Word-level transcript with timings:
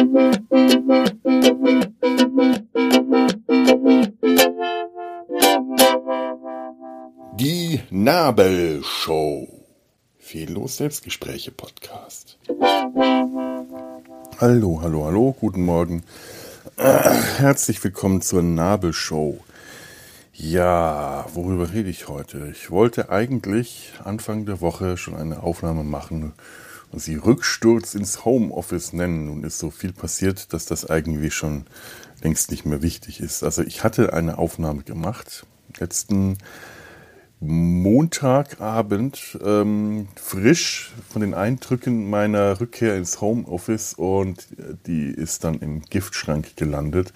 Die 0.00 0.06
Nabelshow. 7.90 9.46
Fehllos 10.18 10.78
Selbstgespräche 10.78 11.50
Podcast. 11.50 12.38
Hallo, 14.40 14.80
hallo, 14.80 15.04
hallo, 15.04 15.36
guten 15.38 15.66
Morgen. 15.66 16.02
Herzlich 16.78 17.84
willkommen 17.84 18.22
zur 18.22 18.40
Nabelshow. 18.40 19.38
Ja, 20.32 21.26
worüber 21.34 21.74
rede 21.74 21.90
ich 21.90 22.08
heute? 22.08 22.48
Ich 22.50 22.70
wollte 22.70 23.10
eigentlich 23.10 23.92
Anfang 24.02 24.46
der 24.46 24.62
Woche 24.62 24.96
schon 24.96 25.14
eine 25.14 25.42
Aufnahme 25.42 25.84
machen 25.84 26.32
sie 26.92 27.16
Rücksturz 27.16 27.94
ins 27.94 28.24
Homeoffice 28.24 28.92
nennen. 28.92 29.26
Nun 29.26 29.44
ist 29.44 29.58
so 29.58 29.70
viel 29.70 29.92
passiert, 29.92 30.52
dass 30.52 30.66
das 30.66 30.84
irgendwie 30.84 31.30
schon 31.30 31.66
längst 32.22 32.50
nicht 32.50 32.66
mehr 32.66 32.82
wichtig 32.82 33.20
ist. 33.20 33.42
Also 33.42 33.62
ich 33.62 33.84
hatte 33.84 34.12
eine 34.12 34.38
Aufnahme 34.38 34.82
gemacht, 34.82 35.46
letzten 35.78 36.38
Montagabend, 37.42 39.38
ähm, 39.42 40.08
frisch 40.14 40.92
von 41.08 41.22
den 41.22 41.32
Eindrücken 41.32 42.10
meiner 42.10 42.60
Rückkehr 42.60 42.96
ins 42.96 43.22
Homeoffice 43.22 43.94
und 43.94 44.48
die 44.86 45.06
ist 45.06 45.44
dann 45.44 45.60
im 45.60 45.80
Giftschrank 45.80 46.56
gelandet. 46.56 47.14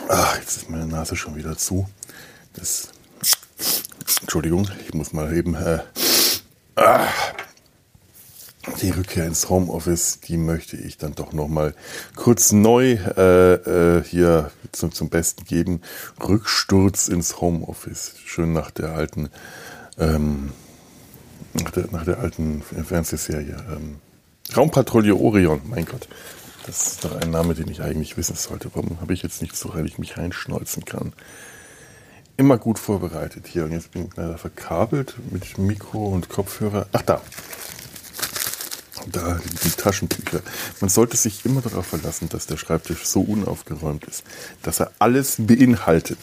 Ach, 0.07 0.38
jetzt 0.38 0.57
ist 0.57 0.69
meine 0.69 0.88
Nase 0.88 1.16
schon 1.16 1.35
wieder 1.35 1.57
zu. 1.57 1.88
Das, 2.53 2.89
Entschuldigung, 4.21 4.69
ich 4.85 4.93
muss 4.93 5.13
mal 5.13 5.35
eben. 5.35 5.55
Äh, 5.55 5.79
ah, 6.75 7.07
die 8.81 8.91
Rückkehr 8.91 9.25
ins 9.25 9.49
Homeoffice, 9.49 10.19
die 10.21 10.37
möchte 10.37 10.77
ich 10.77 10.97
dann 10.97 11.15
doch 11.15 11.33
nochmal 11.33 11.75
kurz 12.15 12.51
neu 12.51 12.93
äh, 12.93 13.53
äh, 13.97 14.03
hier 14.03 14.51
zum, 14.71 14.91
zum 14.91 15.09
Besten 15.09 15.43
geben. 15.45 15.81
Rücksturz 16.21 17.07
ins 17.07 17.41
Homeoffice. 17.41 18.15
Schön 18.25 18.53
nach 18.53 18.71
der 18.71 18.93
alten, 18.93 19.29
ähm, 19.97 20.53
nach, 21.53 21.71
der, 21.71 21.87
nach 21.91 22.05
der 22.05 22.19
alten 22.19 22.61
Fernsehserie. 22.61 23.57
Ähm, 23.69 23.99
Raumpatrouille 24.55 25.15
Orion, 25.15 25.61
mein 25.65 25.85
Gott. 25.85 26.07
Das 26.65 26.87
ist 26.87 27.03
doch 27.03 27.15
ein 27.19 27.31
Name, 27.31 27.55
den 27.55 27.67
ich 27.67 27.81
eigentlich 27.81 28.15
wissen 28.15 28.35
sollte. 28.35 28.69
Warum 28.73 29.01
habe 29.01 29.13
ich 29.13 29.23
jetzt 29.23 29.41
nicht 29.41 29.55
so, 29.55 29.73
weil 29.73 29.85
ich 29.85 29.97
mich 29.97 30.17
reinschneuzen 30.17 30.85
kann? 30.85 31.11
Immer 32.35 32.57
gut 32.57 32.79
vorbereitet 32.79 33.47
hier. 33.47 33.66
Und 33.66 33.71
jetzt 33.71 33.91
bin 33.91 34.07
ich 34.07 34.16
leider 34.16 34.38
verkabelt 34.38 35.16
mit 35.31 35.57
Mikro 35.57 36.07
und 36.07 36.29
Kopfhörer. 36.29 36.88
Ach 36.91 37.01
da, 37.03 37.21
da 39.11 39.39
liegen 39.63 39.77
Taschentücher. 39.77 40.41
Man 40.79 40.89
sollte 40.89 41.17
sich 41.17 41.45
immer 41.45 41.61
darauf 41.61 41.85
verlassen, 41.85 42.29
dass 42.29 42.47
der 42.47 42.57
Schreibtisch 42.57 43.05
so 43.05 43.21
unaufgeräumt 43.21 44.05
ist, 44.05 44.23
dass 44.63 44.79
er 44.79 44.91
alles 44.99 45.35
beinhaltet. 45.39 46.19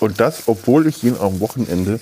Und 0.00 0.20
das, 0.20 0.42
obwohl 0.46 0.86
ich 0.86 1.02
ihn 1.04 1.16
am 1.16 1.40
Wochenende 1.40 2.00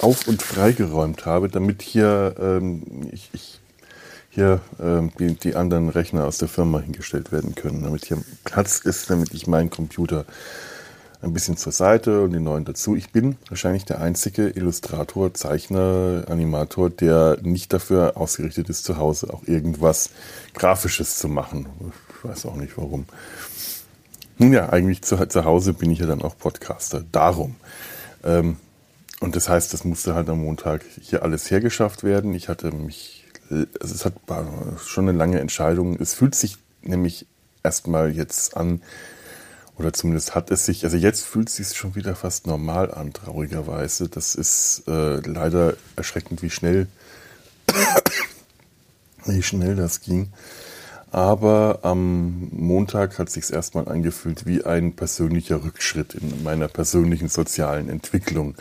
auf 0.00 0.28
und 0.28 0.42
freigeräumt 0.42 1.24
habe, 1.24 1.48
damit 1.48 1.80
hier, 1.80 2.34
ähm, 2.38 3.08
ich, 3.12 3.30
ich, 3.32 3.60
hier 4.36 4.60
ähm, 4.78 5.10
die, 5.18 5.34
die 5.34 5.56
anderen 5.56 5.88
Rechner 5.88 6.26
aus 6.26 6.36
der 6.38 6.48
Firma 6.48 6.80
hingestellt 6.80 7.32
werden 7.32 7.54
können, 7.54 7.82
damit 7.82 8.04
hier 8.04 8.18
Platz 8.44 8.78
ist, 8.80 9.08
damit 9.10 9.32
ich 9.32 9.46
meinen 9.46 9.70
Computer 9.70 10.26
ein 11.22 11.32
bisschen 11.32 11.56
zur 11.56 11.72
Seite 11.72 12.22
und 12.22 12.32
die 12.32 12.38
neuen 12.38 12.66
dazu. 12.66 12.94
Ich 12.94 13.10
bin 13.10 13.36
wahrscheinlich 13.48 13.86
der 13.86 14.00
einzige 14.02 14.50
Illustrator, 14.50 15.32
Zeichner, 15.32 16.24
Animator, 16.28 16.90
der 16.90 17.38
nicht 17.40 17.72
dafür 17.72 18.18
ausgerichtet 18.18 18.68
ist, 18.68 18.84
zu 18.84 18.98
Hause 18.98 19.32
auch 19.32 19.42
irgendwas 19.46 20.10
Grafisches 20.52 21.16
zu 21.18 21.28
machen. 21.28 21.66
Ich 22.10 22.28
weiß 22.28 22.44
auch 22.44 22.56
nicht 22.56 22.76
warum. 22.76 23.06
Nun 24.36 24.52
ja, 24.52 24.68
eigentlich 24.68 25.00
zu, 25.00 25.26
zu 25.28 25.44
Hause 25.46 25.72
bin 25.72 25.90
ich 25.90 26.00
ja 26.00 26.06
dann 26.06 26.20
auch 26.20 26.36
Podcaster. 26.36 27.02
Darum. 27.10 27.56
Ähm, 28.22 28.58
und 29.20 29.34
das 29.34 29.48
heißt, 29.48 29.72
das 29.72 29.84
musste 29.84 30.14
halt 30.14 30.28
am 30.28 30.42
Montag 30.42 30.84
hier 31.00 31.22
alles 31.22 31.50
hergeschafft 31.50 32.04
werden. 32.04 32.34
Ich 32.34 32.50
hatte 32.50 32.70
mich, 32.70 33.15
also 33.50 33.94
es 33.94 34.04
hat 34.04 34.14
schon 34.84 35.08
eine 35.08 35.16
lange 35.16 35.40
Entscheidung. 35.40 35.96
Es 36.00 36.14
fühlt 36.14 36.34
sich 36.34 36.58
nämlich 36.82 37.26
erstmal 37.62 38.10
jetzt 38.10 38.56
an, 38.56 38.80
oder 39.78 39.92
zumindest 39.92 40.34
hat 40.34 40.50
es 40.50 40.64
sich, 40.64 40.84
also 40.84 40.96
jetzt 40.96 41.24
fühlt 41.24 41.48
es 41.48 41.56
sich 41.56 41.76
schon 41.76 41.94
wieder 41.94 42.14
fast 42.14 42.46
normal 42.46 42.92
an, 42.92 43.12
traurigerweise. 43.12 44.08
Das 44.08 44.34
ist 44.34 44.84
äh, 44.88 45.16
leider 45.16 45.74
erschreckend, 45.96 46.42
wie 46.42 46.50
schnell, 46.50 46.86
wie 49.26 49.42
schnell 49.42 49.76
das 49.76 50.00
ging. 50.00 50.32
Aber 51.12 51.80
am 51.82 52.48
Montag 52.50 53.18
hat 53.18 53.30
sich 53.30 53.52
erstmal 53.52 53.88
angefühlt 53.88 54.44
wie 54.44 54.64
ein 54.64 54.96
persönlicher 54.96 55.62
Rückschritt 55.62 56.14
in 56.14 56.42
meiner 56.42 56.68
persönlichen 56.68 57.28
sozialen 57.28 57.88
Entwicklung, 57.88 58.54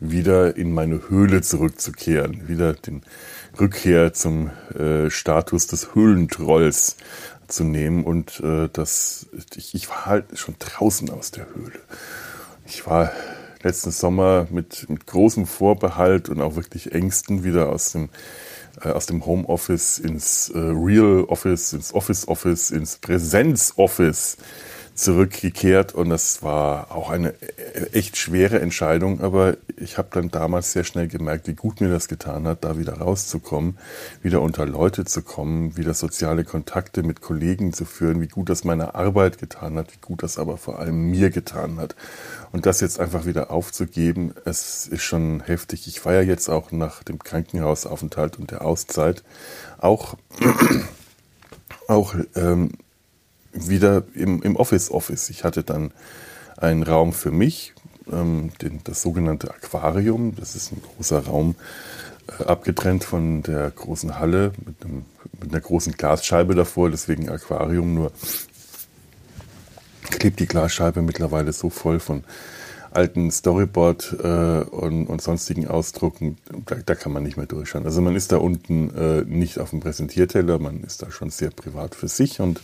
wieder 0.00 0.56
in 0.56 0.72
meine 0.72 1.08
Höhle 1.08 1.42
zurückzukehren, 1.42 2.48
wieder 2.48 2.74
den 2.74 3.02
Rückkehr 3.58 4.12
zum 4.12 4.50
äh, 4.78 5.10
Status 5.10 5.66
des 5.66 5.94
Höhlentrolls 5.94 6.96
zu 7.48 7.64
nehmen 7.64 8.04
und 8.04 8.40
äh, 8.40 8.68
das, 8.72 9.26
ich, 9.54 9.74
ich 9.74 9.88
war 9.88 10.06
halt 10.06 10.38
schon 10.38 10.56
draußen 10.58 11.10
aus 11.10 11.30
der 11.30 11.46
Höhle. 11.54 11.80
Ich 12.66 12.86
war 12.86 13.12
letzten 13.62 13.90
Sommer 13.90 14.46
mit, 14.50 14.88
mit 14.88 15.06
großem 15.06 15.46
Vorbehalt 15.46 16.28
und 16.28 16.40
auch 16.40 16.56
wirklich 16.56 16.92
Ängsten 16.92 17.44
wieder 17.44 17.68
aus 17.68 17.92
dem, 17.92 18.08
äh, 18.82 18.88
aus 18.88 19.06
dem 19.06 19.24
Homeoffice 19.26 19.98
ins 19.98 20.48
äh, 20.48 20.58
Real 20.58 21.24
Office, 21.28 21.72
ins 21.72 21.94
Office 21.94 22.26
Office, 22.28 22.70
ins 22.70 22.96
Präsenz 22.96 23.74
Office 23.76 24.36
zurückgekehrt 25.02 25.94
und 25.94 26.10
das 26.10 26.42
war 26.42 26.92
auch 26.92 27.10
eine 27.10 27.30
äh, 27.30 27.92
echt 27.92 28.16
schwere 28.16 28.60
Entscheidung, 28.60 29.20
aber 29.20 29.56
ich 29.76 29.98
habe 29.98 30.08
dann 30.12 30.30
damals 30.30 30.72
sehr 30.72 30.84
schnell 30.84 31.08
gemerkt, 31.08 31.48
wie 31.48 31.54
gut 31.54 31.80
mir 31.80 31.88
das 31.88 32.08
getan 32.08 32.46
hat, 32.46 32.64
da 32.64 32.78
wieder 32.78 32.94
rauszukommen, 32.94 33.78
wieder 34.22 34.40
unter 34.40 34.64
Leute 34.64 35.04
zu 35.04 35.22
kommen, 35.22 35.76
wieder 35.76 35.92
soziale 35.94 36.44
Kontakte 36.44 37.02
mit 37.02 37.20
Kollegen 37.20 37.72
zu 37.72 37.84
führen, 37.84 38.20
wie 38.20 38.28
gut 38.28 38.48
das 38.48 38.62
meine 38.62 38.94
Arbeit 38.94 39.38
getan 39.38 39.76
hat, 39.76 39.92
wie 39.92 40.00
gut 40.00 40.22
das 40.22 40.38
aber 40.38 40.56
vor 40.56 40.78
allem 40.78 41.10
mir 41.10 41.30
getan 41.30 41.78
hat. 41.78 41.96
Und 42.52 42.66
das 42.66 42.80
jetzt 42.80 43.00
einfach 43.00 43.26
wieder 43.26 43.50
aufzugeben, 43.50 44.34
es 44.44 44.86
ist 44.86 45.02
schon 45.02 45.40
heftig. 45.40 45.88
Ich 45.88 46.00
feiere 46.00 46.22
jetzt 46.22 46.48
auch 46.48 46.70
nach 46.70 47.02
dem 47.02 47.18
Krankenhausaufenthalt 47.18 48.38
und 48.38 48.50
der 48.52 48.62
Auszeit 48.64 49.24
auch, 49.78 50.16
auch 51.88 52.14
ähm, 52.36 52.72
wieder 53.52 54.04
im, 54.14 54.42
im 54.42 54.56
Office 54.56 54.90
Office. 54.90 55.30
Ich 55.30 55.44
hatte 55.44 55.62
dann 55.62 55.92
einen 56.56 56.82
Raum 56.82 57.12
für 57.12 57.30
mich, 57.30 57.74
ähm, 58.10 58.50
den, 58.60 58.80
das 58.84 59.02
sogenannte 59.02 59.50
Aquarium. 59.50 60.34
Das 60.36 60.54
ist 60.54 60.72
ein 60.72 60.82
großer 60.82 61.26
Raum, 61.26 61.54
äh, 62.38 62.44
abgetrennt 62.44 63.04
von 63.04 63.42
der 63.42 63.70
großen 63.70 64.18
Halle 64.18 64.52
mit, 64.64 64.84
einem, 64.84 65.04
mit 65.40 65.52
einer 65.52 65.60
großen 65.60 65.92
Glasscheibe 65.92 66.54
davor, 66.54 66.90
deswegen 66.90 67.28
Aquarium. 67.28 67.94
Nur 67.94 68.12
klebt 70.10 70.40
die 70.40 70.46
Glasscheibe 70.46 71.02
mittlerweile 71.02 71.52
so 71.52 71.70
voll 71.70 72.00
von 72.00 72.24
alten 72.92 73.30
Storyboard 73.30 74.16
äh, 74.22 74.26
und, 74.26 75.06
und, 75.06 75.22
sonstigen 75.22 75.66
Ausdrucken, 75.66 76.36
da, 76.66 76.76
da, 76.84 76.94
kann 76.94 77.12
man 77.12 77.22
nicht 77.22 77.36
mehr 77.36 77.46
durchschauen. 77.46 77.86
Also 77.86 78.00
man 78.02 78.14
ist 78.14 78.32
da 78.32 78.36
unten 78.36 78.94
äh, 78.94 79.24
nicht 79.24 79.58
auf 79.58 79.70
dem 79.70 79.80
Präsentierteller, 79.80 80.58
man 80.58 80.82
ist 80.84 81.02
da 81.02 81.10
schon 81.10 81.30
sehr 81.30 81.50
privat 81.50 81.94
für 81.94 82.08
sich 82.08 82.40
und 82.40 82.60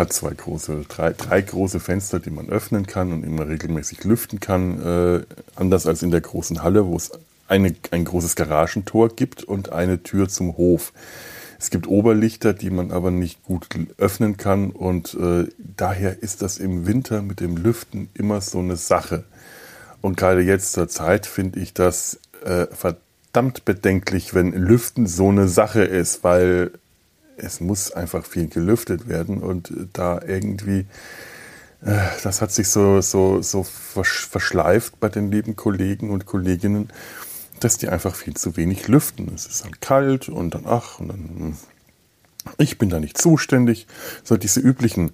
hat 0.00 0.12
zwei 0.12 0.34
große, 0.34 0.84
drei, 0.88 1.12
drei 1.12 1.40
große 1.40 1.78
Fenster, 1.78 2.18
die 2.18 2.30
man 2.30 2.48
öffnen 2.48 2.86
kann 2.86 3.12
und 3.12 3.22
immer 3.22 3.46
regelmäßig 3.46 4.02
lüften 4.04 4.40
kann. 4.40 4.82
Äh, 4.82 5.22
anders 5.54 5.86
als 5.86 6.02
in 6.02 6.10
der 6.10 6.22
großen 6.22 6.62
Halle, 6.62 6.86
wo 6.86 6.96
es 6.96 7.12
eine, 7.46 7.74
ein 7.90 8.04
großes 8.04 8.34
Garagentor 8.34 9.10
gibt 9.10 9.44
und 9.44 9.70
eine 9.70 10.02
Tür 10.02 10.28
zum 10.28 10.56
Hof. 10.56 10.92
Es 11.58 11.70
gibt 11.70 11.86
Oberlichter, 11.86 12.54
die 12.54 12.70
man 12.70 12.90
aber 12.90 13.10
nicht 13.10 13.44
gut 13.44 13.68
öffnen 13.98 14.38
kann 14.38 14.70
und 14.70 15.14
äh, 15.14 15.46
daher 15.58 16.22
ist 16.22 16.40
das 16.40 16.56
im 16.56 16.86
Winter 16.86 17.20
mit 17.20 17.40
dem 17.40 17.56
Lüften 17.56 18.08
immer 18.14 18.40
so 18.40 18.60
eine 18.60 18.76
Sache. 18.76 19.24
Und 20.00 20.16
gerade 20.16 20.40
jetzt 20.40 20.72
zur 20.72 20.88
Zeit 20.88 21.26
finde 21.26 21.60
ich 21.60 21.74
das 21.74 22.18
äh, 22.42 22.66
verdammt 22.72 23.66
bedenklich, 23.66 24.32
wenn 24.32 24.52
Lüften 24.52 25.06
so 25.06 25.28
eine 25.28 25.48
Sache 25.48 25.82
ist, 25.82 26.24
weil 26.24 26.70
es 27.42 27.60
muss 27.60 27.92
einfach 27.92 28.24
viel 28.24 28.48
gelüftet 28.48 29.08
werden 29.08 29.42
und 29.42 29.72
da 29.92 30.20
irgendwie, 30.26 30.86
äh, 31.82 31.98
das 32.22 32.40
hat 32.40 32.52
sich 32.52 32.68
so, 32.68 33.00
so, 33.00 33.42
so 33.42 33.62
verschleift 33.62 35.00
bei 35.00 35.08
den 35.08 35.30
lieben 35.30 35.56
Kollegen 35.56 36.10
und 36.10 36.26
Kolleginnen, 36.26 36.90
dass 37.60 37.78
die 37.78 37.88
einfach 37.88 38.14
viel 38.14 38.34
zu 38.34 38.56
wenig 38.56 38.88
lüften. 38.88 39.30
Es 39.34 39.46
ist 39.46 39.64
dann 39.64 39.78
kalt 39.80 40.28
und 40.28 40.54
dann 40.54 40.64
ach 40.66 40.98
und 40.98 41.08
dann, 41.08 41.18
hm, 41.18 41.56
ich 42.58 42.78
bin 42.78 42.88
da 42.88 43.00
nicht 43.00 43.18
zuständig. 43.18 43.86
So 44.24 44.36
diese 44.36 44.60
üblichen 44.60 45.12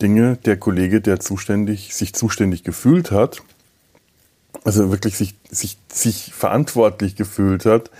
Dinge, 0.00 0.36
der 0.36 0.58
Kollege, 0.58 1.00
der 1.00 1.18
zuständig, 1.18 1.94
sich 1.94 2.14
zuständig 2.14 2.62
gefühlt 2.62 3.10
hat, 3.10 3.42
also 4.64 4.90
wirklich 4.90 5.16
sich, 5.16 5.34
sich, 5.50 5.78
sich 5.92 6.32
verantwortlich 6.34 7.16
gefühlt 7.16 7.64
hat, 7.64 7.90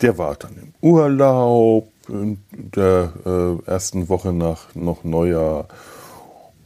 der 0.00 0.18
war 0.18 0.36
dann 0.36 0.56
im 0.56 0.74
Urlaub, 0.80 1.92
in 2.08 2.38
der 2.50 3.12
äh, 3.24 3.70
ersten 3.70 4.08
Woche 4.08 4.32
nach 4.32 4.74
noch 4.74 5.04
Neujahr. 5.04 5.68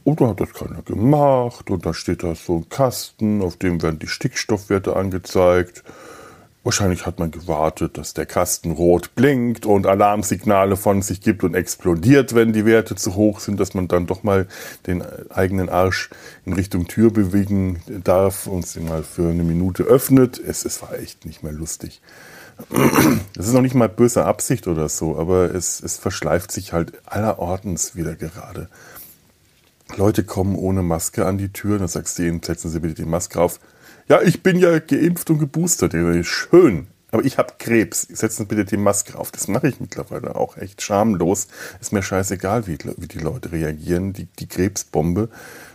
Und 0.03 0.21
da 0.21 0.29
hat 0.29 0.41
das 0.41 0.53
keiner 0.53 0.81
gemacht. 0.81 1.69
Und 1.69 1.85
da 1.85 1.93
steht 1.93 2.23
da 2.23 2.35
so 2.35 2.57
ein 2.57 2.69
Kasten, 2.69 3.41
auf 3.41 3.57
dem 3.57 3.81
werden 3.81 3.99
die 3.99 4.07
Stickstoffwerte 4.07 4.95
angezeigt. 4.95 5.83
Wahrscheinlich 6.63 7.05
hat 7.05 7.19
man 7.19 7.31
gewartet, 7.31 7.97
dass 7.97 8.13
der 8.13 8.25
Kasten 8.25 8.71
rot 8.71 9.15
blinkt 9.15 9.65
und 9.65 9.87
Alarmsignale 9.87 10.75
von 10.75 11.01
sich 11.01 11.21
gibt 11.21 11.43
und 11.45 11.55
explodiert, 11.55 12.35
wenn 12.35 12.51
die 12.51 12.65
Werte 12.65 12.95
zu 12.95 13.15
hoch 13.15 13.39
sind, 13.39 13.59
dass 13.61 13.73
man 13.73 13.87
dann 13.87 14.07
doch 14.07 14.23
mal 14.23 14.45
den 14.85 15.01
eigenen 15.29 15.69
Arsch 15.69 16.09
in 16.45 16.53
Richtung 16.53 16.87
Tür 16.87 17.11
bewegen 17.11 17.81
darf 18.03 18.45
und 18.45 18.67
sie 18.67 18.81
mal 18.81 19.03
für 19.03 19.29
eine 19.29 19.43
Minute 19.43 19.83
öffnet. 19.83 20.37
Es, 20.37 20.65
es 20.65 20.81
war 20.81 20.93
echt 20.99 21.25
nicht 21.25 21.43
mehr 21.43 21.53
lustig. 21.53 22.01
Das 23.35 23.47
ist 23.47 23.53
noch 23.53 23.61
nicht 23.61 23.75
mal 23.75 23.89
böse 23.89 24.25
Absicht 24.25 24.67
oder 24.67 24.89
so, 24.89 25.17
aber 25.17 25.53
es, 25.53 25.81
es 25.81 25.97
verschleift 25.97 26.51
sich 26.51 26.73
halt 26.73 26.93
allerortens 27.05 27.95
wieder 27.95 28.15
gerade. 28.15 28.69
Leute 29.95 30.23
kommen 30.23 30.55
ohne 30.55 30.83
Maske 30.83 31.25
an 31.25 31.37
die 31.37 31.51
Tür, 31.51 31.79
dann 31.79 31.87
sagst 31.87 32.19
du 32.19 32.23
ihnen, 32.23 32.43
setzen 32.43 32.69
Sie 32.69 32.79
bitte 32.79 32.95
die 32.95 33.09
Maske 33.09 33.41
auf. 33.41 33.59
Ja, 34.07 34.21
ich 34.21 34.43
bin 34.43 34.57
ja 34.57 34.79
geimpft 34.79 35.29
und 35.29 35.39
geboostert. 35.39 35.93
Schön. 36.25 36.87
Aber 37.11 37.25
ich 37.25 37.37
habe 37.37 37.53
Krebs. 37.57 38.01
Setzen 38.01 38.47
bitte 38.47 38.65
die 38.65 38.77
Maske 38.77 39.17
auf. 39.17 39.31
Das 39.31 39.47
mache 39.47 39.67
ich 39.67 39.79
mittlerweile 39.79 40.35
auch 40.35 40.57
echt 40.57 40.81
schamlos. 40.81 41.47
Ist 41.81 41.91
mir 41.91 42.03
scheißegal, 42.03 42.67
wie, 42.67 42.77
wie 42.97 43.07
die 43.07 43.19
Leute 43.19 43.51
reagieren. 43.51 44.13
Die, 44.13 44.25
die 44.25 44.47
Krebsbombe. 44.47 45.29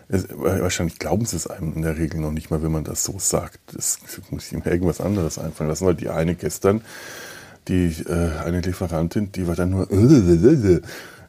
Ist, 0.09 0.29
wahrscheinlich 0.37 0.99
glauben 0.99 1.25
sie 1.25 1.37
es 1.37 1.47
einem 1.47 1.73
in 1.75 1.83
der 1.83 1.97
Regel 1.97 2.21
noch 2.21 2.31
nicht 2.31 2.51
mal, 2.51 2.63
wenn 2.63 2.73
man 2.73 2.85
das 2.85 3.05
so 3.05 3.17
sagt. 3.19 3.59
Das 3.75 3.99
muss 4.31 4.47
ich 4.47 4.53
mir 4.53 4.71
irgendwas 4.71 5.01
anderes 5.01 5.39
einfallen 5.39 5.71
lassen. 5.71 5.87
Weil 5.87 5.95
die 5.95 6.11
eine 6.11 6.35
gestern, 6.35 6.83
die 7.69 7.87
äh, 8.07 8.39
eine 8.45 8.61
Lieferantin, 8.61 9.33
die 9.33 9.47
war 9.47 9.57
dann 9.57 9.71
nur 9.71 9.89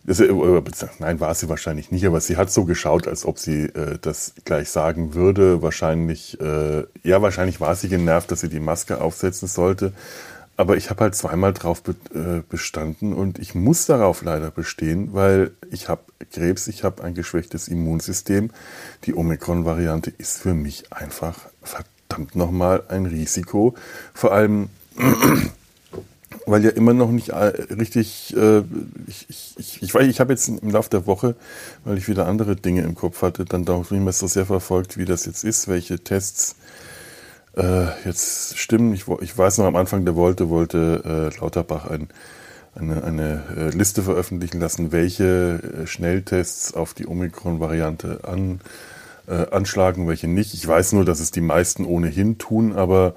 das, 0.05 0.19
äh, 0.19 0.87
nein, 0.99 1.19
war 1.19 1.33
sie 1.33 1.49
wahrscheinlich 1.49 1.91
nicht, 1.91 2.05
aber 2.05 2.21
sie 2.21 2.37
hat 2.37 2.51
so 2.51 2.65
geschaut, 2.65 3.07
als 3.07 3.25
ob 3.25 3.39
sie 3.39 3.63
äh, 3.63 3.97
das 3.99 4.33
gleich 4.43 4.69
sagen 4.69 5.15
würde. 5.15 5.61
Wahrscheinlich, 5.61 6.39
äh, 6.39 6.83
ja, 7.03 7.21
wahrscheinlich 7.21 7.59
war 7.59 7.75
sie 7.75 7.89
genervt, 7.89 8.31
dass 8.31 8.41
sie 8.41 8.49
die 8.49 8.59
Maske 8.59 9.01
aufsetzen 9.01 9.47
sollte. 9.47 9.93
Aber 10.57 10.77
ich 10.77 10.89
habe 10.89 11.01
halt 11.01 11.15
zweimal 11.15 11.53
drauf 11.53 11.83
be 11.83 11.95
äh, 12.13 12.41
bestanden 12.47 13.13
und 13.13 13.39
ich 13.39 13.55
muss 13.55 13.85
darauf 13.85 14.21
leider 14.23 14.51
bestehen, 14.51 15.13
weil 15.13 15.51
ich 15.69 15.89
habe 15.89 16.03
Krebs, 16.31 16.67
ich 16.67 16.83
habe 16.83 17.03
ein 17.03 17.13
geschwächtes 17.13 17.67
Immunsystem. 17.67 18.51
Die 19.03 19.15
Omikron-Variante 19.15 20.13
ist 20.17 20.37
für 20.37 20.53
mich 20.53 20.93
einfach 20.93 21.39
verdammt 21.61 22.35
nochmal 22.35 22.83
ein 22.87 23.05
Risiko. 23.05 23.75
Vor 24.13 24.31
allem 24.31 24.69
weil 26.45 26.63
ja 26.63 26.71
immer 26.71 26.93
noch 26.93 27.11
nicht 27.11 27.29
äh, 27.29 27.53
richtig, 27.73 28.35
äh, 28.37 28.61
ich, 29.07 29.27
ich, 29.57 29.81
ich, 29.81 29.93
weiß, 29.93 30.07
ich 30.07 30.19
habe 30.19 30.33
jetzt 30.33 30.47
im 30.47 30.69
Laufe 30.69 30.89
der 30.89 31.07
Woche, 31.07 31.35
weil 31.83 31.97
ich 31.97 32.07
wieder 32.07 32.27
andere 32.27 32.55
Dinge 32.55 32.81
im 32.81 32.95
Kopf 32.95 33.21
hatte, 33.21 33.45
dann 33.45 33.65
doch 33.65 33.89
nicht 33.89 34.03
mehr 34.03 34.13
so 34.13 34.27
sehr 34.27 34.45
verfolgt, 34.45 34.97
wie 34.97 35.05
das 35.05 35.25
jetzt 35.25 35.43
ist, 35.43 35.67
welche 35.67 35.99
Tests 35.99 36.55
äh, 37.55 37.87
jetzt 38.05 38.57
stimmen. 38.57 38.93
Ich, 38.93 39.05
ich 39.21 39.37
weiß 39.37 39.57
noch 39.57 39.65
am 39.65 39.75
Anfang 39.75 40.05
der 40.05 40.15
Wolte, 40.15 40.49
wollte 40.49 41.31
äh, 41.35 41.39
Lauterbach 41.39 41.85
ein, 41.89 42.09
eine, 42.75 43.03
eine 43.03 43.43
äh, 43.55 43.69
Liste 43.69 44.03
veröffentlichen 44.03 44.59
lassen, 44.59 44.91
welche 44.91 45.83
äh, 45.83 45.87
Schnelltests 45.87 46.73
auf 46.73 46.93
die 46.93 47.07
Omikron-Variante 47.07 48.21
an, 48.23 48.61
äh, 49.27 49.49
anschlagen, 49.51 50.07
welche 50.07 50.27
nicht. 50.27 50.53
Ich 50.53 50.67
weiß 50.67 50.93
nur, 50.93 51.05
dass 51.05 51.19
es 51.19 51.31
die 51.31 51.41
meisten 51.41 51.85
ohnehin 51.85 52.37
tun, 52.37 52.73
aber 52.73 53.15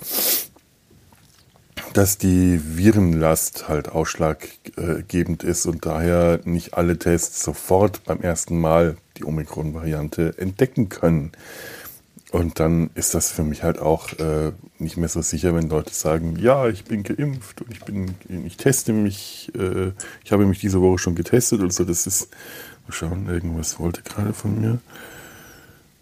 dass 1.94 2.18
die 2.18 2.60
Virenlast 2.76 3.68
halt 3.68 3.88
ausschlaggebend 3.88 5.42
ist 5.42 5.66
und 5.66 5.86
daher 5.86 6.40
nicht 6.44 6.74
alle 6.74 6.98
Tests 6.98 7.42
sofort 7.42 8.04
beim 8.04 8.20
ersten 8.20 8.60
Mal 8.60 8.96
die 9.16 9.24
Omikron-Variante 9.24 10.34
entdecken 10.38 10.88
können. 10.88 11.32
Und 12.30 12.60
dann 12.60 12.90
ist 12.94 13.14
das 13.14 13.30
für 13.30 13.42
mich 13.42 13.62
halt 13.62 13.78
auch 13.78 14.12
äh, 14.18 14.52
nicht 14.78 14.98
mehr 14.98 15.08
so 15.08 15.22
sicher, 15.22 15.54
wenn 15.54 15.70
Leute 15.70 15.94
sagen, 15.94 16.36
ja, 16.38 16.68
ich 16.68 16.84
bin 16.84 17.02
geimpft 17.02 17.62
und 17.62 17.72
ich 17.72 17.80
bin, 17.84 18.14
ich 18.44 18.58
teste 18.58 18.92
mich, 18.92 19.50
äh, 19.54 19.92
ich 20.24 20.32
habe 20.32 20.44
mich 20.44 20.60
diese 20.60 20.82
Woche 20.82 20.98
schon 20.98 21.14
getestet 21.14 21.60
oder 21.60 21.70
so. 21.70 21.84
Das 21.84 22.06
ist, 22.06 22.28
mal 22.86 22.92
schauen, 22.92 23.28
irgendwas 23.28 23.78
wollte 23.80 24.02
gerade 24.02 24.34
von 24.34 24.60
mir. 24.60 24.78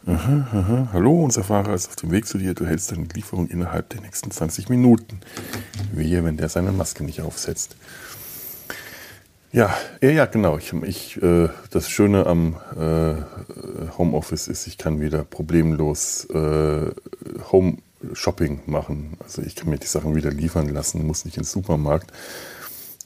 Aha, 0.08 0.48
aha. 0.52 0.88
Hallo, 0.92 1.24
unser 1.24 1.44
Fahrer 1.44 1.74
ist 1.74 1.88
auf 1.88 1.96
dem 1.96 2.10
Weg 2.10 2.26
zu 2.26 2.38
dir. 2.38 2.54
Du 2.54 2.66
hältst 2.66 2.90
deine 2.90 3.06
Lieferung 3.14 3.48
innerhalb 3.48 3.88
der 3.90 4.00
nächsten 4.00 4.30
20 4.30 4.68
Minuten. 4.68 5.20
Wehe, 5.92 6.24
wenn 6.24 6.36
der 6.36 6.48
seine 6.48 6.72
Maske 6.72 7.04
nicht 7.04 7.20
aufsetzt. 7.20 7.76
Ja, 9.52 9.74
ja, 10.02 10.26
genau. 10.26 10.58
Ich, 10.58 10.72
ich, 10.72 11.22
äh, 11.22 11.48
das 11.70 11.88
Schöne 11.88 12.26
am 12.26 12.56
äh, 12.78 13.14
Homeoffice 13.96 14.48
ist, 14.48 14.66
ich 14.66 14.76
kann 14.76 15.00
wieder 15.00 15.24
problemlos 15.24 16.26
äh, 16.26 16.90
Home 17.50 17.78
Shopping 18.12 18.60
machen. 18.66 19.16
Also 19.22 19.42
ich 19.42 19.56
kann 19.56 19.70
mir 19.70 19.78
die 19.78 19.86
Sachen 19.86 20.14
wieder 20.14 20.30
liefern 20.30 20.68
lassen, 20.68 21.06
muss 21.06 21.24
nicht 21.24 21.38
ins 21.38 21.52
Supermarkt 21.52 22.12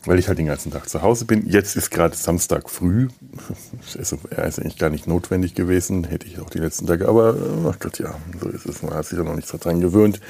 weil 0.06 0.18
ich 0.18 0.28
halt 0.28 0.38
den 0.38 0.46
ganzen 0.46 0.72
Tag 0.72 0.88
zu 0.88 1.02
Hause 1.02 1.24
bin. 1.24 1.46
Jetzt 1.46 1.76
ist 1.76 1.90
gerade 1.90 2.16
Samstag 2.16 2.70
früh. 2.70 3.08
Also, 3.98 4.18
er 4.30 4.46
ist 4.46 4.58
eigentlich 4.58 4.78
gar 4.78 4.90
nicht 4.90 5.06
notwendig 5.06 5.54
gewesen, 5.54 6.04
hätte 6.04 6.26
ich 6.26 6.40
auch 6.40 6.50
die 6.50 6.58
letzten 6.58 6.86
Tage, 6.86 7.08
aber 7.08 7.36
ach 7.68 7.78
Gott, 7.78 7.98
ja, 7.98 8.14
so 8.40 8.48
ist 8.48 8.66
es. 8.66 8.82
Man 8.82 8.94
hat 8.94 9.06
sich 9.06 9.18
ja 9.18 9.24
noch 9.24 9.36
nicht 9.36 9.52
daran 9.52 9.80
gewöhnt. 9.80 10.20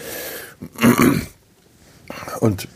Und 2.40 2.69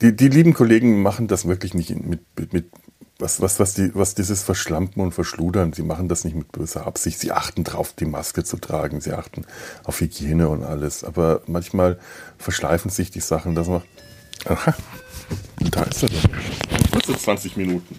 die, 0.00 0.14
die 0.14 0.28
lieben 0.28 0.54
Kollegen 0.54 1.02
machen 1.02 1.28
das 1.28 1.46
wirklich 1.46 1.74
nicht 1.74 1.90
mit, 1.90 2.20
mit, 2.36 2.52
mit 2.52 2.70
was, 3.18 3.40
was, 3.40 3.58
was, 3.58 3.74
die, 3.74 3.90
was 3.94 4.14
dieses 4.14 4.44
Verschlampen 4.44 5.02
und 5.02 5.12
Verschludern, 5.12 5.72
sie 5.72 5.82
machen 5.82 6.08
das 6.08 6.24
nicht 6.24 6.36
mit 6.36 6.52
böser 6.52 6.86
Absicht. 6.86 7.18
Sie 7.18 7.32
achten 7.32 7.64
drauf, 7.64 7.92
die 7.92 8.04
Maske 8.04 8.44
zu 8.44 8.58
tragen. 8.58 9.00
Sie 9.00 9.12
achten 9.12 9.44
auf 9.82 10.00
Hygiene 10.00 10.48
und 10.48 10.62
alles. 10.62 11.02
Aber 11.02 11.42
manchmal 11.46 11.98
verschleifen 12.38 12.90
sich 12.92 13.10
die 13.10 13.20
Sachen, 13.20 13.56
dass 13.56 13.66
man, 13.66 13.82
aha, 14.44 14.72
da 15.72 15.82
ist 15.82 16.04
er. 16.04 16.10
Kurze 16.92 17.18
20 17.18 17.56
Minuten. 17.56 17.96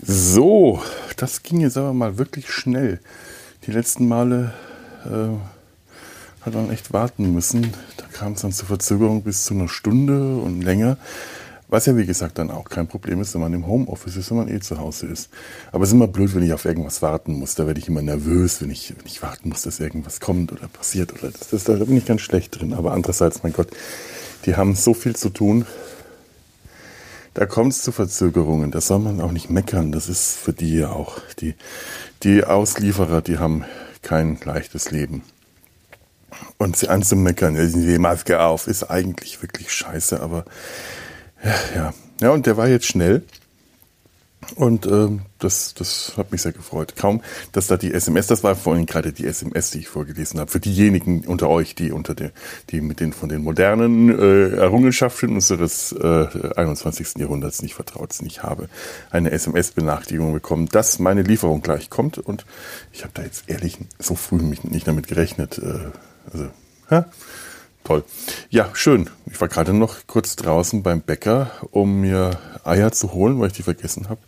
So, 0.00 0.82
das 1.16 1.42
ging 1.42 1.60
jetzt 1.60 1.76
aber 1.76 1.92
mal 1.92 2.16
wirklich 2.16 2.50
schnell. 2.50 3.00
Die 3.66 3.72
letzten 3.72 4.08
Male 4.08 4.54
äh, 5.04 5.55
hat 6.46 6.54
man 6.54 6.70
echt 6.70 6.92
warten 6.92 7.32
müssen. 7.32 7.72
Da 7.96 8.04
kam 8.12 8.32
es 8.32 8.42
dann 8.42 8.52
zur 8.52 8.68
Verzögerung 8.68 9.22
bis 9.22 9.44
zu 9.44 9.54
einer 9.54 9.68
Stunde 9.68 10.36
und 10.36 10.62
länger. 10.62 10.96
Was 11.68 11.86
ja 11.86 11.96
wie 11.96 12.06
gesagt 12.06 12.38
dann 12.38 12.52
auch 12.52 12.68
kein 12.68 12.86
Problem 12.86 13.20
ist, 13.20 13.34
wenn 13.34 13.40
man 13.40 13.52
im 13.52 13.66
Homeoffice 13.66 14.14
ist, 14.14 14.30
wenn 14.30 14.36
man 14.36 14.48
eh 14.48 14.60
zu 14.60 14.78
Hause 14.78 15.06
ist. 15.06 15.30
Aber 15.72 15.82
es 15.82 15.90
ist 15.90 15.94
immer 15.94 16.06
blöd, 16.06 16.32
wenn 16.36 16.44
ich 16.44 16.52
auf 16.52 16.64
irgendwas 16.64 17.02
warten 17.02 17.40
muss. 17.40 17.56
Da 17.56 17.66
werde 17.66 17.80
ich 17.80 17.88
immer 17.88 18.02
nervös, 18.02 18.62
wenn 18.62 18.70
ich, 18.70 18.94
wenn 18.96 19.06
ich 19.06 19.20
warten 19.20 19.48
muss, 19.48 19.62
dass 19.62 19.80
irgendwas 19.80 20.20
kommt 20.20 20.52
oder 20.52 20.68
passiert. 20.68 21.12
Oder 21.14 21.32
das, 21.32 21.48
das, 21.48 21.64
da 21.64 21.74
bin 21.74 21.96
ich 21.96 22.06
ganz 22.06 22.20
schlecht 22.20 22.60
drin. 22.60 22.72
Aber 22.72 22.92
andererseits, 22.92 23.42
mein 23.42 23.52
Gott, 23.52 23.68
die 24.44 24.54
haben 24.54 24.76
so 24.76 24.94
viel 24.94 25.16
zu 25.16 25.30
tun. 25.30 25.66
Da 27.34 27.46
kommt 27.46 27.72
es 27.72 27.82
zu 27.82 27.90
Verzögerungen. 27.90 28.70
Da 28.70 28.80
soll 28.80 29.00
man 29.00 29.20
auch 29.20 29.32
nicht 29.32 29.50
meckern. 29.50 29.90
Das 29.90 30.08
ist 30.08 30.36
für 30.36 30.52
die 30.52 30.76
ja 30.76 30.90
auch. 30.90 31.18
Die, 31.40 31.56
die 32.22 32.44
Auslieferer, 32.44 33.20
die 33.20 33.38
haben 33.38 33.64
kein 34.02 34.38
leichtes 34.44 34.92
Leben. 34.92 35.22
Und 36.58 36.76
sie 36.76 36.88
anzumeckern, 36.88 37.54
die 37.54 37.98
Maske 37.98 38.40
auf, 38.40 38.66
ist 38.66 38.84
eigentlich 38.84 39.42
wirklich 39.42 39.72
scheiße, 39.72 40.20
aber 40.20 40.44
ja, 41.74 41.92
ja. 42.20 42.30
Und 42.30 42.46
der 42.46 42.56
war 42.56 42.66
jetzt 42.66 42.86
schnell. 42.86 43.22
Und 44.54 44.86
ähm, 44.86 45.22
das, 45.38 45.74
das 45.74 46.14
hat 46.16 46.30
mich 46.30 46.42
sehr 46.42 46.52
gefreut. 46.52 46.94
Kaum, 46.96 47.20
dass 47.52 47.66
da 47.66 47.76
die 47.76 47.92
SMS, 47.92 48.28
das 48.28 48.44
war 48.44 48.54
vorhin 48.54 48.86
gerade 48.86 49.12
die 49.12 49.26
SMS, 49.26 49.70
die 49.70 49.80
ich 49.80 49.88
vorgelesen 49.88 50.38
habe, 50.38 50.50
für 50.50 50.60
diejenigen 50.60 51.24
unter 51.26 51.48
euch, 51.48 51.74
die 51.74 51.90
unter 51.90 52.14
der, 52.14 52.30
die 52.70 52.80
mit 52.80 53.00
den 53.00 53.12
von 53.12 53.28
den 53.28 53.42
modernen 53.42 54.08
äh, 54.08 54.56
Errungenschaften 54.56 55.34
unseres 55.34 55.92
äh, 55.92 56.26
21. 56.56 57.18
Jahrhunderts 57.18 57.60
nicht 57.62 57.74
vertraut 57.74 58.12
sind. 58.12 58.26
Ich 58.26 58.42
habe 58.42 58.68
eine 59.10 59.32
SMS-Benachrichtigung 59.32 60.32
bekommen, 60.32 60.68
dass 60.70 60.98
meine 60.98 61.22
Lieferung 61.22 61.60
gleich 61.60 61.90
kommt. 61.90 62.18
Und 62.18 62.46
ich 62.92 63.02
habe 63.02 63.12
da 63.14 63.22
jetzt 63.22 63.44
ehrlich 63.48 63.78
so 63.98 64.14
früh 64.14 64.36
mich 64.36 64.64
nicht 64.64 64.86
damit 64.86 65.08
gerechnet. 65.08 65.58
Äh, 65.58 65.90
also, 66.32 66.50
ha? 66.90 67.06
Toll. 67.84 68.02
Ja, 68.50 68.70
schön. 68.74 69.08
Ich 69.26 69.40
war 69.40 69.46
gerade 69.46 69.72
noch 69.72 70.08
kurz 70.08 70.34
draußen 70.34 70.82
beim 70.82 71.02
Bäcker, 71.02 71.52
um 71.70 72.00
mir 72.00 72.38
Eier 72.64 72.90
zu 72.90 73.12
holen, 73.12 73.38
weil 73.38 73.48
ich 73.48 73.52
die 73.52 73.62
vergessen 73.62 74.08
habe 74.08 74.20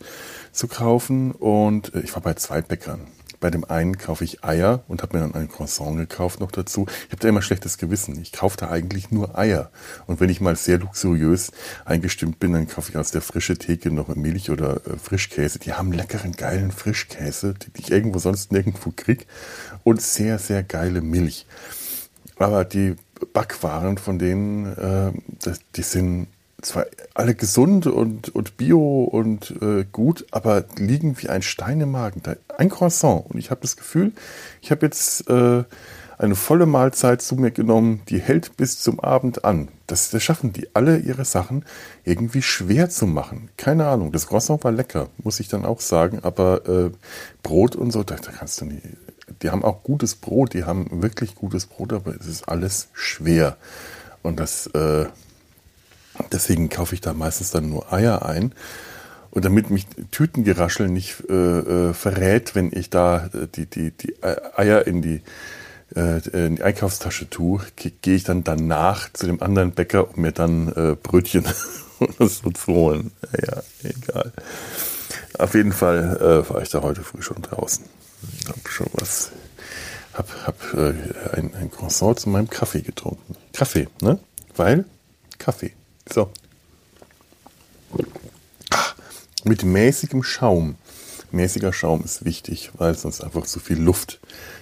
zu 0.52 0.68
kaufen. 0.68 1.32
Und 1.32 1.92
äh, 1.94 2.00
ich 2.00 2.14
war 2.14 2.22
bei 2.22 2.34
zwei 2.34 2.62
Bäckern. 2.62 3.08
Bei 3.40 3.50
dem 3.50 3.64
einen 3.64 3.98
kaufe 3.98 4.24
ich 4.24 4.44
Eier 4.44 4.82
und 4.88 5.02
habe 5.02 5.16
mir 5.16 5.24
dann 5.24 5.34
ein 5.34 5.48
Croissant 5.48 5.96
gekauft 5.96 6.40
noch 6.40 6.50
dazu. 6.50 6.86
Ich 7.06 7.12
habe 7.12 7.20
da 7.20 7.28
immer 7.28 7.42
schlechtes 7.42 7.78
Gewissen. 7.78 8.20
Ich 8.20 8.32
kaufe 8.32 8.56
da 8.56 8.68
eigentlich 8.68 9.10
nur 9.10 9.38
Eier. 9.38 9.70
Und 10.06 10.20
wenn 10.20 10.28
ich 10.28 10.40
mal 10.40 10.56
sehr 10.56 10.78
luxuriös 10.78 11.52
eingestimmt 11.84 12.40
bin, 12.40 12.52
dann 12.52 12.66
kaufe 12.66 12.90
ich 12.90 12.96
aus 12.96 13.12
der 13.12 13.22
frischen 13.22 13.58
Theke 13.58 13.90
noch 13.90 14.08
Milch 14.14 14.50
oder 14.50 14.76
äh, 14.86 14.98
Frischkäse. 15.02 15.58
Die 15.60 15.72
haben 15.72 15.92
leckeren, 15.92 16.32
geilen 16.32 16.72
Frischkäse, 16.72 17.54
die 17.54 17.80
ich 17.80 17.90
irgendwo 17.90 18.18
sonst 18.18 18.50
nirgendwo 18.50 18.92
krieg. 18.94 19.26
Und 19.84 20.02
sehr, 20.02 20.38
sehr 20.38 20.62
geile 20.62 21.00
Milch. 21.00 21.46
Aber 22.38 22.64
die 22.64 22.96
Backwaren 23.32 23.98
von 23.98 24.18
denen, 24.18 24.66
äh, 24.76 25.12
die 25.74 25.82
sind 25.82 26.28
zwar 26.62 26.86
alle 27.14 27.34
gesund 27.34 27.86
und, 27.86 28.34
und 28.34 28.56
bio 28.56 29.04
und 29.04 29.54
äh, 29.62 29.84
gut, 29.90 30.26
aber 30.30 30.64
liegen 30.76 31.16
wie 31.20 31.28
ein 31.28 31.42
Stein 31.42 31.80
im 31.80 31.92
Magen. 31.92 32.22
Ein 32.56 32.68
Croissant. 32.68 33.26
Und 33.28 33.38
ich 33.38 33.50
habe 33.50 33.60
das 33.60 33.76
Gefühl, 33.76 34.12
ich 34.60 34.70
habe 34.70 34.86
jetzt 34.86 35.28
äh, 35.30 35.64
eine 36.18 36.34
volle 36.34 36.66
Mahlzeit 36.66 37.22
zu 37.22 37.36
mir 37.36 37.52
genommen, 37.52 38.02
die 38.08 38.18
hält 38.18 38.56
bis 38.56 38.80
zum 38.80 38.98
Abend 38.98 39.44
an. 39.44 39.68
Das, 39.86 40.10
das 40.10 40.22
schaffen 40.22 40.52
die 40.52 40.74
alle 40.74 40.98
ihre 40.98 41.24
Sachen 41.24 41.64
irgendwie 42.04 42.42
schwer 42.42 42.90
zu 42.90 43.06
machen. 43.06 43.50
Keine 43.56 43.86
Ahnung. 43.86 44.10
Das 44.10 44.26
Croissant 44.26 44.64
war 44.64 44.72
lecker, 44.72 45.08
muss 45.18 45.38
ich 45.38 45.48
dann 45.48 45.64
auch 45.64 45.80
sagen, 45.80 46.18
aber 46.22 46.68
äh, 46.68 46.90
Brot 47.44 47.76
und 47.76 47.92
so, 47.92 48.02
da, 48.02 48.16
da 48.16 48.32
kannst 48.32 48.60
du 48.60 48.64
nicht 48.64 48.82
die 49.42 49.50
haben 49.50 49.64
auch 49.64 49.82
gutes 49.82 50.14
Brot, 50.16 50.54
die 50.54 50.64
haben 50.64 51.02
wirklich 51.02 51.34
gutes 51.34 51.66
Brot, 51.66 51.92
aber 51.92 52.14
es 52.18 52.26
ist 52.26 52.48
alles 52.48 52.88
schwer. 52.92 53.56
Und 54.22 54.40
das, 54.40 54.66
äh, 54.68 55.06
deswegen 56.32 56.68
kaufe 56.68 56.94
ich 56.94 57.00
da 57.00 57.14
meistens 57.14 57.50
dann 57.50 57.68
nur 57.68 57.92
Eier 57.92 58.24
ein. 58.26 58.52
Und 59.30 59.44
damit 59.44 59.70
mich 59.70 59.86
Tütengeraschel 60.10 60.88
nicht 60.88 61.22
äh, 61.28 61.34
äh, 61.34 61.94
verrät, 61.94 62.54
wenn 62.54 62.72
ich 62.72 62.90
da 62.90 63.26
äh, 63.26 63.46
die, 63.54 63.66
die, 63.66 63.90
die 63.92 64.14
Eier 64.22 64.86
in 64.86 65.02
die, 65.02 65.22
äh, 65.94 66.46
in 66.46 66.56
die 66.56 66.62
Einkaufstasche 66.62 67.30
tue, 67.30 67.60
gehe 67.76 68.16
ich 68.16 68.24
dann 68.24 68.42
danach 68.42 69.12
zu 69.12 69.26
dem 69.26 69.42
anderen 69.42 69.72
Bäcker, 69.72 70.10
um 70.10 70.22
mir 70.22 70.32
dann 70.32 70.72
äh, 70.72 70.96
Brötchen 71.00 71.44
oder 72.00 72.28
so 72.28 72.50
zu 72.50 72.72
holen. 72.72 73.12
Ja, 73.32 73.62
egal. 73.84 74.32
Auf 75.38 75.54
jeden 75.54 75.72
Fall 75.72 76.16
äh, 76.20 76.50
war 76.50 76.62
ich 76.62 76.70
da 76.70 76.82
heute 76.82 77.02
früh 77.02 77.22
schon 77.22 77.42
draußen 77.42 77.84
habe 78.46 78.68
schon 78.68 78.88
was, 78.92 79.30
habe 80.14 80.28
hab, 80.46 80.74
äh, 80.74 80.94
ein, 81.36 81.54
ein 81.54 81.70
Croissant 81.70 82.18
zu 82.20 82.28
meinem 82.28 82.50
Kaffee 82.50 82.82
getrunken. 82.82 83.36
Kaffee, 83.52 83.88
ne? 84.00 84.18
Weil 84.56 84.84
Kaffee. 85.38 85.72
So. 86.12 86.30
Ach, 88.70 88.94
mit 89.44 89.62
mäßigem 89.64 90.22
Schaum. 90.22 90.76
Mäßiger 91.30 91.72
Schaum 91.72 92.02
ist 92.04 92.24
wichtig, 92.24 92.70
weil 92.74 92.96
sonst 92.96 93.22
einfach 93.22 93.44
zu 93.44 93.60
viel 93.60 93.78
Luft 93.78 94.18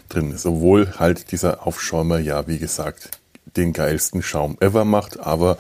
drin 0.09 0.33
ist. 0.33 0.47
Obwohl 0.47 0.99
halt 0.99 1.33
dieser 1.33 1.67
Aufschäumer 1.67 2.19
ja, 2.19 2.47
wie 2.47 2.59
gesagt, 2.59 3.19
den 3.57 3.73
geilsten 3.73 4.23
Schaum 4.23 4.59
ever 4.61 4.85
macht, 4.85 5.19
aber 5.21 5.59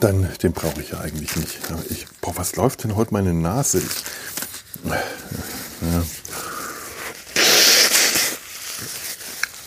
dann, 0.00 0.28
den 0.42 0.52
brauche 0.52 0.80
ich 0.80 0.90
ja 0.90 1.00
eigentlich 1.00 1.36
nicht. 1.36 1.58
Ich, 1.90 2.06
boah, 2.20 2.36
was 2.36 2.56
läuft 2.56 2.84
denn 2.84 2.96
heute 2.96 3.12
meine 3.12 3.34
Nase? 3.34 3.78
Ich, 3.78 4.04
ja. 5.92 6.04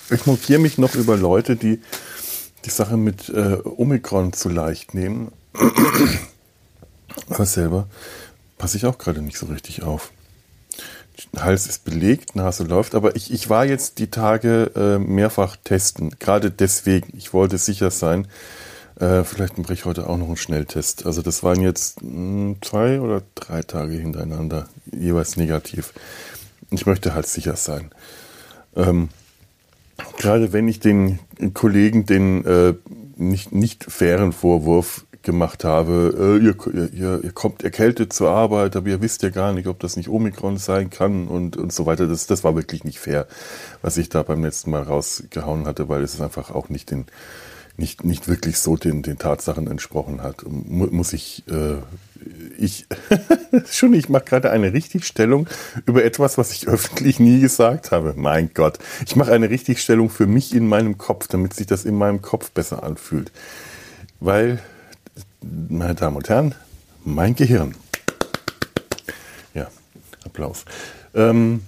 Ich 0.09 0.25
mokiere 0.25 0.59
mich 0.59 0.77
noch 0.77 0.95
über 0.95 1.17
Leute, 1.17 1.55
die 1.55 1.81
die 2.65 2.69
Sache 2.69 2.97
mit 2.97 3.29
äh, 3.29 3.57
Omikron 3.63 4.33
zu 4.33 4.49
leicht 4.49 4.93
nehmen. 4.93 5.31
Aber 7.29 7.45
selber 7.45 7.87
passe 8.57 8.77
ich 8.77 8.85
auch 8.85 8.97
gerade 8.97 9.21
nicht 9.21 9.37
so 9.37 9.47
richtig 9.47 9.83
auf. 9.83 10.11
Hals 11.35 11.67
ist 11.67 11.83
belegt, 11.83 12.35
Nase 12.35 12.63
läuft, 12.63 12.93
aber 12.93 13.15
ich, 13.15 13.33
ich 13.33 13.49
war 13.49 13.65
jetzt 13.65 13.97
die 13.99 14.11
Tage 14.11 14.71
äh, 14.75 14.99
mehrfach 14.99 15.55
testen, 15.63 16.11
gerade 16.19 16.51
deswegen. 16.51 17.17
Ich 17.17 17.33
wollte 17.33 17.57
sicher 17.57 17.89
sein. 17.89 18.27
Äh, 18.99 19.23
vielleicht 19.23 19.57
mache 19.57 19.73
ich 19.73 19.85
heute 19.85 20.09
auch 20.09 20.17
noch 20.17 20.27
einen 20.27 20.37
Schnelltest. 20.37 21.05
Also 21.05 21.21
das 21.21 21.43
waren 21.43 21.61
jetzt 21.61 22.01
mh, 22.01 22.09
hm, 22.09 22.55
zwei 22.61 22.99
oder 22.99 23.21
drei 23.35 23.61
Tage 23.61 23.93
hintereinander, 23.93 24.67
jeweils 24.91 25.37
negativ. 25.37 25.93
Ich 26.71 26.85
möchte 26.85 27.13
halt 27.13 27.27
sicher 27.27 27.55
sein. 27.55 27.91
Ähm, 28.75 29.09
gerade 30.17 30.51
wenn 30.51 30.67
ich 30.67 30.79
den 30.79 31.19
Kollegen 31.53 32.05
den 32.05 32.45
äh, 32.45 32.73
nicht, 33.15 33.51
nicht 33.51 33.83
fairen 33.83 34.31
Vorwurf 34.33 35.05
gemacht 35.23 35.63
habe, 35.63 36.39
äh, 36.41 36.43
ihr, 36.43 36.55
ihr, 36.93 37.23
ihr 37.23 37.31
kommt 37.31 37.63
erkältet 37.63 38.13
zur 38.13 38.29
Arbeit, 38.29 38.75
aber 38.75 38.87
ihr 38.87 39.01
wisst 39.01 39.23
ja 39.23 39.29
gar 39.29 39.53
nicht, 39.53 39.67
ob 39.67 39.79
das 39.79 39.97
nicht 39.97 40.09
Omikron 40.09 40.57
sein 40.57 40.89
kann 40.89 41.27
und, 41.27 41.57
und 41.57 41.73
so 41.73 41.85
weiter. 41.85 42.07
Das, 42.07 42.27
das 42.27 42.43
war 42.43 42.55
wirklich 42.55 42.83
nicht 42.83 42.99
fair, 42.99 43.27
was 43.81 43.97
ich 43.97 44.09
da 44.09 44.23
beim 44.23 44.43
letzten 44.43 44.71
Mal 44.71 44.83
rausgehauen 44.83 45.67
hatte, 45.67 45.89
weil 45.89 46.01
es 46.01 46.19
einfach 46.21 46.51
auch 46.51 46.69
nicht 46.69 46.91
den 46.91 47.05
nicht, 47.77 48.03
nicht 48.03 48.27
wirklich 48.27 48.57
so 48.57 48.75
den, 48.75 49.03
den 49.03 49.19
Tatsachen 49.19 49.67
entsprochen 49.67 50.21
hat. 50.21 50.43
Mu 50.47 50.87
muss 50.87 51.13
ich, 51.13 51.43
äh, 51.47 51.77
ich, 52.57 52.87
schon, 53.71 53.93
ich 53.93 54.09
mache 54.09 54.25
gerade 54.25 54.49
eine 54.49 54.73
Richtigstellung 54.73 55.47
über 55.85 56.03
etwas, 56.03 56.37
was 56.39 56.51
ich 56.51 56.67
öffentlich 56.67 57.19
nie 57.19 57.39
gesagt 57.39 57.91
habe. 57.91 58.15
Mein 58.17 58.51
Gott. 58.53 58.79
Ich 59.05 59.15
mache 59.15 59.31
eine 59.31 59.51
Richtigstellung 59.51 60.09
für 60.09 60.25
mich 60.25 60.55
in 60.55 60.67
meinem 60.67 60.97
Kopf, 60.97 61.27
damit 61.27 61.53
sich 61.53 61.67
das 61.67 61.85
in 61.85 61.95
meinem 61.95 62.21
Kopf 62.21 62.51
besser 62.51 62.83
anfühlt. 62.83 63.31
Weil, 64.19 64.59
meine 65.41 65.93
Damen 65.93 66.15
und 66.15 66.27
Herren, 66.29 66.55
mein 67.05 67.35
Gehirn. 67.35 67.75
Ja, 69.53 69.67
Applaus. 70.25 70.65
Ähm, 71.13 71.61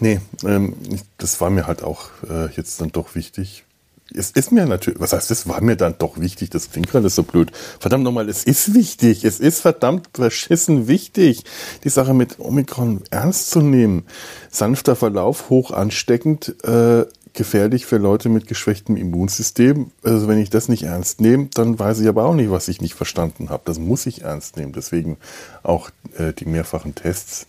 nee, 0.00 0.20
ähm, 0.42 0.74
das 1.18 1.38
war 1.42 1.50
mir 1.50 1.66
halt 1.66 1.82
auch 1.82 2.08
äh, 2.28 2.46
jetzt 2.56 2.80
dann 2.80 2.92
doch 2.92 3.14
wichtig, 3.14 3.64
es 4.14 4.30
ist 4.30 4.52
mir 4.52 4.66
natürlich, 4.66 5.00
was 5.00 5.12
heißt, 5.12 5.30
es 5.30 5.48
war 5.48 5.62
mir 5.62 5.76
dann 5.76 5.96
doch 5.98 6.18
wichtig, 6.18 6.50
das 6.50 6.70
klingt 6.70 6.90
gerade 6.90 7.08
so 7.10 7.22
blöd. 7.22 7.52
Verdammt 7.78 8.04
nochmal, 8.04 8.28
es 8.28 8.44
ist 8.44 8.74
wichtig, 8.74 9.24
es 9.24 9.40
ist 9.40 9.60
verdammt 9.60 10.08
verschissen 10.14 10.88
wichtig, 10.88 11.44
die 11.84 11.88
Sache 11.88 12.14
mit 12.14 12.38
Omikron 12.38 13.02
ernst 13.10 13.50
zu 13.50 13.60
nehmen. 13.60 14.04
Sanfter 14.50 14.96
Verlauf, 14.96 15.50
hoch 15.50 15.70
ansteckend, 15.70 16.56
äh, 16.64 17.04
gefährlich 17.32 17.86
für 17.86 17.98
Leute 17.98 18.28
mit 18.28 18.46
geschwächtem 18.46 18.96
Immunsystem. 18.96 19.92
Also 20.02 20.28
wenn 20.28 20.38
ich 20.38 20.50
das 20.50 20.68
nicht 20.68 20.82
ernst 20.82 21.20
nehme, 21.20 21.48
dann 21.54 21.78
weiß 21.78 22.00
ich 22.00 22.08
aber 22.08 22.24
auch 22.24 22.34
nicht, 22.34 22.50
was 22.50 22.68
ich 22.68 22.80
nicht 22.80 22.94
verstanden 22.94 23.50
habe. 23.50 23.62
Das 23.66 23.78
muss 23.78 24.06
ich 24.06 24.22
ernst 24.22 24.56
nehmen. 24.56 24.72
Deswegen 24.72 25.16
auch 25.62 25.90
äh, 26.16 26.32
die 26.32 26.46
mehrfachen 26.46 26.94
Tests 26.94 27.46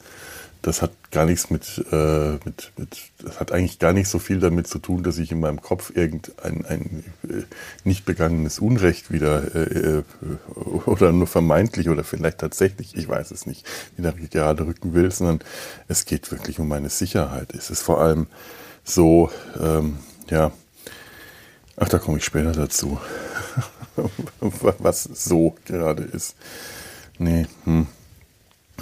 das 0.61 0.81
hat 0.81 0.91
gar 1.11 1.25
nichts 1.25 1.49
mit, 1.49 1.83
äh, 1.91 2.33
mit, 2.45 2.71
mit, 2.77 2.97
das 3.19 3.39
hat 3.39 3.51
eigentlich 3.51 3.79
gar 3.79 3.93
nicht 3.93 4.07
so 4.07 4.19
viel 4.19 4.39
damit 4.39 4.67
zu 4.67 4.79
tun, 4.79 5.01
dass 5.01 5.17
ich 5.17 5.31
in 5.31 5.39
meinem 5.39 5.61
Kopf 5.61 5.91
irgendein 5.95 6.65
ein, 6.65 7.03
äh, 7.23 7.43
nicht 7.83 8.05
begangenes 8.05 8.59
Unrecht 8.59 9.11
wieder 9.11 9.55
äh, 9.55 9.97
äh, 9.99 10.03
oder 10.85 11.11
nur 11.11 11.27
vermeintlich 11.27 11.89
oder 11.89 12.03
vielleicht 12.03 12.37
tatsächlich, 12.37 12.95
ich 12.95 13.07
weiß 13.07 13.31
es 13.31 13.45
nicht, 13.45 13.65
wieder 13.97 14.11
gerade 14.13 14.67
rücken 14.67 14.93
will, 14.93 15.09
sondern 15.09 15.39
es 15.87 16.05
geht 16.05 16.31
wirklich 16.31 16.59
um 16.59 16.67
meine 16.67 16.89
Sicherheit. 16.89 17.53
Es 17.55 17.71
ist 17.71 17.81
vor 17.81 17.99
allem 17.99 18.27
so, 18.83 19.31
ähm, 19.59 19.97
ja, 20.29 20.51
ach, 21.75 21.89
da 21.89 21.97
komme 21.97 22.19
ich 22.19 22.25
später 22.25 22.51
dazu. 22.51 22.99
was 24.39 25.03
so 25.03 25.55
gerade 25.65 26.03
ist. 26.03 26.35
Nee, 27.17 27.47
hm. 27.65 27.87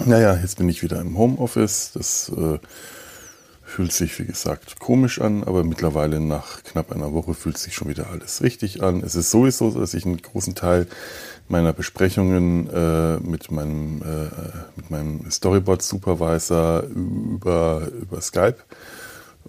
Naja, 0.06 0.36
jetzt 0.36 0.58
bin 0.58 0.70
ich 0.70 0.82
wieder 0.84 1.02
im 1.02 1.18
Homeoffice. 1.18 1.92
Das 1.94 2.30
äh, 2.30 2.60
fühlt 3.70 3.92
sich, 3.92 4.18
wie 4.20 4.26
gesagt, 4.26 4.80
komisch 4.80 5.22
an, 5.22 5.44
aber 5.44 5.64
mittlerweile 5.64 6.20
nach 6.20 6.64
knapp 6.64 6.92
einer 6.92 7.14
Woche 7.14 7.34
fühlt 7.34 7.58
sich 7.58 7.76
schon 7.76 7.88
wieder 7.88 8.10
alles 8.10 8.42
richtig 8.42 8.82
an. 8.82 9.02
Es 9.02 9.16
ist 9.16 9.30
sowieso 9.30 9.70
so, 9.70 9.80
dass 9.80 9.94
ich 9.94 10.06
einen 10.06 10.22
großen 10.22 10.56
Teil 10.56 10.88
meiner 11.48 11.74
Besprechungen 11.74 12.70
äh, 12.70 13.18
mit 13.20 13.52
meinem, 13.52 14.02
äh, 14.02 14.30
mit 14.76 14.90
meinem 14.90 15.30
Storyboard-Supervisor 15.30 16.84
über, 16.84 17.88
über 18.02 18.22
Skype 18.22 18.58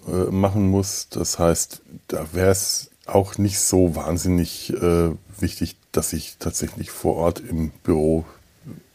äh, 0.07 0.31
machen 0.31 0.69
muss. 0.69 1.07
Das 1.09 1.39
heißt, 1.39 1.81
da 2.07 2.25
wäre 2.33 2.51
es 2.51 2.91
auch 3.05 3.37
nicht 3.37 3.59
so 3.59 3.95
wahnsinnig 3.95 4.71
äh, 4.73 5.09
wichtig, 5.39 5.77
dass 5.91 6.13
ich 6.13 6.37
tatsächlich 6.39 6.91
vor 6.91 7.15
Ort 7.15 7.39
im 7.39 7.71
Büro 7.83 8.25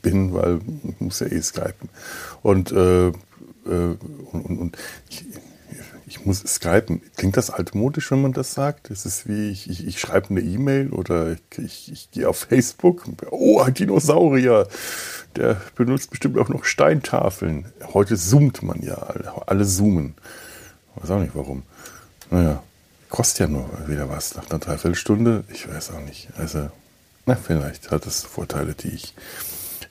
bin, 0.06 0.32
weil 0.32 0.60
ich 0.88 1.00
muss 1.00 1.18
ja 1.18 1.26
eh 1.26 1.42
skypen. 1.42 1.88
Und, 2.42 2.70
äh, 2.70 3.08
äh, 3.08 3.12
und, 3.64 4.44
und, 4.44 4.58
und 4.58 4.78
ich, 5.10 5.24
ich, 6.06 6.24
muss 6.24 6.38
skypen. 6.46 7.02
Klingt 7.16 7.36
das 7.36 7.50
altmodisch, 7.50 8.12
wenn 8.12 8.22
man 8.22 8.32
das 8.32 8.54
sagt? 8.54 8.90
Das 8.90 9.04
ist 9.04 9.28
wie, 9.28 9.50
ich, 9.50 9.68
ich, 9.68 9.84
ich 9.84 9.98
schreibe 9.98 10.30
eine 10.30 10.40
E-Mail 10.40 10.90
oder 10.90 11.36
ich, 11.58 11.90
ich, 11.90 12.10
gehe 12.12 12.28
auf 12.28 12.38
Facebook. 12.38 13.02
Oh, 13.30 13.60
ein 13.60 13.74
Dinosaurier. 13.74 14.68
Der 15.34 15.60
benutzt 15.74 16.10
bestimmt 16.10 16.38
auch 16.38 16.48
noch 16.48 16.64
Steintafeln. 16.64 17.66
Heute 17.92 18.16
zoomt 18.16 18.62
man 18.62 18.80
ja. 18.82 18.94
Alle, 19.46 19.64
zoomen. 19.64 20.14
Weiß 20.94 21.10
auch 21.10 21.20
nicht 21.20 21.34
warum. 21.34 21.64
Naja, 22.30 22.62
kostet 23.08 23.40
ja 23.40 23.46
nur 23.48 23.68
wieder 23.88 24.08
was 24.08 24.36
nach 24.36 24.48
einer 24.50 24.60
Dreiviertelstunde. 24.60 25.42
Ich 25.52 25.68
weiß 25.68 25.90
auch 25.90 26.00
nicht. 26.00 26.28
Also, 26.38 26.70
na, 27.26 27.34
vielleicht 27.34 27.90
hat 27.90 28.06
es 28.06 28.22
Vorteile, 28.22 28.74
die 28.74 28.90
ich 28.90 29.12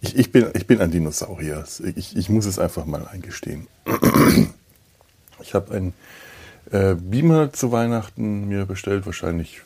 ich, 0.02 0.18
ich, 0.18 0.32
bin, 0.32 0.48
ich 0.54 0.68
bin 0.68 0.82
ein 0.82 0.92
Dinosaurier. 0.92 1.66
Ich, 1.96 2.16
ich 2.16 2.30
muss 2.30 2.46
es 2.46 2.60
einfach 2.60 2.86
mal 2.86 3.08
eingestehen. 3.08 3.68
Ich 5.42 5.54
habe 5.54 5.76
einen 5.76 5.94
äh, 6.72 6.96
Beamer 6.96 7.54
zu 7.54 7.72
Weihnachten 7.72 8.48
mir 8.48 8.66
bestellt. 8.66 9.06
Wahrscheinlich, 9.06 9.62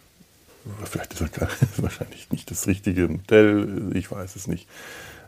vielleicht 0.84 1.14
ist 1.14 1.22
er 1.22 1.48
wahrscheinlich 1.78 2.32
nicht 2.32 2.52
das 2.52 2.68
richtige 2.68 3.08
Modell. 3.08 3.92
Ich 3.94 4.12
weiß 4.12 4.36
es 4.36 4.48
nicht. 4.48 4.68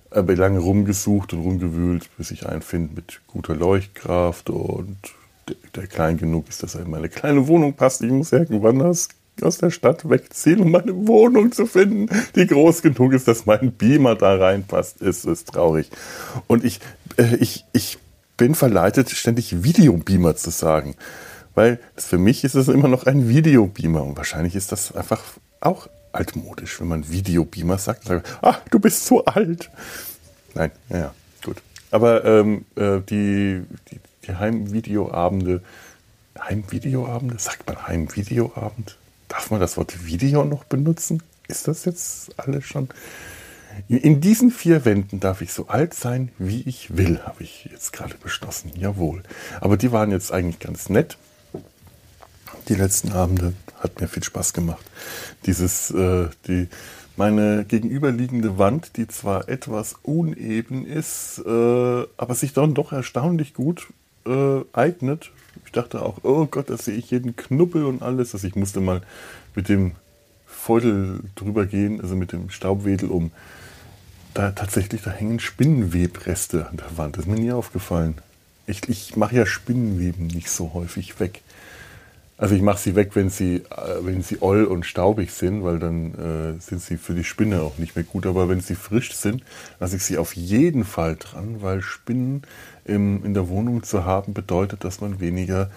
Aber 0.10 0.36
lange 0.36 0.60
rumgesucht 0.60 1.32
und 1.32 1.40
rumgewühlt, 1.40 2.10
bis 2.18 2.32
ich 2.32 2.48
einen 2.48 2.64
finde 2.64 2.96
mit 2.96 3.22
guter 3.28 3.56
Leuchtkraft 3.56 4.50
und 4.50 4.98
der, 5.48 5.56
der 5.76 5.88
klein 5.88 6.18
genug 6.18 6.50
ist, 6.50 6.64
dass 6.64 6.76
er 6.76 6.82
in 6.82 6.90
meine 6.90 7.08
kleine 7.08 7.48
Wohnung 7.48 7.74
passt. 7.74 8.02
Ich 8.02 8.12
muss 8.12 8.34
irgendwann 8.34 8.80
das 8.80 9.08
aus 9.42 9.58
der 9.58 9.72
Stadt 9.72 10.10
wegziehen, 10.10 10.62
um 10.62 10.72
meine 10.72 11.08
Wohnung 11.08 11.52
zu 11.52 11.66
finden, 11.66 12.08
die 12.36 12.48
groß 12.48 12.82
genug 12.82 13.14
ist, 13.14 13.28
dass 13.28 13.46
mein 13.46 13.72
Beamer 13.72 14.16
da 14.16 14.36
reinpasst. 14.36 15.02
Es 15.02 15.26
ist 15.26 15.54
traurig. 15.54 15.90
Und 16.48 16.64
ich, 16.64 16.80
äh, 17.18 17.36
ich, 17.38 17.66
ich 17.74 17.98
bin 18.38 18.56
verleitet, 18.56 19.10
ständig 19.10 19.64
Videobeamer 19.64 20.36
zu 20.36 20.50
sagen. 20.50 20.96
Weil 21.56 21.80
für 21.96 22.18
mich 22.18 22.44
ist 22.44 22.56
es 22.56 22.68
immer 22.68 22.88
noch 22.88 23.06
ein 23.06 23.28
Videobeamer. 23.28 24.04
Und 24.04 24.18
wahrscheinlich 24.18 24.56
ist 24.56 24.72
das 24.72 24.96
einfach 24.96 25.22
auch 25.60 25.88
altmodisch, 26.12 26.80
wenn 26.80 26.88
man 26.88 27.10
Videobeamer 27.10 27.78
sagt. 27.78 28.06
sagt 28.06 28.28
ah, 28.42 28.58
du 28.70 28.80
bist 28.80 29.06
zu 29.06 29.26
alt. 29.26 29.70
Nein, 30.54 30.72
ja, 30.90 31.14
gut. 31.44 31.62
Aber 31.92 32.26
ähm, 32.26 32.66
äh, 32.76 33.00
die, 33.02 33.64
die, 33.92 34.00
die 34.28 34.36
Heimvideoabende, 34.36 35.62
Heimvideoabende? 36.40 37.38
Sagt 37.38 37.68
man 37.68 37.88
Heimvideoabend? 37.88 38.98
Darf 39.32 39.50
man 39.50 39.62
das 39.62 39.78
Wort 39.78 40.06
Video 40.06 40.44
noch 40.44 40.66
benutzen? 40.66 41.24
Ist 41.48 41.70
das 41.70 41.86
jetzt 41.86 42.38
alles 42.38 42.66
schon? 42.66 42.90
In 43.88 44.20
diesen 44.20 44.52
vier 44.52 44.84
Wänden 44.84 45.22
darf 45.22 45.42
ich 45.42 45.54
so 45.54 45.70
alt 45.70 45.94
sein, 45.94 46.34
wie 46.38 46.64
ich 46.64 46.98
will, 46.98 47.22
habe 47.24 47.42
ich 47.44 47.70
jetzt 47.72 47.94
gerade 47.94 48.16
beschlossen. 48.16 48.74
Jawohl. 48.76 49.24
Aber 49.62 49.78
die 49.78 49.94
waren 49.94 50.12
jetzt 50.12 50.34
eigentlich 50.34 50.60
ganz 50.60 50.90
nett. 50.90 51.18
Die 52.68 52.76
letzten 52.76 53.14
Abende 53.14 53.54
hat 53.80 54.02
mir 54.02 54.10
viel 54.10 54.24
Spaß 54.24 54.52
gemacht. 54.52 54.84
Dieses, 55.46 55.92
äh, 55.92 56.28
die, 56.48 56.68
meine 57.16 57.64
gegenüberliegende 57.64 58.58
Wand, 58.58 58.98
die 58.98 59.08
zwar 59.08 59.48
etwas 59.48 59.96
uneben 60.04 60.86
ist, 60.86 61.42
äh, 61.46 62.06
aber 62.18 62.36
sich 62.36 62.52
dann 62.52 62.74
doch 62.74 62.92
erstaunlich 62.92 63.54
gut 63.54 63.88
äh, 64.26 64.60
eignet 64.74 65.32
ich 65.72 65.76
dachte 65.76 66.02
auch, 66.02 66.18
oh 66.24 66.48
Gott, 66.48 66.70
da 66.70 66.76
sehe 66.76 66.98
ich 66.98 67.12
jeden 67.12 67.38
Knuppel 67.38 67.86
und 67.86 68.02
alles. 68.02 68.34
Also 68.34 68.46
ich 68.46 68.58
musste 68.58 68.82
mal 68.82 69.02
mit 69.56 69.70
dem 69.70 69.94
Feudel 70.46 71.22
drüber 71.36 71.66
gehen, 71.66 72.02
also 72.02 72.18
mit 72.18 72.34
dem 72.34 72.50
Staubwedel 72.50 73.08
um. 73.08 73.32
Da 74.34 74.52
tatsächlich, 74.52 75.02
da 75.02 75.12
hängen 75.12 75.40
Spinnenwebreste 75.40 76.68
an 76.68 76.76
der 76.76 76.98
Wand. 76.98 77.16
Das 77.16 77.24
ist 77.24 77.32
mir 77.32 77.40
nie 77.40 77.54
aufgefallen. 77.54 78.16
Ich, 78.68 78.90
ich 78.90 79.16
mache 79.16 79.38
ja 79.38 79.46
Spinnenweben 79.46 80.28
nicht 80.28 80.50
so 80.50 80.74
häufig 80.74 81.22
weg. 81.22 81.42
Also 82.42 82.56
ich 82.56 82.64
mache 82.64 82.80
sie 82.80 82.96
weg, 82.96 83.12
wenn 83.14 83.30
sie, 83.30 83.58
äh, 83.58 84.00
wenn 84.02 84.24
sie 84.24 84.42
oll 84.42 84.64
und 84.64 84.88
staubig 84.88 85.30
sind, 85.30 85.64
weil 85.64 85.78
dann 85.78 86.16
äh, 86.16 86.60
sind 86.60 86.82
sie 86.82 86.98
für 86.98 87.14
die 87.14 87.24
Spinne 87.24 87.62
auch 87.62 87.78
nicht 87.78 87.96
mehr 87.96 88.04
gut. 88.04 88.26
Aber 88.26 88.50
wenn 88.50 88.62
sie 88.62 88.74
frisch 88.74 89.14
sind, 89.14 89.44
lasse 89.80 89.98
ich 89.98 90.04
sie 90.04 90.18
auf 90.18 90.36
jeden 90.36 90.84
Fall 90.84 91.18
dran, 91.18 91.62
weil 91.62 91.84
Spinnen 91.84 92.42
im, 92.84 93.24
in 93.24 93.36
der 93.36 93.48
Wohnung 93.48 93.84
zu 93.84 94.06
haben 94.06 94.34
bedeutet, 94.34 94.84
dass 94.84 95.02
man 95.02 95.20
weniger 95.20 95.70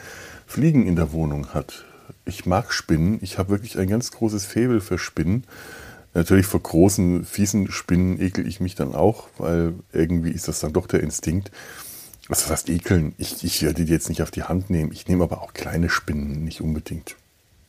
Fliegen 0.47 0.87
in 0.87 0.97
der 0.97 1.13
Wohnung 1.13 1.53
hat. 1.53 1.85
Ich 2.25 2.47
mag 2.47 2.73
Spinnen. 2.73 3.19
Ich 3.21 3.37
habe 3.37 3.51
wirklich 3.51 3.79
ein 3.79 3.89
ganz 3.89 4.11
großes 4.11 4.47
Faible 4.47 4.81
für 4.81 4.97
Spinnen. 4.97 5.45
Natürlich 6.15 6.47
vor 6.47 6.63
großen, 6.63 7.27
fiesen 7.27 7.71
Spinnen 7.71 8.19
ekel 8.19 8.49
ich 8.49 8.61
mich 8.61 8.75
dann 8.75 8.95
auch, 8.95 9.29
weil 9.37 9.75
irgendwie 9.93 10.31
ist 10.31 10.49
das 10.49 10.61
dann 10.61 10.73
doch 10.73 10.87
der 10.87 11.01
Instinkt. 11.01 11.51
Was 12.29 12.49
heißt 12.49 12.71
ekeln? 12.71 13.15
Ich, 13.19 13.45
ich 13.45 13.63
werde 13.63 13.85
die 13.85 13.93
jetzt 13.93 14.09
nicht 14.09 14.23
auf 14.23 14.31
die 14.31 14.45
Hand 14.45 14.71
nehmen. 14.71 14.93
Ich 14.93 15.09
nehme 15.09 15.25
aber 15.25 15.43
auch 15.43 15.53
kleine 15.53 15.91
Spinnen 15.91 16.45
nicht 16.45 16.61
unbedingt. 16.61 17.17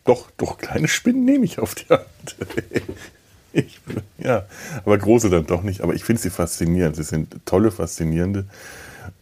Doch, 0.06 0.30
doch, 0.38 0.58
kleine 0.58 0.88
Spinnen 0.88 1.26
nehme 1.26 1.46
ich 1.46 1.60
auf 1.60 1.76
die 1.76 1.90
Hand. 1.90 2.36
ich, 3.54 3.82
ja, 4.18 4.46
aber 4.86 4.98
große 4.98 5.30
dann 5.30 5.46
doch 5.46 5.64
nicht. 5.64 5.82
Aber 5.82 5.94
ich 5.94 6.04
finde 6.04 6.22
sie 6.22 6.30
faszinierend. 6.30 6.96
Sie 6.96 7.04
sind 7.04 7.36
tolle, 7.46 7.72
faszinierende. 7.72 8.46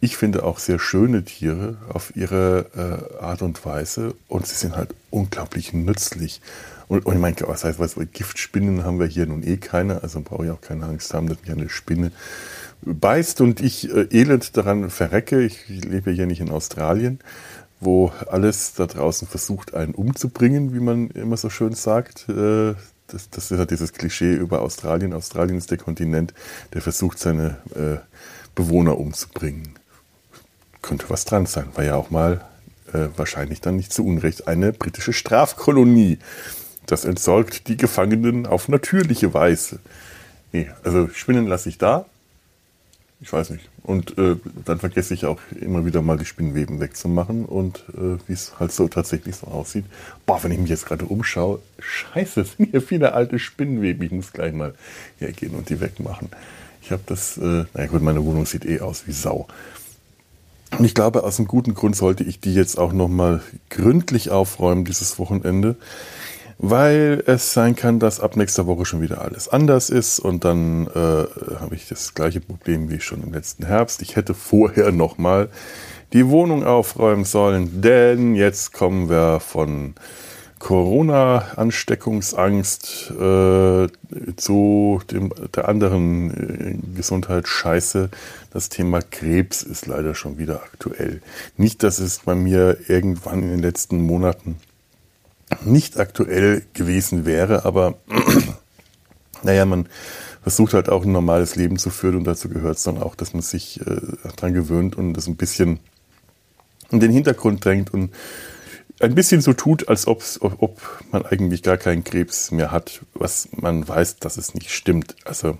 Ich 0.00 0.16
finde 0.16 0.44
auch 0.44 0.58
sehr 0.58 0.78
schöne 0.78 1.24
Tiere 1.24 1.78
auf 1.88 2.14
ihre 2.14 3.10
äh, 3.20 3.22
Art 3.22 3.42
und 3.42 3.64
Weise. 3.64 4.14
Und 4.28 4.46
sie 4.46 4.54
sind 4.54 4.76
halt 4.76 4.94
unglaublich 5.10 5.72
nützlich. 5.72 6.42
Und, 6.86 7.06
und 7.06 7.14
ich 7.14 7.20
meine, 7.20 7.36
was 7.46 7.64
heißt, 7.64 7.80
was, 7.80 7.96
Giftspinnen 8.12 8.84
haben 8.84 9.00
wir 9.00 9.06
hier 9.06 9.26
nun 9.26 9.42
eh 9.42 9.56
keine. 9.56 10.02
Also 10.02 10.20
brauche 10.20 10.44
ich 10.44 10.50
auch 10.52 10.60
keine 10.60 10.84
Angst 10.84 11.12
haben, 11.12 11.28
dass 11.28 11.40
mich 11.40 11.50
eine 11.50 11.68
Spinne 11.68 12.12
beißt 12.84 13.40
und 13.40 13.60
ich 13.60 13.90
äh, 13.90 14.08
elend 14.10 14.56
daran 14.56 14.90
verrecke. 14.90 15.40
Ich 15.42 15.68
lebe 15.68 16.10
hier 16.10 16.26
nicht 16.26 16.40
in 16.40 16.50
Australien, 16.50 17.20
wo 17.80 18.12
alles 18.30 18.74
da 18.74 18.86
draußen 18.86 19.28
versucht, 19.28 19.74
einen 19.74 19.94
umzubringen, 19.94 20.74
wie 20.74 20.80
man 20.80 21.10
immer 21.10 21.36
so 21.36 21.50
schön 21.50 21.74
sagt. 21.74 22.28
Äh, 22.28 22.74
das, 23.06 23.30
das 23.30 23.50
ist 23.50 23.58
ja 23.58 23.64
dieses 23.66 23.92
Klischee 23.92 24.34
über 24.34 24.62
Australien. 24.62 25.12
Australien 25.12 25.58
ist 25.58 25.70
der 25.70 25.78
Kontinent, 25.78 26.34
der 26.72 26.80
versucht, 26.80 27.18
seine 27.18 27.58
äh, 27.74 27.98
Bewohner 28.54 28.98
umzubringen. 28.98 29.74
Könnte 30.82 31.06
was 31.08 31.24
dran 31.24 31.46
sein. 31.46 31.68
War 31.74 31.84
ja 31.84 31.96
auch 31.96 32.10
mal 32.10 32.44
äh, 32.92 33.08
wahrscheinlich 33.16 33.60
dann 33.60 33.76
nicht 33.76 33.92
zu 33.92 34.04
Unrecht 34.04 34.48
eine 34.48 34.72
britische 34.72 35.12
Strafkolonie. 35.12 36.18
Das 36.86 37.04
entsorgt 37.04 37.68
die 37.68 37.76
Gefangenen 37.76 38.46
auf 38.46 38.68
natürliche 38.68 39.32
Weise. 39.34 39.80
Nee, 40.52 40.70
also 40.82 41.08
Spinnen 41.08 41.46
lasse 41.46 41.68
ich 41.68 41.78
da. 41.78 42.06
Ich 43.20 43.32
weiß 43.32 43.50
nicht. 43.50 43.68
Und 43.82 44.18
äh, 44.18 44.36
dann 44.64 44.78
vergesse 44.78 45.14
ich 45.14 45.24
auch 45.24 45.40
immer 45.58 45.86
wieder 45.86 46.02
mal 46.02 46.18
die 46.18 46.24
Spinnweben 46.24 46.80
wegzumachen 46.80 47.44
und 47.44 47.84
äh, 47.96 48.18
wie 48.26 48.32
es 48.32 48.58
halt 48.58 48.72
so 48.72 48.88
tatsächlich 48.88 49.36
so 49.36 49.46
aussieht. 49.46 49.84
Boah, 50.26 50.42
wenn 50.42 50.52
ich 50.52 50.58
mich 50.58 50.70
jetzt 50.70 50.86
gerade 50.86 51.06
umschaue, 51.06 51.60
scheiße, 51.78 52.40
es 52.42 52.52
sind 52.56 52.70
hier 52.70 52.82
viele 52.82 53.14
alte 53.14 53.38
Spinnweben. 53.38 54.04
Ich 54.04 54.12
muss 54.12 54.32
gleich 54.32 54.52
mal 54.52 54.74
hergehen 55.18 55.54
und 55.54 55.70
die 55.70 55.80
wegmachen. 55.80 56.28
Ich 56.82 56.90
habe 56.90 57.02
das, 57.06 57.38
äh, 57.38 57.64
naja 57.72 57.86
gut, 57.86 58.02
meine 58.02 58.24
Wohnung 58.24 58.44
sieht 58.46 58.66
eh 58.66 58.80
aus 58.80 59.06
wie 59.06 59.12
Sau. 59.12 59.46
Und 60.78 60.84
ich 60.84 60.94
glaube, 60.94 61.22
aus 61.22 61.38
einem 61.38 61.48
guten 61.48 61.74
Grund 61.74 61.96
sollte 61.96 62.24
ich 62.24 62.40
die 62.40 62.52
jetzt 62.52 62.78
auch 62.78 62.92
nochmal 62.92 63.42
gründlich 63.70 64.30
aufräumen 64.30 64.84
dieses 64.84 65.18
Wochenende 65.18 65.76
weil 66.58 67.22
es 67.26 67.52
sein 67.52 67.76
kann, 67.76 67.98
dass 67.98 68.20
ab 68.20 68.36
nächster 68.36 68.66
Woche 68.66 68.84
schon 68.84 69.00
wieder 69.00 69.22
alles 69.22 69.48
anders 69.48 69.90
ist 69.90 70.18
und 70.18 70.44
dann 70.44 70.86
äh, 70.88 71.24
habe 71.60 71.74
ich 71.74 71.88
das 71.88 72.14
gleiche 72.14 72.40
Problem 72.40 72.90
wie 72.90 73.00
schon 73.00 73.22
im 73.22 73.32
letzten 73.32 73.66
Herbst. 73.66 74.02
Ich 74.02 74.16
hätte 74.16 74.34
vorher 74.34 74.92
nochmal 74.92 75.48
die 76.12 76.28
Wohnung 76.28 76.64
aufräumen 76.64 77.24
sollen, 77.24 77.82
denn 77.82 78.34
jetzt 78.34 78.72
kommen 78.72 79.10
wir 79.10 79.40
von 79.40 79.94
Corona-Ansteckungsangst 80.64 83.10
äh, 83.10 83.86
zu 84.36 85.00
dem, 85.10 85.30
der 85.54 85.68
anderen 85.68 86.30
äh, 86.30 86.78
Gesundheitsscheiße. 86.96 88.08
Das 88.50 88.70
Thema 88.70 89.02
Krebs 89.02 89.62
ist 89.62 89.86
leider 89.86 90.14
schon 90.14 90.38
wieder 90.38 90.62
aktuell. 90.62 91.20
Nicht, 91.58 91.82
dass 91.82 91.98
es 91.98 92.20
bei 92.20 92.34
mir 92.34 92.78
irgendwann 92.88 93.42
in 93.42 93.50
den 93.50 93.58
letzten 93.58 94.06
Monaten 94.06 94.56
nicht 95.62 95.98
aktuell 95.98 96.62
gewesen 96.72 97.24
wäre, 97.24 97.64
aber 97.64 97.98
naja, 99.42 99.64
man 99.64 99.88
versucht 100.42 100.74
halt 100.74 100.88
auch 100.88 101.04
ein 101.04 101.12
normales 101.12 101.56
Leben 101.56 101.78
zu 101.78 101.90
führen 101.90 102.16
und 102.16 102.24
dazu 102.24 102.48
gehört 102.48 102.76
es 102.76 102.82
dann 102.82 103.02
auch, 103.02 103.14
dass 103.14 103.32
man 103.32 103.42
sich 103.42 103.80
äh, 103.80 104.00
daran 104.36 104.54
gewöhnt 104.54 104.96
und 104.96 105.14
das 105.14 105.26
ein 105.26 105.36
bisschen 105.36 105.80
in 106.90 107.00
den 107.00 107.10
Hintergrund 107.10 107.64
drängt 107.64 107.92
und 107.92 108.12
ein 109.00 109.14
bisschen 109.14 109.40
so 109.40 109.52
tut, 109.52 109.88
als 109.88 110.06
ob, 110.06 110.22
ob 110.40 110.80
man 111.10 111.26
eigentlich 111.26 111.62
gar 111.62 111.76
keinen 111.76 112.04
Krebs 112.04 112.50
mehr 112.50 112.70
hat, 112.70 113.02
was 113.14 113.48
man 113.52 113.86
weiß, 113.86 114.16
dass 114.16 114.36
es 114.36 114.54
nicht 114.54 114.70
stimmt. 114.70 115.16
Also 115.24 115.58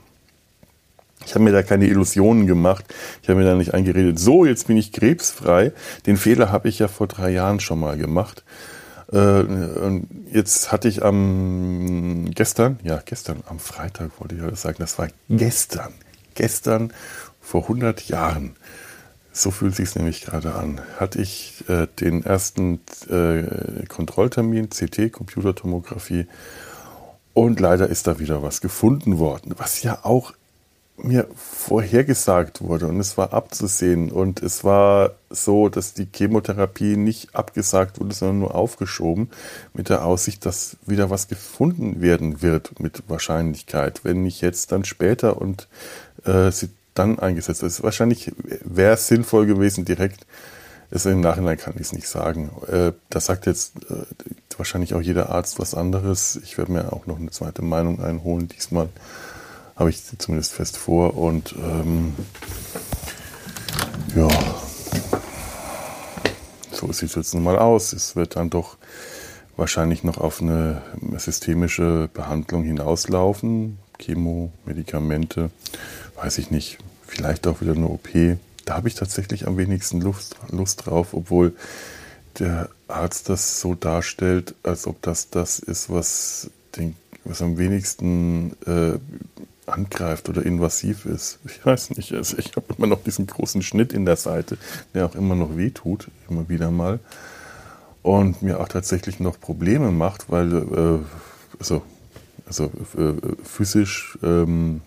ich 1.26 1.34
habe 1.34 1.44
mir 1.44 1.52
da 1.52 1.62
keine 1.62 1.86
Illusionen 1.86 2.46
gemacht. 2.46 2.84
Ich 3.22 3.28
habe 3.28 3.40
mir 3.40 3.46
da 3.46 3.54
nicht 3.54 3.74
eingeredet, 3.74 4.18
so, 4.18 4.44
jetzt 4.44 4.66
bin 4.66 4.76
ich 4.76 4.92
krebsfrei. 4.92 5.72
Den 6.06 6.16
Fehler 6.16 6.52
habe 6.52 6.68
ich 6.68 6.78
ja 6.78 6.88
vor 6.88 7.06
drei 7.06 7.30
Jahren 7.30 7.60
schon 7.60 7.80
mal 7.80 7.96
gemacht. 7.96 8.44
Äh, 9.12 9.44
jetzt 10.32 10.72
hatte 10.72 10.88
ich 10.88 11.04
am 11.04 12.30
gestern, 12.34 12.78
ja 12.82 13.00
gestern, 13.04 13.42
am 13.46 13.58
Freitag 13.58 14.20
wollte 14.20 14.34
ich 14.36 14.42
alles 14.42 14.62
sagen, 14.62 14.76
das 14.78 14.98
war 14.98 15.08
gestern, 15.28 15.92
gestern 16.34 16.92
vor 17.40 17.62
100 17.62 18.08
Jahren 18.08 18.56
so 19.36 19.50
fühlt 19.50 19.74
sich 19.74 19.94
nämlich 19.96 20.22
gerade 20.22 20.54
an. 20.54 20.80
Hatte 20.98 21.20
ich 21.20 21.64
äh, 21.68 21.88
den 21.98 22.24
ersten 22.24 22.80
äh, 23.10 23.84
Kontrolltermin, 23.86 24.70
CT, 24.70 25.12
Computertomographie, 25.12 26.26
und 27.34 27.58
leider 27.58 27.88
ist 27.88 28.06
da 28.06 28.20
wieder 28.20 28.42
was 28.42 28.60
gefunden 28.60 29.18
worden, 29.18 29.54
was 29.56 29.82
ja 29.82 29.98
auch 30.04 30.32
mir 30.96 31.26
vorhergesagt 31.34 32.62
wurde 32.62 32.86
und 32.86 33.00
es 33.00 33.18
war 33.18 33.32
abzusehen 33.32 34.12
und 34.12 34.42
es 34.42 34.62
war 34.62 35.12
so, 35.28 35.68
dass 35.68 35.92
die 35.92 36.06
Chemotherapie 36.14 36.96
nicht 36.96 37.34
abgesagt 37.34 38.00
wurde, 38.00 38.14
sondern 38.14 38.38
nur 38.38 38.54
aufgeschoben 38.54 39.30
mit 39.72 39.88
der 39.88 40.04
Aussicht, 40.04 40.46
dass 40.46 40.76
wieder 40.86 41.10
was 41.10 41.26
gefunden 41.26 42.00
werden 42.00 42.42
wird 42.42 42.78
mit 42.78 43.02
Wahrscheinlichkeit. 43.08 44.04
Wenn 44.04 44.22
nicht 44.22 44.40
jetzt, 44.40 44.70
dann 44.70 44.84
später 44.84 45.40
und 45.40 45.68
äh, 46.24 46.52
sie 46.52 46.70
dann 46.94 47.18
eingesetzt 47.18 47.64
ist. 47.64 47.82
Wahrscheinlich 47.82 48.32
wäre 48.64 48.94
es 48.94 49.08
sinnvoll 49.08 49.46
gewesen, 49.46 49.84
direkt, 49.84 50.26
also 50.92 51.10
im 51.10 51.20
Nachhinein 51.20 51.58
kann 51.58 51.74
ich 51.74 51.82
es 51.82 51.92
nicht 51.92 52.08
sagen. 52.08 52.50
Äh, 52.70 52.92
da 53.10 53.18
sagt 53.18 53.46
jetzt 53.46 53.72
äh, 53.90 54.04
wahrscheinlich 54.56 54.94
auch 54.94 55.00
jeder 55.00 55.30
Arzt 55.30 55.58
was 55.58 55.74
anderes. 55.74 56.38
Ich 56.44 56.56
werde 56.56 56.70
mir 56.70 56.92
auch 56.92 57.06
noch 57.06 57.18
eine 57.18 57.30
zweite 57.30 57.62
Meinung 57.62 58.00
einholen. 58.00 58.48
Diesmal 58.48 58.88
habe 59.76 59.90
ich 59.90 60.02
zumindest 60.18 60.52
fest 60.52 60.76
vor 60.76 61.16
und 61.16 61.54
ähm, 61.58 62.14
ja, 64.14 64.28
so 66.70 66.92
sieht 66.92 67.10
es 67.10 67.14
jetzt 67.16 67.34
nun 67.34 67.42
mal 67.42 67.58
aus. 67.58 67.92
Es 67.92 68.14
wird 68.14 68.36
dann 68.36 68.50
doch 68.50 68.76
wahrscheinlich 69.56 70.04
noch 70.04 70.18
auf 70.18 70.40
eine 70.40 70.82
systemische 71.18 72.08
Behandlung 72.12 72.64
hinauslaufen. 72.64 73.78
Chemo, 73.98 74.52
Medikamente 74.64 75.50
weiß 76.16 76.38
ich 76.38 76.50
nicht, 76.50 76.78
vielleicht 77.06 77.46
auch 77.46 77.60
wieder 77.60 77.72
eine 77.72 77.86
OP. 77.86 78.08
Da 78.64 78.76
habe 78.76 78.88
ich 78.88 78.94
tatsächlich 78.94 79.46
am 79.46 79.56
wenigsten 79.56 80.00
Lust, 80.00 80.36
Lust 80.50 80.86
drauf, 80.86 81.08
obwohl 81.12 81.54
der 82.38 82.68
Arzt 82.88 83.28
das 83.28 83.60
so 83.60 83.74
darstellt, 83.74 84.54
als 84.62 84.86
ob 84.86 85.00
das 85.02 85.30
das 85.30 85.58
ist, 85.58 85.90
was, 85.90 86.50
den, 86.76 86.96
was 87.24 87.42
am 87.42 87.58
wenigsten 87.58 88.56
äh, 88.66 88.98
angreift 89.66 90.28
oder 90.28 90.44
invasiv 90.44 91.06
ist. 91.06 91.38
Ich 91.44 91.64
weiß 91.64 91.90
nicht, 91.90 92.12
also 92.12 92.36
ich 92.38 92.54
habe 92.56 92.74
immer 92.76 92.86
noch 92.86 93.02
diesen 93.02 93.26
großen 93.26 93.62
Schnitt 93.62 93.92
in 93.92 94.04
der 94.04 94.16
Seite, 94.16 94.58
der 94.94 95.06
auch 95.06 95.14
immer 95.14 95.34
noch 95.34 95.56
wehtut, 95.56 96.08
immer 96.28 96.48
wieder 96.48 96.70
mal. 96.70 97.00
Und 98.02 98.42
mir 98.42 98.60
auch 98.60 98.68
tatsächlich 98.68 99.18
noch 99.20 99.40
Probleme 99.40 99.90
macht, 99.90 100.30
weil 100.30 100.52
äh, 100.52 100.98
also, 101.58 101.82
also 102.46 102.64
äh, 102.98 103.14
physisch 103.42 104.18
ähm, 104.22 104.82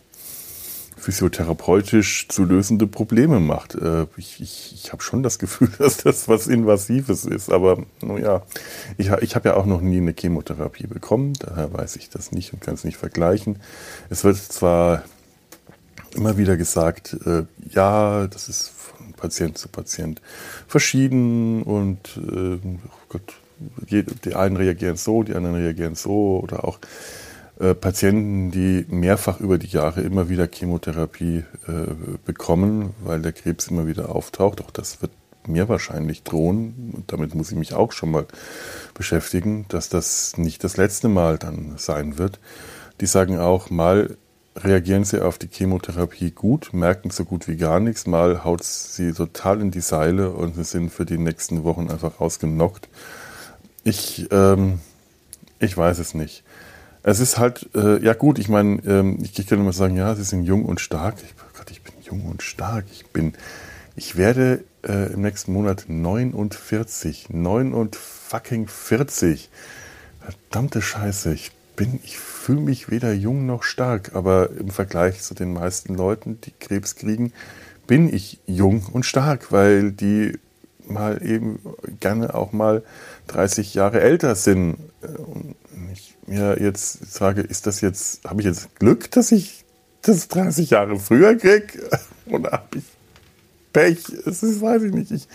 physiotherapeutisch 0.98 2.28
zu 2.28 2.44
lösende 2.44 2.88
Probleme 2.88 3.40
macht. 3.40 3.76
Äh, 3.76 4.08
ich, 4.18 4.42
ich, 4.42 4.74
ich 4.74 4.92
habe 4.92 5.04
schon 5.04 5.24
das 5.24 5.40
Gefühl, 5.40 5.70
dass 5.78 5.98
das 5.98 6.28
was 6.28 6.48
Invasives 6.48 7.26
ist, 7.26 7.52
aber 7.52 7.84
naja, 8.02 8.44
ich, 8.98 9.10
ich 9.22 9.36
habe 9.36 9.50
ja 9.50 9.56
auch 9.56 9.66
noch 9.66 9.82
nie 9.82 9.98
eine 9.98 10.14
Chemotherapie 10.18 10.88
bekommen, 10.88 11.34
daher 11.40 11.72
weiß 11.74 11.96
ich 11.98 12.10
das 12.10 12.32
nicht 12.32 12.54
und 12.54 12.62
kann 12.62 12.74
es 12.74 12.84
nicht 12.84 12.98
vergleichen. 12.98 13.60
Es 14.10 14.24
wird 14.24 14.38
zwar 14.38 15.04
immer 16.16 16.38
wieder 16.38 16.58
gesagt, 16.58 17.16
äh, 17.26 17.44
ja, 17.70 18.28
das 18.28 18.50
ist 18.50 18.70
von 18.70 19.14
Patient 19.14 19.58
zu 19.58 19.70
Patient 19.70 20.22
verschieden 20.68 21.64
und 21.64 22.18
äh, 22.18 22.56
oh 22.56 23.08
Gott, 23.10 23.34
die 23.90 24.36
einen 24.36 24.58
reagieren 24.58 24.98
so, 24.98 25.24
die 25.24 25.34
anderen 25.34 25.56
reagieren 25.56 25.96
so 25.96 26.40
oder 26.42 26.66
auch 26.66 26.80
äh, 27.60 27.74
Patienten, 27.74 28.52
die 28.52 28.86
mehrfach 28.90 29.40
über 29.40 29.58
die 29.58 29.68
Jahre 29.68 30.02
immer 30.02 30.30
wieder 30.30 30.48
Chemotherapie 30.48 31.44
äh, 31.68 31.94
bekommen, 32.26 32.94
weil 33.04 33.22
der 33.22 33.34
Krebs 33.34 33.68
immer 33.68 33.88
wieder 33.88 34.10
auftaucht. 34.14 34.62
Auch 34.62 34.72
das 34.72 35.02
wird 35.02 35.12
mir 35.48 35.70
wahrscheinlich 35.70 36.24
drohen, 36.24 36.94
und 36.96 37.12
damit 37.12 37.34
muss 37.34 37.52
ich 37.52 37.58
mich 37.58 37.74
auch 37.74 37.92
schon 37.94 38.12
mal 38.12 38.26
beschäftigen, 38.94 39.66
dass 39.70 39.90
das 39.90 40.38
nicht 40.38 40.64
das 40.64 40.78
letzte 40.78 41.08
Mal 41.08 41.38
dann 41.38 41.76
sein 41.78 42.18
wird. 42.18 42.40
Die 43.00 43.06
sagen 43.06 43.40
auch, 43.40 43.70
mal 43.70 44.18
reagieren 44.56 45.04
sie 45.04 45.24
auf 45.24 45.38
die 45.38 45.50
Chemotherapie 45.52 46.32
gut, 46.32 46.74
merken 46.74 47.12
so 47.12 47.26
gut 47.26 47.48
wie 47.48 47.58
gar 47.58 47.80
nichts, 47.80 48.08
mal 48.08 48.44
haut 48.44 48.64
sie 48.64 49.14
total 49.14 49.62
in 49.62 49.72
die 49.72 49.82
Seile 49.82 50.32
und 50.32 50.56
sie 50.56 50.64
sind 50.64 50.92
für 50.92 51.06
die 51.06 51.18
nächsten 51.18 51.64
Wochen 51.64 51.90
einfach 51.90 52.20
ausgenockt. 52.20 52.90
Ich, 53.84 54.28
ähm, 54.32 54.80
ich 55.60 55.78
weiß 55.78 56.00
es 56.00 56.14
nicht. 56.14 56.44
Es 57.04 57.20
ist 57.20 57.38
halt, 57.38 57.70
äh, 57.76 58.04
ja 58.04 58.14
gut, 58.14 58.40
ich 58.40 58.50
meine, 58.50 58.82
ähm, 58.86 59.20
ich, 59.22 59.38
ich 59.38 59.48
kann 59.48 59.60
immer 59.60 59.74
sagen, 59.74 59.96
ja, 59.96 60.14
sie 60.16 60.24
sind 60.24 60.44
jung 60.44 60.66
und 60.66 60.80
stark. 60.82 61.16
Ich, 61.24 61.34
Gott, 61.58 61.72
ich 61.72 61.82
bin 61.82 61.94
jung 62.02 62.26
und 62.26 62.44
stark. 62.44 62.86
Ich 62.92 63.06
bin, 63.08 63.34
ich 63.96 64.16
werde 64.18 64.64
äh, 64.84 65.14
im 65.14 65.22
nächsten 65.22 65.54
Monat 65.54 65.86
49. 65.88 67.30
9 67.30 67.74
und 67.74 67.96
fucking 67.96 68.68
40. 68.68 69.50
Verdammte 70.20 70.82
Scheiße. 70.82 71.34
Ich 71.34 71.52
bin, 71.76 72.00
ich 72.04 72.18
fühle 72.18 72.62
mich 72.62 72.90
weder 72.90 73.14
jung 73.14 73.46
noch 73.46 73.64
stark, 73.64 74.16
aber 74.16 74.50
im 74.52 74.70
Vergleich 74.70 75.22
zu 75.22 75.34
den 75.34 75.54
meisten 75.54 75.96
Leuten, 75.96 76.42
die 76.42 76.52
Krebs 76.60 76.96
kriegen, 76.96 77.32
bin 77.86 78.14
ich 78.14 78.40
jung 78.46 78.86
und 78.92 79.06
stark, 79.06 79.52
weil 79.52 79.92
die 79.92 80.38
mal 80.88 81.22
eben 81.24 81.60
gerne 82.00 82.36
auch 82.36 82.52
mal 82.52 82.84
30 83.28 83.74
Jahre 83.74 84.02
älter 84.02 84.36
sind. 84.36 84.78
Und 85.02 85.56
ich 85.92 86.16
mir 86.26 86.62
jetzt 86.62 87.14
sage, 87.14 87.42
ist 87.42 87.68
das 87.68 87.82
jetzt, 87.82 88.24
habe 88.26 88.42
ich 88.42 88.48
jetzt 88.48 88.76
Glück, 88.80 89.12
dass 89.12 89.32
ich 89.32 89.66
das 90.02 90.28
30 90.28 90.70
Jahre 90.72 91.00
früher 91.00 91.36
kriege? 91.36 91.90
Oder 92.28 92.52
habe 92.52 92.78
ich 92.78 92.84
Pech? 93.74 94.04
Das 94.26 94.44
ist, 94.44 94.62
weiß 94.62 94.84
ich 94.84 94.94
nicht. 94.94 95.12
Ich, 95.12 95.28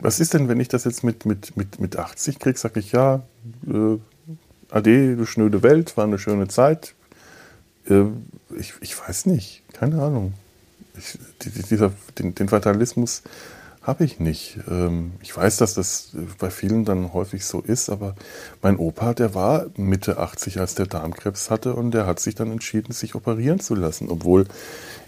was 0.00 0.18
ist 0.18 0.34
denn, 0.34 0.48
wenn 0.48 0.60
ich 0.60 0.68
das 0.68 0.84
jetzt 0.84 1.04
mit, 1.04 1.26
mit, 1.26 1.56
mit, 1.56 1.80
mit 1.80 1.96
80 1.96 2.38
kriege? 2.38 2.58
Sage 2.58 2.80
ich, 2.80 2.92
ja, 2.92 3.22
äh, 3.66 3.98
Ade, 4.70 5.16
du 5.16 5.26
schnöde 5.26 5.62
Welt, 5.62 5.96
war 5.96 6.04
eine 6.04 6.18
schöne 6.18 6.48
Zeit. 6.48 6.94
Äh, 7.88 8.04
ich, 8.56 8.74
ich 8.80 8.98
weiß 8.98 9.26
nicht, 9.26 9.62
keine 9.72 10.02
Ahnung. 10.02 10.34
Ich, 10.96 11.18
dieser, 11.70 11.92
den, 12.18 12.34
den 12.34 12.48
Fatalismus 12.48 13.22
habe 13.82 14.04
ich 14.04 14.20
nicht. 14.20 14.58
Ähm, 14.68 15.12
ich 15.22 15.34
weiß, 15.34 15.56
dass 15.56 15.74
das 15.74 16.10
bei 16.38 16.50
vielen 16.50 16.84
dann 16.84 17.12
häufig 17.14 17.44
so 17.46 17.60
ist, 17.60 17.88
aber 17.88 18.14
mein 18.62 18.76
Opa, 18.76 19.14
der 19.14 19.34
war 19.34 19.66
Mitte 19.76 20.18
80, 20.18 20.60
als 20.60 20.74
der 20.74 20.86
Darmkrebs 20.86 21.50
hatte 21.50 21.74
und 21.74 21.92
der 21.92 22.06
hat 22.06 22.20
sich 22.20 22.34
dann 22.34 22.52
entschieden, 22.52 22.92
sich 22.92 23.14
operieren 23.14 23.58
zu 23.58 23.74
lassen, 23.74 24.08
obwohl 24.10 24.46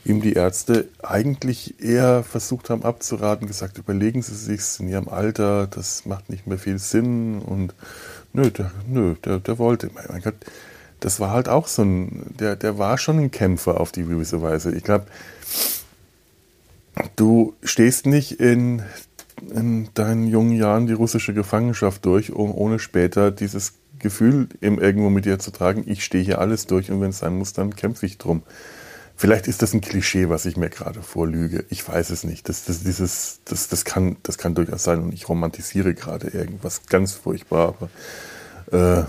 ihm 0.05 0.21
die 0.23 0.33
Ärzte 0.33 0.89
eigentlich 1.03 1.81
eher 1.81 2.25
versucht 2.25 2.71
haben 2.71 2.83
abzuraten, 2.83 3.47
gesagt, 3.47 3.79
überlegen 3.79 4.23
Sie 4.23 4.35
sich 4.35 4.81
in 4.81 4.89
Ihrem 4.89 5.09
Alter, 5.09 5.67
das 5.67 6.07
macht 6.07 6.31
nicht 6.31 6.47
mehr 6.47 6.59
viel 6.59 6.79
Sinn 6.79 7.41
und 7.41 7.75
nö, 8.33 8.51
der, 8.51 8.73
nö, 8.89 9.15
der, 9.25 9.39
der 9.39 9.59
wollte. 9.59 9.91
Mein 9.95 10.23
Gott, 10.23 10.35
das 11.01 11.21
war 11.21 11.31
halt 11.31 11.49
auch 11.49 11.69
so 11.69 11.83
ein, 11.83 12.35
der, 12.39 12.57
der 12.57 12.79
war 12.79 12.97
schon 12.97 13.19
ein 13.19 13.31
Kämpfer 13.31 13.81
auf 13.81 13.93
die 13.93 14.05
gewisse 14.05 14.41
Weise. 14.41 14.75
Ich 14.75 14.83
glaube, 14.83 15.07
Du 17.17 17.55
stehst 17.63 18.07
nicht 18.07 18.41
in, 18.41 18.83
in 19.55 19.89
deinen 19.95 20.27
jungen 20.27 20.53
Jahren 20.53 20.87
die 20.87 20.93
russische 20.93 21.35
Gefangenschaft 21.35 22.05
durch, 22.05 22.33
um 22.33 22.55
ohne 22.55 22.79
später 22.79 23.31
dieses 23.31 23.75
Gefühl 23.99 24.49
irgendwo 24.61 25.09
mit 25.11 25.25
dir 25.25 25.39
zu 25.39 25.53
tragen, 25.53 25.85
ich 25.87 26.05
stehe 26.05 26.25
hier 26.25 26.41
alles 26.41 26.67
durch 26.67 26.91
und 26.91 27.01
wenn 27.01 27.11
es 27.11 27.19
sein 27.19 27.37
muss, 27.37 27.53
dann 27.53 27.75
kämpfe 27.75 28.05
ich 28.05 28.19
drum. 28.19 28.43
Vielleicht 29.17 29.47
ist 29.47 29.63
das 29.63 29.73
ein 29.73 29.81
Klischee, 29.81 30.29
was 30.29 30.47
ich 30.47 30.57
mir 30.57 30.69
gerade 30.69 31.03
vorlüge. 31.03 31.65
Ich 31.71 31.87
weiß 31.87 32.11
es 32.11 32.25
nicht. 32.25 32.49
Das, 32.49 32.65
das, 32.65 32.83
dieses, 32.83 33.41
das, 33.45 33.69
das, 33.69 33.85
kann, 33.85 34.17
das 34.25 34.37
kann 34.37 34.55
durchaus 34.55 34.83
sein 34.83 35.01
und 35.01 35.15
ich 35.15 35.29
romantisiere 35.29 35.95
gerade 35.95 36.29
irgendwas 36.29 36.87
ganz 36.87 37.13
furchtbar. 37.13 37.77
Aber 38.71 38.99
äh, 38.99 39.05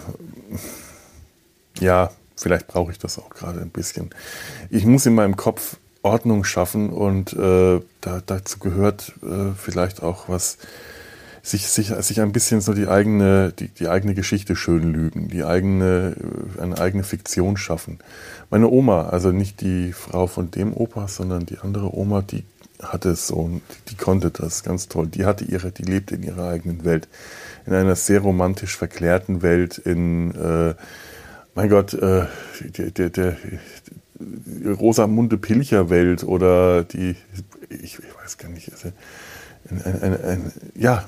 ja, 1.79 2.11
vielleicht 2.35 2.67
brauche 2.67 2.91
ich 2.91 2.99
das 2.99 3.17
auch 3.17 3.29
gerade 3.29 3.61
ein 3.61 3.71
bisschen. 3.71 4.11
Ich 4.69 4.85
muss 4.85 5.05
in 5.05 5.15
meinem 5.15 5.35
Kopf 5.35 5.77
Ordnung 6.03 6.43
schaffen 6.43 6.89
und 6.89 7.33
äh, 7.33 7.79
da, 8.01 8.21
dazu 8.25 8.59
gehört 8.59 9.13
äh, 9.23 9.53
vielleicht 9.57 10.03
auch 10.03 10.29
was 10.29 10.57
sich, 11.41 11.67
sich, 11.67 11.89
sich 11.89 12.21
ein 12.21 12.31
bisschen 12.31 12.61
so 12.61 12.73
die 12.73 12.87
eigene, 12.87 13.51
die, 13.51 13.67
die 13.67 13.89
eigene 13.89 14.13
Geschichte 14.13 14.55
schön 14.55 14.93
lügen, 14.93 15.27
die 15.27 15.43
eigene, 15.43 16.15
eine 16.57 16.79
eigene 16.79 17.03
Fiktion 17.03 17.57
schaffen. 17.57 17.99
Meine 18.49 18.69
Oma, 18.69 19.09
also 19.09 19.31
nicht 19.31 19.59
die 19.59 19.91
Frau 19.91 20.27
von 20.27 20.51
dem 20.51 20.73
Opa, 20.73 21.09
sondern 21.09 21.45
die 21.45 21.59
andere 21.59 21.93
Oma, 21.93 22.21
die 22.21 22.45
hatte 22.81 23.09
es 23.09 23.27
so 23.27 23.35
und 23.35 23.61
die 23.89 23.95
konnte 23.95 24.31
das 24.31 24.63
ganz 24.63 24.87
toll. 24.87 25.07
Die 25.07 25.25
hatte 25.25 25.43
ihre, 25.43 25.71
die 25.71 25.83
lebte 25.83 26.15
in 26.15 26.23
ihrer 26.23 26.47
eigenen 26.47 26.85
Welt. 26.85 27.09
In 27.65 27.73
einer 27.73 27.95
sehr 27.95 28.21
romantisch 28.21 28.77
verklärten 28.77 29.41
Welt, 29.41 29.77
in, 29.77 30.31
äh, 30.35 30.75
mein 31.55 31.69
Gott, 31.69 31.93
äh, 31.93 32.25
der, 32.61 32.91
der, 32.91 33.09
der 33.09 33.37
Rosamunde 34.65 35.37
Pilcher 35.37 35.89
Welt 35.89 36.23
oder 36.23 36.83
die, 36.83 37.15
ich, 37.69 37.97
ich 37.97 37.99
weiß 38.21 38.37
gar 38.37 38.49
nicht, 38.49 38.71
also 38.71 38.91
ein, 39.69 40.01
ein, 40.01 40.23
ein, 40.23 40.51
ja, 40.75 41.05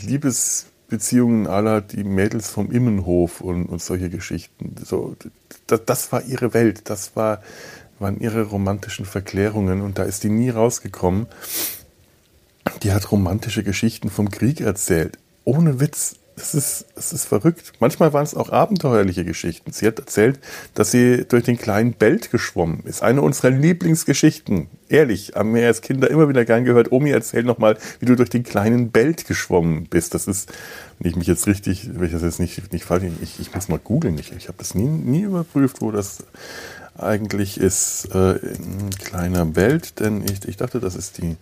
Liebesbeziehungen 0.00 1.46
aller 1.46 1.80
die 1.80 2.04
Mädels 2.04 2.50
vom 2.50 2.70
Immenhof 2.70 3.40
und, 3.40 3.66
und 3.66 3.82
solche 3.82 4.10
Geschichten. 4.10 4.74
So, 4.84 5.16
das, 5.66 5.84
das 5.84 6.12
war 6.12 6.22
ihre 6.24 6.54
Welt, 6.54 6.90
das 6.90 7.16
war, 7.16 7.42
waren 7.98 8.20
ihre 8.20 8.42
romantischen 8.42 9.04
Verklärungen 9.04 9.80
und 9.80 9.98
da 9.98 10.02
ist 10.02 10.24
die 10.24 10.30
nie 10.30 10.50
rausgekommen. 10.50 11.26
Die 12.82 12.92
hat 12.92 13.12
romantische 13.12 13.62
Geschichten 13.62 14.10
vom 14.10 14.30
Krieg 14.30 14.60
erzählt. 14.60 15.18
Ohne 15.44 15.80
Witz. 15.80 16.16
Das 16.36 16.54
ist, 16.54 16.86
das 16.96 17.12
ist 17.12 17.26
verrückt. 17.26 17.72
Manchmal 17.78 18.12
waren 18.12 18.24
es 18.24 18.34
auch 18.34 18.50
abenteuerliche 18.50 19.24
Geschichten. 19.24 19.70
Sie 19.70 19.86
hat 19.86 20.00
erzählt, 20.00 20.40
dass 20.74 20.90
sie 20.90 21.24
durch 21.28 21.44
den 21.44 21.56
kleinen 21.58 21.92
Belt 21.92 22.32
geschwommen 22.32 22.82
ist. 22.86 23.02
Eine 23.02 23.22
unserer 23.22 23.50
Lieblingsgeschichten. 23.50 24.66
Ehrlich, 24.88 25.32
haben 25.36 25.54
wir 25.54 25.66
als 25.66 25.80
Kinder 25.80 26.10
immer 26.10 26.28
wieder 26.28 26.44
gern 26.44 26.64
gehört. 26.64 26.90
Omi, 26.90 27.10
erzähl 27.10 27.44
noch 27.44 27.58
mal, 27.58 27.78
wie 28.00 28.06
du 28.06 28.16
durch 28.16 28.30
den 28.30 28.42
kleinen 28.42 28.90
Belt 28.90 29.26
geschwommen 29.26 29.86
bist. 29.88 30.14
Das 30.14 30.26
ist, 30.26 30.52
wenn 30.98 31.12
ich 31.12 31.16
mich 31.16 31.28
jetzt 31.28 31.46
richtig, 31.46 31.90
wenn 31.94 32.06
ich 32.06 32.12
das 32.12 32.22
jetzt 32.22 32.40
nicht, 32.40 32.72
nicht 32.72 32.84
falsch, 32.84 33.04
ich, 33.22 33.38
ich 33.38 33.54
muss 33.54 33.68
mal 33.68 33.78
googeln. 33.78 34.18
Ich, 34.18 34.32
ich 34.32 34.48
habe 34.48 34.58
das 34.58 34.74
nie, 34.74 34.88
nie 34.88 35.22
überprüft, 35.22 35.80
wo 35.82 35.92
das 35.92 36.24
eigentlich 36.98 37.58
ist. 37.58 38.08
Äh, 38.12 38.40
ein 38.40 38.90
kleiner 38.98 39.44
Belt, 39.44 40.00
denn 40.00 40.24
ich, 40.24 40.48
ich 40.48 40.56
dachte, 40.56 40.80
das 40.80 40.96
ist 40.96 41.18
die, 41.18 41.36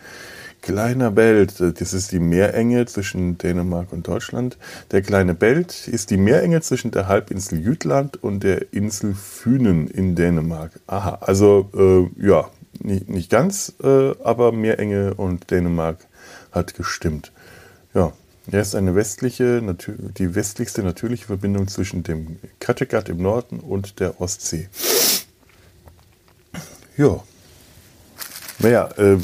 Kleiner 0.63 1.11
Belt, 1.11 1.57
das 1.59 1.93
ist 1.93 2.13
die 2.13 2.21
Meerenge 2.21 2.87
zwischen 2.87 3.37
Dänemark 3.37 3.93
und 3.93 4.07
Deutschland. 4.07 4.57
Der 4.93 5.03
kleine 5.03 5.35
Belt 5.35 5.89
ist 5.89 6.11
die 6.11 6.17
Meerenge 6.17 6.61
zwischen 6.61 6.93
der 6.93 7.09
Halbinsel 7.09 7.59
Jütland 7.59 8.23
und 8.23 8.45
der 8.45 8.73
Insel 8.73 9.13
Fünen 9.13 9.89
in 9.89 10.15
Dänemark. 10.15 10.71
Aha, 10.87 11.19
also 11.21 11.69
äh, 11.75 12.25
ja, 12.25 12.49
nicht, 12.79 13.09
nicht 13.09 13.29
ganz, 13.29 13.73
äh, 13.83 14.13
aber 14.23 14.53
Meerenge 14.53 15.15
und 15.15 15.51
Dänemark 15.51 16.07
hat 16.53 16.75
gestimmt. 16.75 17.33
Ja, 17.93 18.13
er 18.49 18.63
ist 18.63 18.77
eine 18.77 18.95
westliche, 18.95 19.61
die 20.17 20.37
westlichste 20.37 20.85
natürliche 20.85 21.27
Verbindung 21.27 21.67
zwischen 21.67 22.05
dem 22.05 22.39
Kattegat 22.61 23.09
im 23.09 23.21
Norden 23.21 23.59
und 23.59 23.99
der 23.99 24.21
Ostsee. 24.21 24.69
Ja. 26.97 27.21
Naja, 28.61 28.91
äh, 28.97 29.19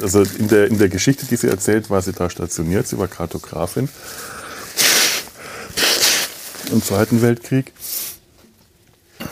also 0.00 0.22
in 0.22 0.48
der, 0.48 0.68
in 0.68 0.78
der 0.78 0.88
Geschichte, 0.88 1.26
die 1.26 1.36
sie 1.36 1.48
erzählt, 1.48 1.90
war 1.90 2.02
sie 2.02 2.12
da 2.12 2.30
stationiert. 2.30 2.86
Sie 2.86 2.98
war 2.98 3.08
Kartografin 3.08 3.88
im 6.72 6.82
Zweiten 6.82 7.22
Weltkrieg. 7.22 7.72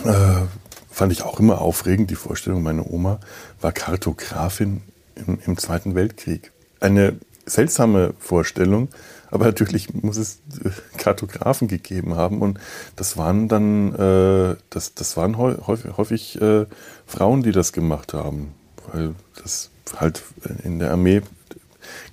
Äh, 0.05 0.43
fand 0.91 1.13
ich 1.13 1.23
auch 1.23 1.41
immer 1.41 1.61
aufregend, 1.61 2.11
die 2.11 2.15
Vorstellung, 2.15 2.63
meine 2.63 2.85
Oma 2.89 3.21
war 3.61 3.73
Kartografin 3.73 4.83
im, 5.15 5.39
im 5.45 5.59
Zweiten 5.59 5.95
Weltkrieg. 5.95 6.53
Eine 6.81 7.19
seltsame 7.47 8.15
Vorstellung, 8.19 8.89
aber 9.31 9.47
natürlich 9.47 9.93
muss 9.93 10.17
es 10.17 10.41
äh, 10.65 10.71
Kartografen 10.97 11.69
gegeben 11.69 12.15
haben 12.15 12.41
und 12.41 12.59
das 12.97 13.17
waren 13.17 13.49
dann, 13.49 13.95
äh, 13.95 14.57
das, 14.71 14.95
das 14.95 15.17
waren 15.17 15.37
häufig, 15.37 15.97
häufig 15.97 16.41
äh, 16.41 16.67
Frauen, 17.07 17.43
die 17.43 17.53
das 17.53 17.73
gemacht 17.73 18.15
haben, 18.15 18.55
weil 18.93 19.15
das 19.43 19.71
halt 19.97 20.23
in 20.65 20.79
der 20.79 20.91
Armee 20.91 21.23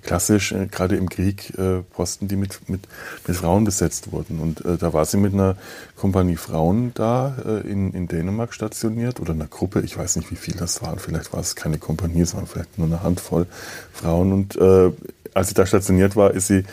klassisch, 0.02 0.52
äh, 0.52 0.66
gerade 0.66 0.96
im 0.96 1.08
Krieg, 1.08 1.56
äh, 1.58 1.82
Posten, 1.82 2.28
die 2.28 2.36
mit, 2.36 2.68
mit, 2.68 2.82
mit 3.26 3.36
Frauen 3.36 3.64
besetzt 3.64 4.12
wurden. 4.12 4.40
Und 4.40 4.64
äh, 4.64 4.76
da 4.76 4.92
war 4.92 5.04
sie 5.04 5.16
mit 5.16 5.32
einer 5.32 5.56
Kompanie 5.96 6.36
Frauen 6.36 6.92
da 6.94 7.36
äh, 7.44 7.68
in, 7.68 7.92
in 7.92 8.08
Dänemark 8.08 8.54
stationiert 8.54 9.20
oder 9.20 9.32
einer 9.32 9.46
Gruppe, 9.46 9.80
ich 9.80 9.96
weiß 9.96 10.16
nicht, 10.16 10.30
wie 10.30 10.36
viele 10.36 10.58
das 10.58 10.82
waren. 10.82 10.98
Vielleicht 10.98 11.32
war 11.32 11.40
es 11.40 11.56
keine 11.56 11.78
Kompanie, 11.78 12.24
sondern 12.24 12.46
vielleicht 12.46 12.78
nur 12.78 12.86
eine 12.86 13.02
Handvoll 13.02 13.46
Frauen. 13.92 14.32
Und 14.32 14.56
äh, 14.56 14.90
als 15.34 15.48
sie 15.48 15.54
da 15.54 15.66
stationiert 15.66 16.16
war, 16.16 16.32
ist 16.32 16.48
sie 16.48 16.64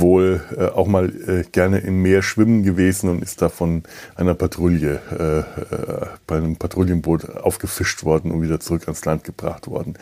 wohl 0.00 0.42
äh, 0.56 0.66
auch 0.66 0.86
mal 0.86 1.08
äh, 1.08 1.44
gerne 1.50 1.78
im 1.78 2.02
Meer 2.02 2.22
schwimmen 2.22 2.62
gewesen 2.62 3.08
und 3.10 3.22
ist 3.22 3.42
da 3.42 3.48
von 3.48 3.82
einer 4.16 4.34
Patrouille 4.34 5.00
äh, 5.10 5.38
äh, 5.38 6.06
bei 6.26 6.36
einem 6.36 6.56
Patrouillenboot 6.56 7.36
aufgefischt 7.36 8.04
worden 8.04 8.30
und 8.30 8.42
wieder 8.42 8.60
zurück 8.60 8.82
ans 8.82 9.04
Land 9.04 9.24
gebracht 9.24 9.66
worden. 9.66 9.94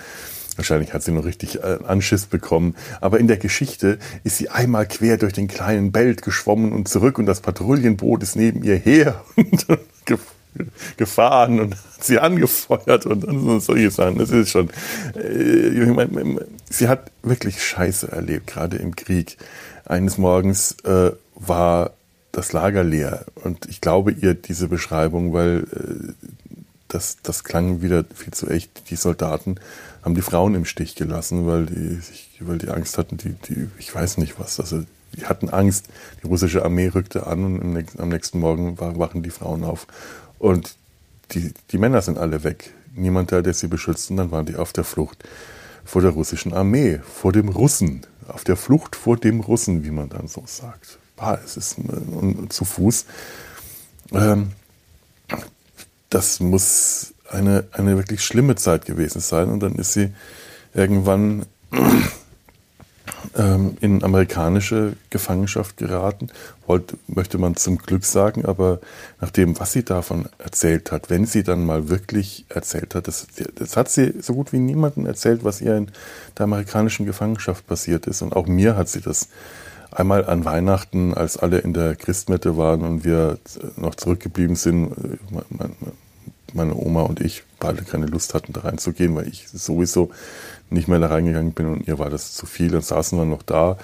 Wahrscheinlich 0.57 0.93
hat 0.93 1.03
sie 1.03 1.13
noch 1.13 1.25
richtig 1.25 1.63
äh, 1.63 1.79
Anschiss 1.87 2.27
bekommen. 2.27 2.75
Aber 3.01 3.19
in 3.19 3.27
der 3.27 3.39
Geschichte 3.39 3.99
ist 4.23 4.37
sie 4.37 4.51
einmal 4.51 4.87
quer 4.87 5.17
durch 5.17 5.33
den 5.33 5.49
kleinen 5.49 5.93
Belt 5.93 6.23
geschwommen 6.23 6.73
und 6.73 6.89
zurück 6.89 7.19
und 7.19 7.27
das 7.27 7.41
Patrouillenboot 7.41 8.23
ist 8.23 8.37
neben 8.37 8.63
ihr 8.63 8.77
her 8.77 9.23
und 9.37 9.67
gefahren 10.97 11.61
und 11.61 11.75
hat 11.75 12.05
sie 12.05 12.19
angefeuert 12.19 13.07
und, 13.07 13.25
und 13.25 13.61
solche 13.61 13.91
Sachen. 13.91 14.19
Das 14.19 14.31
ist 14.31 14.51
schon. 14.51 14.69
Äh, 15.17 15.69
ich 15.69 15.89
mein, 15.89 16.39
sie 16.69 16.89
hat 16.89 17.11
wirklich 17.23 17.63
Scheiße 17.63 18.11
erlebt, 18.11 18.49
gerade 18.49 18.77
im 18.77 18.95
Krieg. 18.97 19.39
Eines 19.85 20.19
Morgens 20.19 20.77
äh, 20.85 21.13
war 21.35 21.93
das 22.33 22.53
Lager 22.53 22.83
leer 22.83 23.27
und 23.45 23.67
ich 23.67 23.81
glaube 23.81 24.11
ihr 24.13 24.35
diese 24.35 24.69
Beschreibung, 24.69 25.33
weil 25.33 25.67
äh, 25.73 26.13
das, 26.89 27.19
das 27.23 27.45
klang 27.45 27.83
wieder 27.83 28.05
viel 28.15 28.33
zu 28.33 28.49
echt. 28.49 28.91
Die 28.91 28.97
Soldaten 28.97 29.57
haben 30.03 30.15
die 30.15 30.23
Frauen 30.23 30.55
im 30.55 30.65
Stich 30.65 30.95
gelassen, 30.95 31.47
weil 31.47 31.67
die, 31.67 32.01
weil 32.41 32.59
die 32.59 32.69
Angst 32.69 32.99
hatten, 32.99 33.17
die, 33.17 33.35
die, 33.49 33.69
ich 33.79 33.95
weiß 33.95 34.19
nicht 34.19 34.39
was, 34.39 34.61
also 34.61 34.83
die 35.15 35.27
hatten 35.27 35.51
Angst. 35.51 35.89
Die 36.23 36.27
russische 36.27 36.65
Armee 36.65 36.89
rückte 36.89 37.27
an 37.27 37.45
und 37.45 37.73
nächsten, 37.73 38.01
am 38.01 38.09
nächsten 38.09 38.39
Morgen 38.41 38.79
wachen 38.79 39.23
die 39.23 39.31
Frauen 39.31 39.65
auf. 39.65 39.87
Und 40.39 40.77
die, 41.33 41.53
die 41.71 41.79
Männer 41.79 42.03
sind 42.03 42.19
alle 42.19 42.45
weg. 42.45 42.73
Niemand 42.95 43.33
da, 43.33 43.43
der 43.43 43.55
sie 43.55 43.69
beschützt. 43.69 44.11
Und 44.11 44.17
dann 44.19 44.31
waren 44.31 44.47
die 44.47 44.57
auf 44.57 44.73
der 44.73 44.85
Flucht 44.85 45.25
vor 45.85 46.03
der 46.03 46.13
russischen 46.13 46.53
Armee, 46.53 47.01
vor 47.03 47.33
dem 47.33 47.49
Russen. 47.49 48.07
Auf 48.33 48.45
der 48.45 48.57
Flucht 48.57 48.97
vor 48.97 49.17
dem 49.17 49.41
Russen, 49.41 49.85
wie 49.85 49.91
man 49.91 50.09
dann 50.09 50.27
so 50.27 50.43
sagt. 50.47 50.99
Bah, 51.17 51.39
es 51.45 51.57
ist 51.57 51.77
zu 52.49 52.65
Fuß. 52.65 53.05
Ähm, 54.13 54.53
das 56.09 56.41
muss 56.41 57.15
eine, 57.29 57.65
eine 57.73 57.97
wirklich 57.97 58.25
schlimme 58.25 58.57
Zeit 58.57 58.87
gewesen 58.87 59.21
sein. 59.21 59.49
Und 59.49 59.61
dann 59.61 59.75
ist 59.75 59.93
sie 59.93 60.13
irgendwann 60.75 61.47
ähm, 63.37 63.77
in 63.81 64.03
amerikanische 64.03 64.95
Gefangenschaft 65.11 65.77
geraten. 65.77 66.29
Wollte, 66.67 66.97
möchte 67.07 67.39
man 67.39 67.57
zum 67.57 67.79
Glück 67.79 68.05
sagen, 68.05 68.45
aber 68.45 68.81
nach 69.21 69.31
dem, 69.31 69.59
was 69.59 69.73
sie 69.73 69.85
davon 69.85 70.29
erzählt 70.39 70.93
hat, 70.93 71.11
wenn 71.11 71.27
sie 71.27 71.43
dann 71.43 71.65
mal 71.65 71.89
wirklich 71.89 72.45
erzählt 72.49 72.95
hat, 72.95 73.09
das, 73.09 73.27
das 73.55 73.77
hat 73.77 73.89
sie 73.91 74.15
so 74.21 74.35
gut 74.35 74.53
wie 74.53 74.59
niemandem 74.59 75.07
erzählt, 75.07 75.45
was 75.45 75.61
ihr 75.61 75.77
in 75.77 75.89
der 76.39 76.45
amerikanischen 76.45 77.07
Gefangenschaft 77.07 77.67
passiert 77.67 78.07
ist. 78.07 78.23
Und 78.23 78.35
auch 78.35 78.47
mir 78.47 78.77
hat 78.77 78.89
sie 78.89 79.01
das 79.01 79.29
einmal 79.91 80.25
an 80.25 80.45
Weihnachten, 80.45 81.15
als 81.15 81.37
alle 81.37 81.59
in 81.59 81.75
der 81.75 81.97
Christmette 81.97 82.57
waren 82.57 82.83
und 82.83 83.05
wir 83.05 83.39
noch 83.77 83.95
zurückgeblieben 83.95 84.57
sind, 84.57 84.93
äh, 84.93 85.69
meine 86.55 86.75
Oma 86.75 87.03
und 87.03 87.21
ich 87.21 87.45
beide 87.59 87.83
keine 87.83 88.07
Lust 88.07 88.35
hatten, 88.35 88.53
da 88.53 88.61
reinzugehen, 88.61 89.15
weil 89.15 89.29
ich 89.29 89.49
sowieso 89.49 90.11
nicht 90.73 90.89
mehr 90.89 90.99
da 90.99 91.09
reingegangen 91.09 91.53
bin 91.53 91.67
und 91.67 91.89
ihr 91.89 91.99
war 91.99 92.11
das 92.11 92.33
zu 92.33 92.47
viel. 92.47 92.71
Dann 92.71 92.83
saßen 92.83 93.19
wir 93.19 93.25
noch 93.25 93.43
da, 93.43 93.79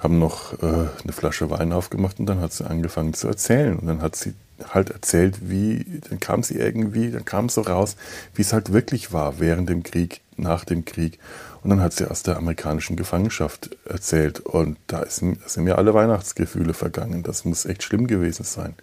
haben 0.00 0.18
noch 0.18 0.54
äh, 0.62 0.66
eine 0.66 1.12
Flasche 1.12 1.50
Wein 1.50 1.72
aufgemacht 1.72 2.20
und 2.20 2.26
dann 2.26 2.40
hat 2.40 2.52
sie 2.52 2.68
angefangen 2.68 3.14
zu 3.14 3.28
erzählen. 3.28 3.78
Und 3.78 3.86
dann 3.86 4.02
hat 4.02 4.16
sie 4.16 4.34
halt 4.72 4.90
erzählt, 4.90 5.48
wie, 5.48 6.00
dann 6.08 6.20
kam 6.20 6.42
sie 6.42 6.54
irgendwie, 6.54 7.10
dann 7.10 7.24
kam 7.24 7.46
es 7.46 7.54
so 7.54 7.62
raus, 7.62 7.96
wie 8.34 8.42
es 8.42 8.52
halt 8.52 8.72
wirklich 8.72 9.12
war 9.12 9.40
während 9.40 9.68
dem 9.68 9.82
Krieg, 9.82 10.20
nach 10.36 10.64
dem 10.64 10.84
Krieg. 10.84 11.18
Und 11.62 11.70
dann 11.70 11.80
hat 11.80 11.92
sie 11.92 12.08
aus 12.08 12.22
der 12.22 12.36
amerikanischen 12.36 12.96
Gefangenschaft 12.96 13.70
erzählt. 13.84 14.40
Und 14.40 14.78
da, 14.86 15.04
sind 15.06 15.40
mir 15.58 15.78
alle 15.78 15.94
Weihnachtsgefühle 15.94 16.74
vergangen. 16.74 17.22
Das 17.24 17.44
muss 17.44 17.66
echt 17.66 17.82
schlimm 17.82 18.06
gewesen 18.06 18.44
sein. 18.44 18.74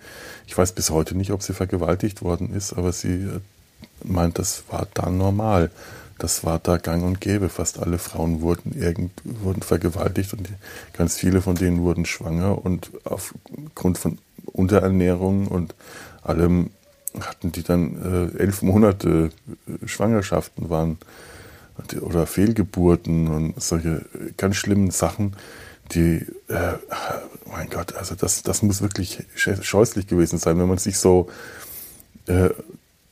Ich 0.47 0.57
weiß 0.57 0.73
bis 0.73 0.89
heute 0.89 1.15
nicht, 1.15 1.31
ob 1.31 1.41
sie 1.41 1.53
vergewaltigt 1.53 2.21
worden 2.21 2.53
ist, 2.53 2.73
aber 2.73 2.91
sie 2.91 3.13
äh, 3.13 3.39
meint, 4.03 4.39
das 4.39 4.63
war 4.69 4.87
dann 4.93 5.17
normal. 5.17 5.71
Das 6.17 6.43
war 6.43 6.60
da 6.60 6.78
gang 6.78 7.04
und 7.04 7.19
gäbe. 7.19 7.49
Fast 7.49 7.80
alle 7.80 7.97
Frauen 7.97 8.41
wurden, 8.41 8.73
irgend, 8.73 9.12
wurden 9.23 9.62
vergewaltigt 9.62 10.34
und 10.34 10.47
ganz 10.93 11.17
viele 11.17 11.41
von 11.41 11.56
denen 11.56 11.82
wurden 11.82 12.06
schwanger 12.06 12.63
und 12.63 12.91
aufgrund 13.04 13.97
von 13.97 14.17
Unterernährung 14.45 15.47
und 15.47 15.75
allem 16.23 16.69
hatten 17.19 17.51
die 17.51 17.63
dann 17.63 18.32
äh, 18.36 18.38
elf 18.39 18.62
Monate 18.62 19.32
äh, 19.67 19.88
Schwangerschaften, 19.88 20.69
waren 20.69 20.97
oder 21.99 22.25
Fehlgeburten 22.25 23.28
und 23.28 23.62
solche 23.62 24.06
ganz 24.38 24.56
schlimmen 24.56 24.91
Sachen, 24.91 25.36
die, 25.91 26.25
äh, 26.47 26.73
mein 27.51 27.69
Gott, 27.69 27.95
also 27.95 28.15
das, 28.15 28.43
das 28.43 28.62
muss 28.62 28.82
wirklich 28.82 29.23
scheußlich 29.36 30.08
gewesen 30.08 30.39
sein, 30.39 30.58
wenn 30.58 30.69
man 30.69 30.78
sich 30.78 30.97
so, 30.97 31.30
äh, 32.28 32.49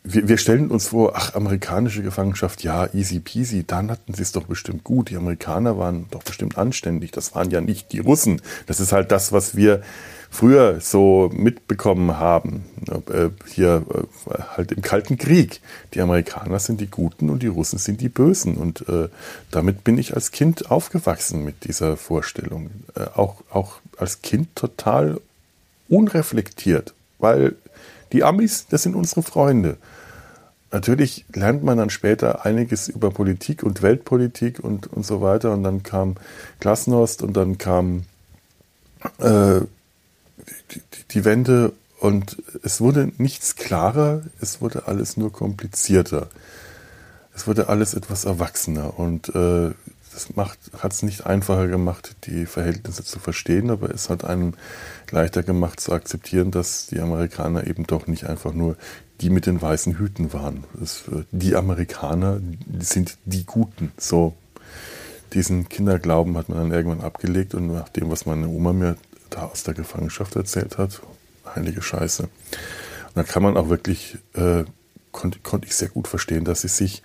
wir, 0.03 0.27
wir 0.27 0.37
stellen 0.37 0.69
uns 0.69 0.89
vor, 0.89 1.13
ach, 1.15 1.33
amerikanische 1.33 2.03
Gefangenschaft, 2.03 2.63
ja, 2.63 2.93
easy 2.93 3.19
peasy, 3.19 3.63
dann 3.65 3.89
hatten 3.89 4.13
sie 4.13 4.21
es 4.21 4.33
doch 4.33 4.43
bestimmt 4.43 4.83
gut. 4.83 5.09
Die 5.09 5.15
Amerikaner 5.15 5.77
waren 5.77 6.07
doch 6.11 6.23
bestimmt 6.23 6.57
anständig. 6.57 7.11
Das 7.11 7.35
waren 7.35 7.51
ja 7.51 7.61
nicht 7.61 7.91
die 7.93 7.99
Russen. 7.99 8.41
Das 8.67 8.79
ist 8.79 8.91
halt 8.91 9.11
das, 9.11 9.31
was 9.31 9.55
wir 9.55 9.81
früher 10.29 10.81
so 10.81 11.29
mitbekommen 11.33 12.17
haben, 12.17 12.65
äh, 12.87 13.29
hier 13.47 13.85
äh, 13.93 14.41
halt 14.57 14.71
im 14.73 14.81
Kalten 14.81 15.17
Krieg. 15.17 15.61
Die 15.93 16.01
Amerikaner 16.01 16.59
sind 16.59 16.81
die 16.81 16.89
Guten 16.89 17.29
und 17.29 17.41
die 17.43 17.47
Russen 17.47 17.79
sind 17.79 18.01
die 18.01 18.09
Bösen. 18.09 18.57
Und 18.57 18.87
äh, 18.89 19.07
damit 19.51 19.85
bin 19.85 19.97
ich 19.97 20.15
als 20.15 20.31
Kind 20.31 20.69
aufgewachsen 20.69 21.45
mit 21.45 21.63
dieser 21.63 21.95
Vorstellung. 21.95 22.71
Auch, 23.15 23.35
auch 23.51 23.75
als 23.97 24.21
Kind 24.21 24.55
total 24.55 25.21
unreflektiert, 25.87 26.93
weil 27.19 27.55
die 28.11 28.23
Amis, 28.23 28.67
das 28.69 28.83
sind 28.83 28.95
unsere 28.95 29.23
Freunde. 29.23 29.77
Natürlich 30.73 31.23
lernt 31.31 31.63
man 31.63 31.77
dann 31.77 31.91
später 31.91 32.47
einiges 32.47 32.87
über 32.87 33.11
Politik 33.11 33.61
und 33.61 33.83
Weltpolitik 33.83 34.59
und, 34.59 34.87
und 34.87 35.05
so 35.05 35.21
weiter. 35.21 35.51
Und 35.51 35.63
dann 35.63 35.83
kam 35.83 36.15
Glasnost 36.59 37.21
und 37.21 37.37
dann 37.37 37.59
kam 37.59 38.05
äh, 39.19 39.59
die, 40.71 40.81
die 41.11 41.25
Wende 41.25 41.73
und 41.99 42.41
es 42.63 42.81
wurde 42.81 43.11
nichts 43.19 43.55
klarer, 43.55 44.23
es 44.41 44.61
wurde 44.61 44.87
alles 44.87 45.15
nur 45.15 45.31
komplizierter. 45.31 46.29
Es 47.35 47.45
wurde 47.45 47.69
alles 47.69 47.93
etwas 47.93 48.25
erwachsener 48.25 48.99
und 48.99 49.29
äh, 49.35 49.71
das 50.13 50.29
hat 50.81 50.93
es 50.93 51.03
nicht 51.03 51.25
einfacher 51.25 51.67
gemacht, 51.67 52.15
die 52.25 52.45
Verhältnisse 52.45 53.03
zu 53.03 53.19
verstehen, 53.19 53.69
aber 53.69 53.89
es 53.91 54.09
hat 54.09 54.23
einem 54.23 54.53
leichter 55.11 55.43
gemacht 55.43 55.79
zu 55.79 55.91
akzeptieren, 55.93 56.51
dass 56.51 56.87
die 56.87 56.99
Amerikaner 56.99 57.67
eben 57.67 57.85
doch 57.85 58.07
nicht 58.07 58.25
einfach 58.25 58.53
nur 58.53 58.75
die 59.21 59.29
mit 59.29 59.45
den 59.45 59.61
weißen 59.61 59.97
Hüten 59.97 60.33
waren. 60.33 60.63
Das, 60.73 61.03
äh, 61.07 61.23
die 61.31 61.55
Amerikaner 61.55 62.39
sind 62.79 63.17
die 63.25 63.45
Guten. 63.45 63.91
So 63.97 64.35
diesen 65.33 65.69
Kinderglauben 65.69 66.37
hat 66.37 66.49
man 66.49 66.57
dann 66.59 66.71
irgendwann 66.71 67.01
abgelegt 67.01 67.53
und 67.55 67.67
nach 67.67 67.89
dem, 67.89 68.09
was 68.09 68.25
meine 68.25 68.47
Oma 68.47 68.73
mir 68.73 68.97
da 69.29 69.45
aus 69.45 69.63
der 69.63 69.73
Gefangenschaft 69.73 70.35
erzählt 70.35 70.77
hat. 70.77 71.01
Heilige 71.55 71.81
Scheiße. 71.81 72.23
Und 72.23 72.31
da 73.15 73.23
kann 73.23 73.43
man 73.43 73.57
auch 73.57 73.69
wirklich, 73.69 74.17
äh, 74.33 74.63
konnte, 75.11 75.39
konnte 75.39 75.67
ich 75.67 75.75
sehr 75.75 75.89
gut 75.89 76.07
verstehen, 76.07 76.45
dass 76.45 76.61
sie 76.61 76.67
sich 76.67 77.03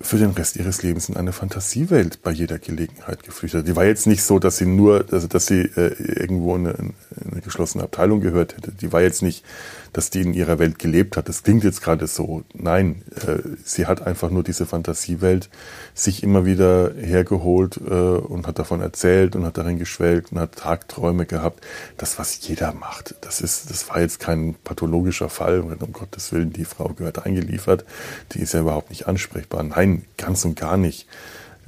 für 0.00 0.18
den 0.18 0.30
Rest 0.30 0.56
ihres 0.56 0.82
Lebens 0.82 1.08
in 1.08 1.16
eine 1.16 1.32
Fantasiewelt 1.32 2.22
bei 2.22 2.32
jeder 2.32 2.58
Gelegenheit 2.58 3.22
geflüchtet 3.22 3.60
hat. 3.60 3.68
Die 3.68 3.76
war 3.76 3.84
jetzt 3.84 4.06
nicht 4.06 4.22
so, 4.22 4.38
dass 4.38 4.56
sie 4.56 4.66
nur, 4.66 5.06
also 5.12 5.28
dass 5.28 5.46
sie 5.46 5.60
äh, 5.60 5.94
irgendwo 6.20 6.56
in 6.56 6.66
eine, 6.66 6.94
eine 7.30 7.40
geschlossene 7.40 7.84
Abteilung 7.84 8.20
gehört 8.20 8.56
hätte. 8.56 8.72
Die 8.72 8.92
war 8.92 9.00
jetzt 9.00 9.22
nicht 9.22 9.44
dass 9.92 10.10
die 10.10 10.22
in 10.22 10.32
ihrer 10.32 10.58
Welt 10.58 10.78
gelebt 10.78 11.16
hat. 11.16 11.28
Das 11.28 11.42
klingt 11.42 11.64
jetzt 11.64 11.82
gerade 11.82 12.06
so. 12.06 12.42
Nein, 12.54 13.02
äh, 13.26 13.38
sie 13.64 13.86
hat 13.86 14.06
einfach 14.06 14.30
nur 14.30 14.42
diese 14.42 14.66
Fantasiewelt 14.66 15.50
sich 15.94 16.22
immer 16.22 16.46
wieder 16.46 16.92
hergeholt 16.94 17.76
äh, 17.76 17.92
und 17.92 18.46
hat 18.46 18.58
davon 18.58 18.80
erzählt 18.80 19.36
und 19.36 19.44
hat 19.44 19.58
darin 19.58 19.78
geschwelgt 19.78 20.32
und 20.32 20.38
hat 20.38 20.56
Tagträume 20.56 21.26
gehabt. 21.26 21.64
Das, 21.98 22.18
was 22.18 22.46
jeder 22.46 22.72
macht. 22.72 23.14
Das 23.20 23.40
ist, 23.40 23.70
das 23.70 23.88
war 23.90 24.00
jetzt 24.00 24.18
kein 24.18 24.54
pathologischer 24.64 25.28
Fall. 25.28 25.60
Um 25.60 25.92
Gottes 25.92 26.32
Willen, 26.32 26.52
die 26.52 26.64
Frau 26.64 26.88
gehört 26.88 27.26
eingeliefert. 27.26 27.84
Die 28.32 28.40
ist 28.40 28.54
ja 28.54 28.60
überhaupt 28.60 28.90
nicht 28.90 29.06
ansprechbar. 29.06 29.62
Nein, 29.62 30.06
ganz 30.16 30.44
und 30.44 30.56
gar 30.56 30.76
nicht. 30.76 31.06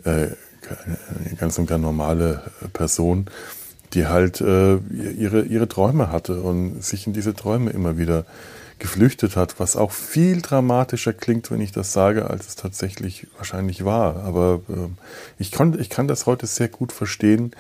Äh, 0.05 0.29
eine 0.71 1.37
ganz 1.39 1.59
und 1.59 1.67
gar 1.67 1.79
normale 1.79 2.43
Person 2.73 3.27
die 3.95 4.07
halt 4.07 4.41
äh, 4.41 4.77
ihre, 4.77 5.43
ihre 5.43 5.69
Träume 5.69 6.11
hatte 6.11 6.41
und 6.41 6.83
sich 6.83 7.07
in 7.07 7.13
diese 7.13 7.35
Träume 7.35 7.71
immer 7.71 7.97
wieder 7.97 8.25
geflüchtet 8.79 9.37
hat, 9.37 9.61
was 9.61 9.77
auch 9.77 9.93
viel 9.93 10.43
dramatischer 10.43 11.13
klingt, 11.13 11.51
wenn 11.51 11.61
ich 11.61 11.73
das 11.73 11.93
sage, 11.93 12.29
als 12.29 12.49
es 12.49 12.57
tatsächlich 12.57 13.27
wahrscheinlich 13.37 13.85
war. 13.85 14.17
Aber 14.25 14.61
äh, 14.69 14.89
ich, 15.39 15.53
kon, 15.53 15.79
ich 15.79 15.91
kann 15.91 16.09
das 16.09 16.27
heute 16.27 16.47
sehr 16.47 16.69
gut 16.69 16.93
verstehen, 16.93 17.53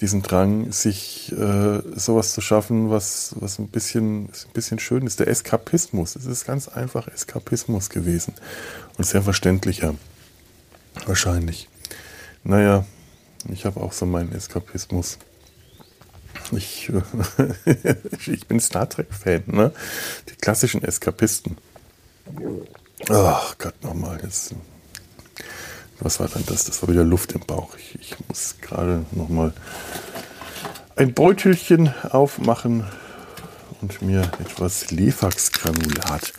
diesen 0.00 0.22
Drang, 0.22 0.72
sich 0.72 1.30
äh, 1.32 1.82
sowas 1.94 2.32
zu 2.32 2.40
schaffen, 2.40 2.90
was, 2.90 3.34
was 3.38 3.58
ein, 3.58 3.68
bisschen, 3.68 4.24
ein 4.24 4.52
bisschen 4.54 4.78
schön 4.78 5.06
ist. 5.06 5.20
Der 5.20 5.28
Eskapismus. 5.28 6.16
Es 6.16 6.26
ist 6.26 6.46
ganz 6.46 6.68
einfach 6.68 7.06
Eskapismus 7.06 7.90
gewesen. 7.90 8.34
Und 8.96 9.04
sehr 9.04 9.22
verständlicher. 9.22 9.94
Wahrscheinlich. 11.06 11.68
Naja, 12.44 12.86
ich 13.50 13.66
habe 13.66 13.80
auch 13.80 13.92
so 13.92 14.06
meinen 14.06 14.32
Eskapismus. 14.32 15.18
Ich, 16.52 16.90
ich 18.26 18.46
bin 18.46 18.60
Star 18.60 18.88
Trek-Fan, 18.88 19.44
ne? 19.46 19.72
Die 20.28 20.36
klassischen 20.36 20.82
Eskapisten. 20.82 21.56
Ach 23.08 23.56
Gott, 23.58 23.82
nochmal. 23.82 24.20
Was 26.00 26.20
war 26.20 26.28
denn 26.28 26.44
das? 26.46 26.64
Das 26.64 26.82
war 26.82 26.88
wieder 26.88 27.04
Luft 27.04 27.32
im 27.32 27.40
Bauch. 27.40 27.76
Ich, 27.76 27.98
ich 28.00 28.28
muss 28.28 28.56
gerade 28.60 29.04
nochmal 29.12 29.52
ein 30.96 31.14
Beutelchen 31.14 31.94
aufmachen 32.10 32.86
und 33.80 34.02
mir 34.02 34.22
etwas 34.40 34.90
Lefax-Granulat 34.90 36.32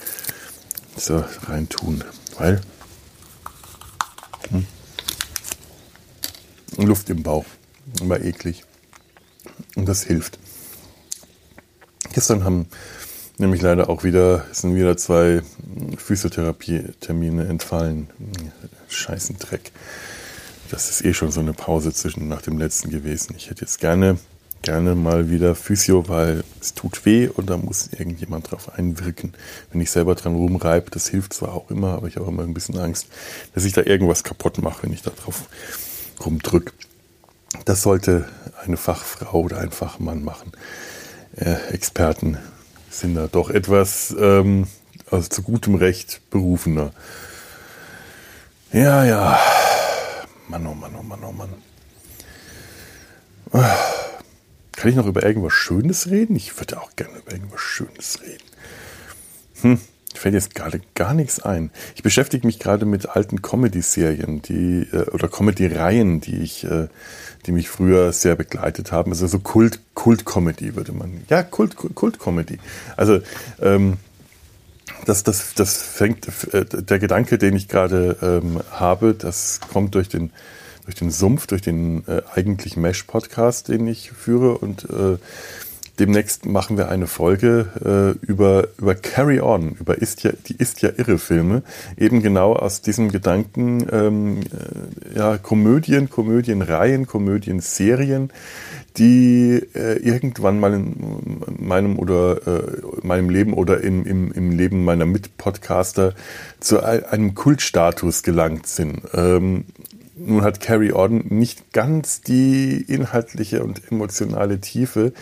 so 0.95 1.23
reintun. 1.47 2.03
Weil 2.37 2.61
hm, 4.49 4.65
Luft 6.77 7.09
im 7.09 7.23
Bauch. 7.23 7.45
Immer 7.99 8.21
eklig. 8.21 8.63
Und 9.75 9.87
das 9.87 10.03
hilft. 10.03 10.39
Gestern 12.13 12.43
haben 12.43 12.67
nämlich 13.37 13.61
leider 13.61 13.89
auch 13.89 14.03
wieder, 14.03 14.45
sind 14.51 14.75
wieder 14.75 14.97
zwei 14.97 15.41
Physiotherapie-Termine 15.97 17.45
entfallen. 17.47 18.09
Scheißen 18.89 19.37
Dreck. 19.39 19.71
Das 20.69 20.89
ist 20.89 21.03
eh 21.03 21.13
schon 21.13 21.31
so 21.31 21.41
eine 21.41 21.53
Pause 21.53 21.93
zwischen 21.93 22.27
nach 22.27 22.41
dem 22.41 22.57
letzten 22.57 22.89
gewesen. 22.89 23.35
Ich 23.35 23.49
hätte 23.49 23.61
jetzt 23.61 23.79
gerne, 23.79 24.17
gerne 24.61 24.95
mal 24.95 25.29
wieder 25.29 25.55
Physio, 25.55 26.07
weil 26.07 26.43
es 26.61 26.73
tut 26.73 27.05
weh 27.05 27.27
und 27.27 27.49
da 27.49 27.57
muss 27.57 27.89
irgendjemand 27.91 28.51
drauf 28.51 28.77
einwirken. 28.77 29.33
Wenn 29.71 29.81
ich 29.81 29.91
selber 29.91 30.15
dran 30.15 30.35
rumreibe, 30.35 30.91
das 30.91 31.09
hilft 31.09 31.33
zwar 31.33 31.53
auch 31.53 31.69
immer, 31.69 31.93
aber 31.93 32.07
ich 32.07 32.15
habe 32.15 32.29
immer 32.29 32.43
ein 32.43 32.53
bisschen 32.53 32.77
Angst, 32.77 33.07
dass 33.53 33.65
ich 33.65 33.73
da 33.73 33.81
irgendwas 33.81 34.23
kaputt 34.23 34.59
mache, 34.59 34.83
wenn 34.83 34.93
ich 34.93 35.01
da 35.01 35.11
drauf 35.11 35.43
rumdrücke. 36.23 36.71
Das 37.65 37.81
sollte 37.81 38.27
eine 38.63 38.77
Fachfrau 38.77 39.41
oder 39.41 39.59
ein 39.59 39.71
Fachmann 39.71 40.23
machen. 40.23 40.51
Äh, 41.35 41.55
Experten 41.73 42.37
sind 42.89 43.15
da 43.15 43.27
doch 43.27 43.49
etwas 43.49 44.15
ähm, 44.17 44.67
also 45.09 45.27
zu 45.27 45.41
gutem 45.43 45.75
Recht 45.75 46.21
berufener. 46.29 46.91
Ja, 48.71 49.03
ja. 49.03 49.39
Mann, 50.47 50.65
oh 50.65 50.73
Mann, 50.73 50.95
oh 50.97 51.03
Mann, 51.03 51.23
oh 51.23 51.31
Mann. 51.31 51.49
Kann 54.71 54.89
ich 54.89 54.95
noch 54.95 55.07
über 55.07 55.23
irgendwas 55.23 55.53
Schönes 55.53 56.09
reden? 56.09 56.35
Ich 56.35 56.57
würde 56.57 56.81
auch 56.81 56.95
gerne 56.95 57.19
über 57.19 57.33
irgendwas 57.33 57.59
Schönes 57.59 58.21
reden. 58.21 58.43
Hm 59.61 59.79
fällt 60.17 60.33
jetzt 60.33 60.55
gerade 60.55 60.81
gar 60.95 61.13
nichts 61.13 61.39
ein. 61.39 61.71
Ich 61.95 62.03
beschäftige 62.03 62.45
mich 62.45 62.59
gerade 62.59 62.85
mit 62.85 63.09
alten 63.09 63.41
Comedy-Serien, 63.41 64.41
die 64.41 64.87
äh, 64.91 65.09
oder 65.11 65.27
Comedy-Reihen, 65.27 66.21
die 66.21 66.37
ich, 66.37 66.63
äh, 66.63 66.87
die 67.45 67.51
mich 67.51 67.69
früher 67.69 68.11
sehr 68.13 68.35
begleitet 68.35 68.91
haben. 68.91 69.11
Also 69.11 69.27
so 69.27 69.39
Kult, 69.39 69.79
Kult-Comedy 69.93 70.75
würde 70.75 70.91
man. 70.91 71.21
Ja, 71.29 71.43
Kult, 71.43 71.75
Kult-Comedy. 71.75 72.59
Also 72.97 73.19
ähm, 73.61 73.97
das, 75.05 75.23
das, 75.23 75.53
das 75.55 75.81
fängt, 75.81 76.27
äh, 76.53 76.65
der 76.65 76.99
Gedanke, 76.99 77.37
den 77.37 77.55
ich 77.55 77.67
gerade 77.67 78.17
ähm, 78.21 78.61
habe, 78.71 79.13
das 79.13 79.59
kommt 79.71 79.95
durch 79.95 80.09
den, 80.09 80.31
durch 80.85 80.95
den 80.95 81.11
Sumpf, 81.11 81.47
durch 81.47 81.61
den 81.61 82.07
äh, 82.07 82.21
eigentlich 82.33 82.77
Mesh-Podcast, 82.77 83.69
den 83.69 83.87
ich 83.87 84.11
führe 84.11 84.57
und 84.57 84.85
äh, 84.89 85.17
demnächst 85.99 86.45
machen 86.45 86.77
wir 86.77 86.89
eine 86.89 87.07
Folge 87.07 88.17
äh, 88.23 88.25
über, 88.25 88.67
über 88.77 88.95
Carry 88.95 89.39
On, 89.41 89.75
über 89.79 89.97
ist 89.97 90.23
ja, 90.23 90.31
die 90.47 90.55
Ist 90.55 90.81
ja 90.81 90.89
irre 90.95 91.17
Filme. 91.17 91.63
Eben 91.97 92.21
genau 92.21 92.53
aus 92.53 92.81
diesem 92.81 93.11
Gedanken, 93.11 93.87
ähm, 93.91 94.39
äh, 94.41 95.17
ja, 95.17 95.37
Komödien, 95.37 96.09
Komödienreihen, 96.09 97.07
Komödienserien, 97.07 98.31
die 98.97 99.61
äh, 99.73 99.97
irgendwann 99.99 100.59
mal 100.59 100.73
in 100.73 101.41
meinem 101.59 101.97
oder 101.97 102.47
äh, 102.47 102.81
meinem 103.03 103.29
Leben 103.29 103.53
oder 103.53 103.81
im, 103.81 104.05
im, 104.05 104.31
im 104.31 104.51
Leben 104.51 104.83
meiner 104.83 105.05
Mitpodcaster 105.05 106.13
zu 106.59 106.83
einem 106.83 107.35
Kultstatus 107.35 108.23
gelangt 108.23 108.67
sind. 108.67 109.01
Ähm, 109.13 109.65
nun 110.15 110.43
hat 110.43 110.59
Carry 110.59 110.93
On 110.93 111.23
nicht 111.29 111.73
ganz 111.73 112.21
die 112.21 112.81
inhaltliche 112.81 113.63
und 113.63 113.91
emotionale 113.91 114.59
Tiefe, 114.59 115.13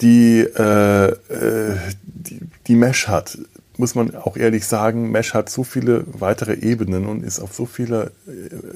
die, 0.00 0.40
äh, 0.40 1.08
äh, 1.08 1.76
die, 2.02 2.40
die 2.66 2.74
Mesh 2.74 3.08
hat, 3.08 3.38
muss 3.76 3.94
man 3.94 4.14
auch 4.14 4.36
ehrlich 4.36 4.66
sagen, 4.66 5.10
Mesh 5.10 5.34
hat 5.34 5.50
so 5.50 5.64
viele 5.64 6.04
weitere 6.06 6.54
Ebenen 6.54 7.06
und 7.06 7.24
ist 7.24 7.40
auf 7.40 7.54
so 7.54 7.66
viele 7.66 8.12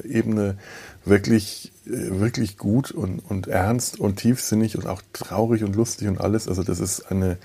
Ebene 0.05 0.59
wirklich, 1.05 1.73
äh, 1.87 2.21
wirklich 2.21 2.59
gut 2.59 2.91
und, 2.91 3.21
und 3.21 3.49
ernst 3.49 3.99
und 3.99 4.17
tiefsinnig 4.17 4.77
und 4.77 4.87
auch 4.87 5.03
traurig 5.13 5.65
und 5.65 5.77
lustig 5.77 6.09
und 6.09 6.21
alles. 6.21 6.49
Also 6.49 6.63
das 6.63 6.81
ist 6.81 7.11
eine 7.11 7.39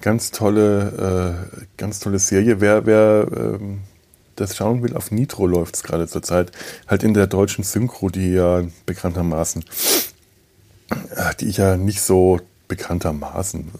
ganz 0.00 0.30
tolle, 0.30 1.46
äh, 1.52 1.60
ganz 1.76 2.00
tolle 2.00 2.18
Serie. 2.18 2.60
Wer, 2.60 2.86
wer 2.86 3.26
ähm, 3.34 3.80
das 4.36 4.56
schauen 4.56 4.82
will, 4.82 4.96
auf 4.96 5.10
Nitro 5.10 5.46
läuft 5.46 5.76
es 5.76 5.82
gerade 5.82 6.08
zurzeit. 6.08 6.52
Halt 6.88 7.02
in 7.02 7.14
der 7.14 7.26
deutschen 7.26 7.64
Synchro, 7.64 8.10
die 8.10 8.32
ja 8.32 8.62
bekanntermaßen, 8.86 9.64
äh, 10.90 11.34
die 11.40 11.48
ich 11.48 11.58
ja 11.58 11.76
nicht 11.76 12.00
so 12.00 12.40
bekanntermaßen, 12.72 13.70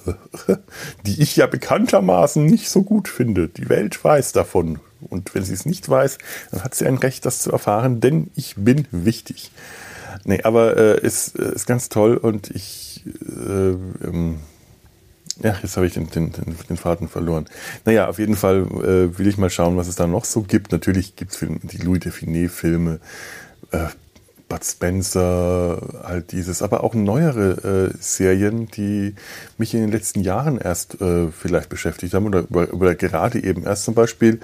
die 1.06 1.22
ich 1.22 1.36
ja 1.36 1.46
bekanntermaßen 1.46 2.44
nicht 2.44 2.68
so 2.68 2.82
gut 2.82 3.08
finde. 3.08 3.48
Die 3.48 3.70
Welt 3.70 4.04
weiß 4.04 4.32
davon. 4.32 4.80
Und 5.08 5.34
wenn 5.34 5.44
sie 5.44 5.54
es 5.54 5.64
nicht 5.64 5.88
weiß, 5.88 6.18
dann 6.50 6.62
hat 6.62 6.74
sie 6.74 6.86
ein 6.86 6.98
Recht, 6.98 7.24
das 7.24 7.40
zu 7.40 7.50
erfahren, 7.50 8.00
denn 8.00 8.30
ich 8.36 8.54
bin 8.56 8.86
wichtig. 8.90 9.50
Nee, 10.24 10.42
aber 10.42 10.76
äh, 10.76 11.00
ist, 11.00 11.38
äh, 11.38 11.54
ist 11.54 11.66
ganz 11.66 11.88
toll 11.88 12.18
und 12.18 12.50
ich, 12.50 13.02
äh, 13.06 13.70
ähm, 13.70 14.40
ja, 15.42 15.56
jetzt 15.62 15.76
habe 15.76 15.86
ich 15.86 15.94
den, 15.94 16.10
den, 16.10 16.32
den, 16.68 16.76
Faden 16.76 17.08
verloren. 17.08 17.46
Naja, 17.86 18.08
auf 18.08 18.18
jeden 18.18 18.36
Fall 18.36 18.66
äh, 18.84 19.18
will 19.18 19.26
ich 19.26 19.38
mal 19.38 19.48
schauen, 19.48 19.78
was 19.78 19.88
es 19.88 19.96
da 19.96 20.06
noch 20.06 20.26
so 20.26 20.42
gibt. 20.42 20.70
Natürlich 20.70 21.16
gibt 21.16 21.32
es 21.32 21.38
die 21.40 21.78
Louis 21.78 22.00
Define-Filme, 22.00 23.00
äh, 23.70 23.86
Bud 24.52 24.64
Spencer, 24.66 26.02
halt 26.04 26.32
dieses, 26.32 26.60
aber 26.60 26.84
auch 26.84 26.92
neuere 26.92 27.90
äh, 27.94 27.96
Serien, 27.98 28.68
die 28.68 29.14
mich 29.56 29.72
in 29.72 29.80
den 29.80 29.90
letzten 29.90 30.20
Jahren 30.20 30.58
erst 30.58 31.00
äh, 31.00 31.28
vielleicht 31.28 31.70
beschäftigt 31.70 32.12
haben 32.12 32.26
oder, 32.26 32.44
oder, 32.50 32.94
gerade 32.94 33.42
eben 33.42 33.64
erst 33.64 33.84
zum 33.84 33.94
Beispiel 33.94 34.40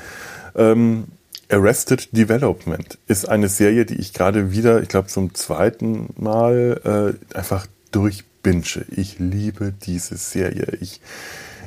ähm, 0.57 1.09
Arrested 1.51 2.09
Development 2.17 2.97
ist 3.07 3.29
eine 3.29 3.51
Serie, 3.51 3.85
die 3.85 3.97
ich 3.97 4.15
gerade 4.15 4.51
wieder, 4.51 4.81
ich 4.81 4.89
glaube 4.89 5.09
zum 5.09 5.35
zweiten 5.35 6.09
Mal 6.17 7.19
äh, 7.35 7.37
einfach 7.37 7.67
durchbinge. 7.91 8.87
Ich 8.91 9.19
liebe 9.19 9.75
diese 9.85 10.17
Serie. 10.17 10.79
Ich 10.81 11.03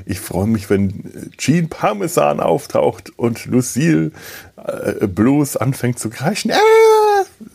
ich 0.06 0.20
freue 0.20 0.48
mich, 0.48 0.68
wenn 0.72 1.32
Jean 1.38 1.70
Parmesan 1.70 2.40
auftaucht 2.40 3.12
und 3.18 3.46
Lucille 3.46 4.12
äh, 4.58 5.06
Blues 5.06 5.58
anfängt 5.58 6.00
zu 6.00 6.10
kreischen. 6.10 6.50
Äh, 6.50 6.56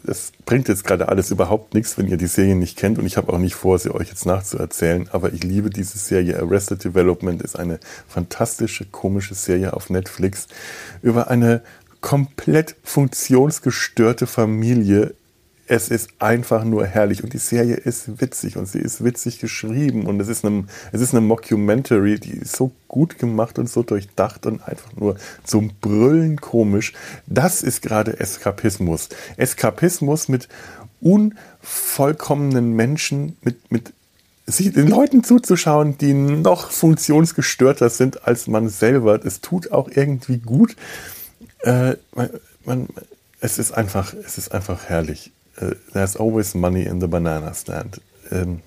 das 0.04 0.32
bringt 0.44 0.68
jetzt 0.68 0.84
gerade 0.84 1.08
alles 1.08 1.30
überhaupt 1.30 1.74
nichts, 1.74 1.98
wenn 1.98 2.08
ihr 2.08 2.16
die 2.16 2.26
Serie 2.26 2.56
nicht 2.56 2.78
kennt 2.78 2.98
und 2.98 3.06
ich 3.06 3.16
habe 3.16 3.32
auch 3.32 3.38
nicht 3.38 3.54
vor, 3.54 3.78
sie 3.78 3.94
euch 3.94 4.08
jetzt 4.08 4.26
nachzuerzählen, 4.26 5.08
aber 5.12 5.32
ich 5.32 5.42
liebe 5.42 5.70
diese 5.70 5.98
Serie. 5.98 6.38
Arrested 6.40 6.84
Development 6.84 7.42
ist 7.42 7.58
eine 7.58 7.80
fantastische, 8.08 8.84
komische 8.84 9.34
Serie 9.34 9.72
auf 9.72 9.90
Netflix 9.90 10.46
über 11.02 11.28
eine 11.28 11.62
komplett 12.00 12.76
funktionsgestörte 12.84 14.26
Familie 14.26 15.14
es 15.68 15.88
ist 15.88 16.10
einfach 16.18 16.64
nur 16.64 16.86
herrlich 16.86 17.24
und 17.24 17.32
die 17.32 17.38
Serie 17.38 17.74
ist 17.74 18.20
witzig 18.20 18.56
und 18.56 18.66
sie 18.66 18.78
ist 18.78 19.02
witzig 19.02 19.40
geschrieben 19.40 20.06
und 20.06 20.20
es 20.20 20.28
ist 20.28 20.44
eine, 20.44 20.64
es 20.92 21.00
ist 21.00 21.12
eine 21.12 21.20
Mockumentary, 21.20 22.20
die 22.20 22.38
ist 22.38 22.56
so 22.56 22.72
gut 22.88 23.18
gemacht 23.18 23.58
und 23.58 23.68
so 23.68 23.82
durchdacht 23.82 24.46
und 24.46 24.66
einfach 24.66 24.92
nur 24.94 25.16
zum 25.44 25.72
Brüllen 25.80 26.40
komisch. 26.40 26.92
Das 27.26 27.62
ist 27.62 27.82
gerade 27.82 28.18
Eskapismus. 28.20 29.08
Eskapismus 29.36 30.28
mit 30.28 30.48
unvollkommenen 31.00 32.72
Menschen, 32.72 33.36
mit, 33.42 33.70
mit 33.70 33.92
sich 34.46 34.72
den 34.72 34.86
Leuten 34.86 35.24
zuzuschauen, 35.24 35.98
die 35.98 36.14
noch 36.14 36.70
funktionsgestörter 36.70 37.90
sind 37.90 38.26
als 38.26 38.46
man 38.46 38.68
selber. 38.68 39.24
Es 39.24 39.40
tut 39.40 39.72
auch 39.72 39.88
irgendwie 39.88 40.38
gut. 40.38 40.76
Äh, 41.62 41.94
man, 42.14 42.30
man, 42.64 42.88
es 43.40 43.58
ist 43.58 43.72
einfach, 43.72 44.14
es 44.14 44.38
ist 44.38 44.52
einfach 44.52 44.84
herrlich. 44.84 45.32
Uh, 45.60 45.74
there's 45.92 46.16
always 46.16 46.54
money 46.54 46.82
in 46.82 47.00
the 47.00 47.06
banana 47.06 47.54
stand. 47.54 48.00
Ähm, 48.30 48.60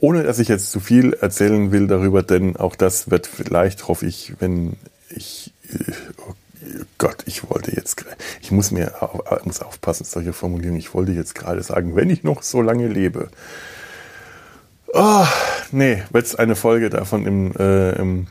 ohne 0.00 0.22
dass 0.22 0.38
ich 0.38 0.48
jetzt 0.48 0.70
zu 0.70 0.80
viel 0.80 1.12
erzählen 1.14 1.72
will 1.72 1.86
darüber, 1.86 2.22
denn 2.22 2.56
auch 2.56 2.76
das 2.76 3.10
wird 3.10 3.26
vielleicht, 3.26 3.88
hoffe 3.88 4.06
ich, 4.06 4.34
wenn 4.38 4.76
ich, 5.10 5.52
oh 6.18 6.34
Gott, 6.98 7.24
ich 7.26 7.50
wollte 7.50 7.74
jetzt, 7.74 8.04
ich 8.40 8.52
muss 8.52 8.70
mir, 8.70 8.94
muss 9.44 9.60
aufpassen, 9.60 10.04
solche 10.04 10.32
Formulierungen, 10.32 10.78
ich 10.78 10.94
wollte 10.94 11.12
jetzt 11.12 11.34
gerade 11.34 11.62
sagen, 11.62 11.96
wenn 11.96 12.10
ich 12.10 12.22
noch 12.22 12.42
so 12.42 12.62
lange 12.62 12.86
lebe. 12.86 13.28
Oh, 14.94 15.26
nee, 15.72 16.02
wird 16.10 16.26
es 16.26 16.36
eine 16.36 16.54
Folge 16.54 16.90
davon 16.90 17.26
im, 17.26 17.52
äh, 17.56 17.90
im, 17.92 18.26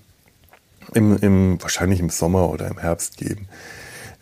im, 0.93 1.17
im, 1.17 1.61
wahrscheinlich 1.61 1.99
im 1.99 2.09
Sommer 2.09 2.49
oder 2.49 2.67
im 2.67 2.77
Herbst 2.77 3.17
geben. 3.17 3.49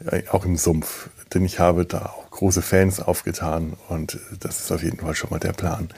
Äh, 0.10 0.24
auch 0.30 0.46
im 0.46 0.58
Sumpf 0.58 1.10
denn 1.36 1.44
ich 1.44 1.60
habe 1.60 1.86
da 1.86 2.14
auch 2.18 2.25
große 2.36 2.62
Fans 2.62 3.00
aufgetan 3.00 3.74
und 3.90 4.20
das 4.40 4.60
ist 4.60 4.72
auf 4.72 4.84
jeden 4.84 5.00
Fall 5.00 5.16
schon 5.16 5.30
mal 5.30 5.40
der 5.40 5.54
Plan. 5.54 5.90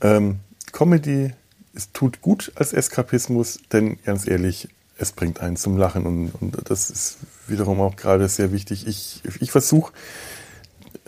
Ähm, 0.00 0.40
Comedy, 0.72 1.32
es 1.74 1.92
tut 1.92 2.20
gut 2.20 2.52
als 2.54 2.72
Eskapismus, 2.72 3.60
denn 3.72 3.98
ganz 4.04 4.28
ehrlich, 4.28 4.68
es 4.98 5.12
bringt 5.12 5.40
einen 5.40 5.56
zum 5.56 5.76
Lachen 5.76 6.06
und, 6.06 6.32
und 6.40 6.70
das 6.70 6.90
ist 6.90 7.18
wiederum 7.46 7.80
auch 7.80 7.96
gerade 7.96 8.28
sehr 8.28 8.52
wichtig. 8.52 8.86
Ich, 8.86 9.22
ich 9.40 9.50
versuche 9.50 9.92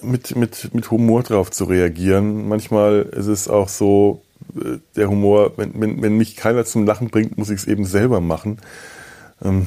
mit, 0.03 0.37
mit, 0.37 0.75
mit 0.75 0.91
Humor 0.91 1.23
drauf 1.23 1.51
zu 1.51 1.65
reagieren. 1.65 2.49
Manchmal 2.49 3.03
ist 3.03 3.27
es 3.27 3.49
auch 3.49 3.69
so, 3.69 4.23
äh, 4.57 4.79
der 4.97 5.09
Humor, 5.09 5.53
wenn, 5.57 5.79
wenn, 5.81 6.03
wenn 6.03 6.17
mich 6.17 6.37
keiner 6.37 6.65
zum 6.65 6.87
Lachen 6.87 7.11
bringt, 7.11 7.37
muss 7.37 7.51
ich 7.51 7.61
es 7.61 7.67
eben 7.67 7.85
selber 7.85 8.21
machen. 8.21 8.59
Ähm, 9.43 9.67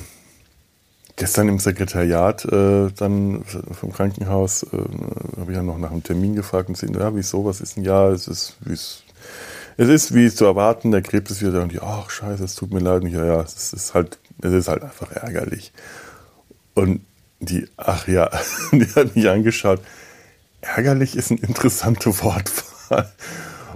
gestern 1.21 1.49
im 1.49 1.59
Sekretariat 1.59 2.45
äh, 2.45 2.89
dann 2.97 3.43
vom 3.43 3.93
Krankenhaus 3.93 4.63
äh, 4.63 4.77
habe 5.39 5.51
ich 5.51 5.55
ja 5.55 5.61
noch 5.61 5.77
nach 5.77 5.91
einem 5.91 6.01
Termin 6.01 6.33
gefragt 6.33 6.67
und 6.69 6.77
sie, 6.79 6.91
ja, 6.91 7.15
wieso, 7.15 7.45
was 7.45 7.61
ist 7.61 7.77
denn, 7.77 7.83
ja, 7.83 8.09
es 8.09 8.27
ist, 8.27 8.55
wie 8.61 8.73
es, 8.73 9.03
ist 9.77 10.15
wie 10.15 10.31
zu 10.31 10.45
erwarten, 10.45 10.89
der 10.89 11.03
Krebs 11.03 11.29
ist 11.29 11.41
wieder 11.41 11.51
da 11.51 11.61
und 11.61 11.73
die, 11.73 11.79
ach 11.79 12.09
scheiße, 12.09 12.43
es 12.43 12.55
tut 12.55 12.73
mir 12.73 12.79
leid, 12.79 13.03
ich, 13.03 13.13
ja, 13.13 13.23
ja, 13.23 13.39
es 13.39 13.71
ist 13.71 13.93
halt, 13.93 14.17
es 14.41 14.51
ist 14.51 14.67
halt 14.67 14.81
einfach 14.81 15.11
ärgerlich. 15.11 15.71
Und 16.73 17.01
die, 17.39 17.67
ach 17.77 18.07
ja, 18.07 18.31
die 18.71 18.87
hat 18.95 19.15
mich 19.15 19.29
angeschaut, 19.29 19.79
ärgerlich 20.61 21.15
ist 21.15 21.29
ein 21.29 21.37
interessanter 21.37 22.17
Wortwahl. 22.23 23.11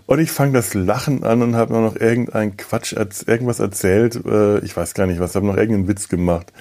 Und 0.07 0.17
ich 0.17 0.31
fange 0.31 0.53
das 0.53 0.73
Lachen 0.73 1.23
an 1.23 1.43
und 1.43 1.55
habe 1.55 1.73
noch 1.73 1.95
irgendeinen 1.95 2.57
Quatsch, 2.57 2.93
irgendwas 2.93 3.59
erzählt. 3.59 4.19
Äh, 4.25 4.59
ich 4.61 4.75
weiß 4.75 4.95
gar 4.95 5.05
nicht 5.05 5.19
was, 5.19 5.35
habe 5.35 5.45
noch 5.45 5.57
irgendeinen 5.57 5.87
Witz 5.87 6.09
gemacht. 6.09 6.51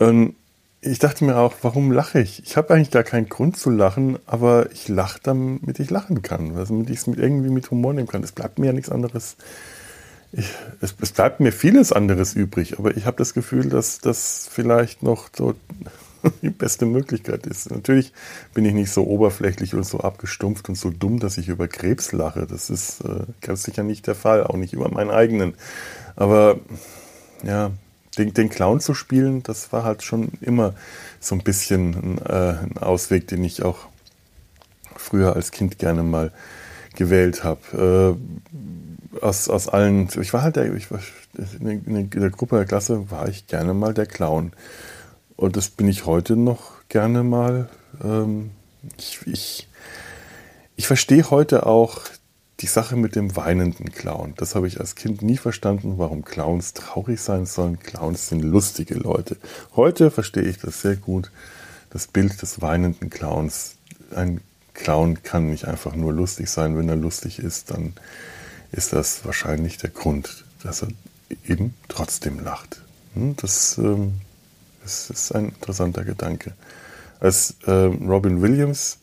Und 0.00 0.34
ich 0.80 0.98
dachte 0.98 1.24
mir 1.24 1.36
auch, 1.36 1.54
warum 1.60 1.92
lache 1.92 2.20
ich? 2.20 2.42
Ich 2.42 2.56
habe 2.56 2.72
eigentlich 2.72 2.90
gar 2.90 3.02
keinen 3.02 3.28
Grund 3.28 3.58
zu 3.58 3.68
lachen, 3.68 4.18
aber 4.24 4.72
ich 4.72 4.88
lache, 4.88 5.20
damit 5.22 5.78
ich 5.78 5.90
lachen 5.90 6.22
kann, 6.22 6.54
damit 6.54 6.88
ich 6.88 7.00
es 7.00 7.06
mit 7.06 7.18
irgendwie 7.18 7.50
mit 7.50 7.70
Humor 7.70 7.92
nehmen 7.92 8.08
kann. 8.08 8.22
Es 8.22 8.32
bleibt 8.32 8.58
mir 8.58 8.68
ja 8.68 8.72
nichts 8.72 8.88
anderes. 8.88 9.36
Ich, 10.32 10.48
es, 10.80 10.94
es, 10.98 11.12
bleibt 11.12 11.40
mir 11.40 11.52
vieles 11.52 11.92
anderes 11.92 12.34
übrig, 12.34 12.78
aber 12.78 12.96
ich 12.96 13.04
habe 13.04 13.18
das 13.18 13.34
Gefühl, 13.34 13.68
dass 13.68 13.98
das 13.98 14.48
vielleicht 14.50 15.02
noch 15.02 15.28
so 15.36 15.54
die 16.42 16.48
beste 16.48 16.86
Möglichkeit 16.86 17.46
ist. 17.46 17.70
Natürlich 17.70 18.14
bin 18.54 18.64
ich 18.64 18.72
nicht 18.72 18.90
so 18.90 19.04
oberflächlich 19.06 19.74
und 19.74 19.84
so 19.84 20.00
abgestumpft 20.00 20.70
und 20.70 20.76
so 20.76 20.88
dumm, 20.88 21.18
dass 21.18 21.36
ich 21.36 21.48
über 21.48 21.68
Krebs 21.68 22.12
lache. 22.12 22.46
Das 22.46 22.70
ist 22.70 23.02
äh, 23.02 23.24
ganz 23.42 23.64
sicher 23.64 23.82
nicht 23.82 24.06
der 24.06 24.14
Fall, 24.14 24.44
auch 24.44 24.56
nicht 24.56 24.72
über 24.72 24.88
meinen 24.88 25.10
eigenen. 25.10 25.54
Aber 26.16 26.58
ja, 27.42 27.72
den, 28.18 28.34
den 28.34 28.48
Clown 28.48 28.80
zu 28.80 28.94
spielen, 28.94 29.42
das 29.42 29.72
war 29.72 29.84
halt 29.84 30.02
schon 30.02 30.32
immer 30.40 30.74
so 31.20 31.34
ein 31.34 31.42
bisschen 31.42 31.94
ein, 31.94 32.18
äh, 32.18 32.58
ein 32.58 32.78
Ausweg, 32.78 33.28
den 33.28 33.44
ich 33.44 33.62
auch 33.62 33.86
früher 34.96 35.36
als 35.36 35.50
Kind 35.50 35.78
gerne 35.78 36.02
mal 36.02 36.32
gewählt 36.96 37.44
habe. 37.44 38.18
Äh, 39.18 39.20
aus, 39.24 39.48
aus 39.48 39.68
allen, 39.68 40.08
ich 40.20 40.32
war 40.32 40.42
halt 40.42 40.56
der, 40.56 40.74
ich 40.74 40.90
war, 40.90 41.00
in 41.60 42.10
der 42.10 42.30
Gruppe 42.30 42.56
der 42.56 42.66
Klasse 42.66 43.10
war 43.10 43.28
ich 43.28 43.46
gerne 43.46 43.74
mal 43.74 43.94
der 43.94 44.06
Clown. 44.06 44.52
Und 45.36 45.56
das 45.56 45.68
bin 45.68 45.88
ich 45.88 46.06
heute 46.06 46.36
noch 46.36 46.72
gerne 46.88 47.22
mal. 47.22 47.68
Ähm, 48.02 48.50
ich, 48.98 49.20
ich, 49.26 49.68
ich 50.76 50.86
verstehe 50.86 51.30
heute 51.30 51.66
auch 51.66 52.02
die 52.60 52.66
Sache 52.66 52.96
mit 52.96 53.16
dem 53.16 53.36
weinenden 53.36 53.90
Clown, 53.90 54.34
das 54.36 54.54
habe 54.54 54.66
ich 54.66 54.80
als 54.80 54.94
Kind 54.94 55.22
nie 55.22 55.38
verstanden, 55.38 55.94
warum 55.96 56.24
Clowns 56.24 56.74
traurig 56.74 57.20
sein 57.20 57.46
sollen. 57.46 57.78
Clowns 57.80 58.28
sind 58.28 58.42
lustige 58.42 58.94
Leute. 58.94 59.36
Heute 59.76 60.10
verstehe 60.10 60.42
ich 60.42 60.58
das 60.58 60.82
sehr 60.82 60.96
gut. 60.96 61.30
Das 61.88 62.06
Bild 62.06 62.40
des 62.42 62.60
weinenden 62.60 63.08
Clowns. 63.08 63.76
Ein 64.14 64.40
Clown 64.74 65.22
kann 65.22 65.50
nicht 65.50 65.64
einfach 65.64 65.94
nur 65.94 66.12
lustig 66.12 66.50
sein. 66.50 66.76
Wenn 66.76 66.88
er 66.88 66.96
lustig 66.96 67.38
ist, 67.38 67.70
dann 67.70 67.94
ist 68.72 68.92
das 68.92 69.24
wahrscheinlich 69.24 69.78
der 69.78 69.90
Grund, 69.90 70.44
dass 70.62 70.82
er 70.82 70.88
eben 71.46 71.74
trotzdem 71.88 72.40
lacht. 72.40 72.82
Hm, 73.14 73.36
das, 73.36 73.78
ähm, 73.78 74.20
das 74.82 75.10
ist 75.10 75.34
ein 75.34 75.46
interessanter 75.46 76.04
Gedanke. 76.04 76.52
Als 77.20 77.56
ähm, 77.66 78.08
Robin 78.08 78.42
Williams 78.42 78.98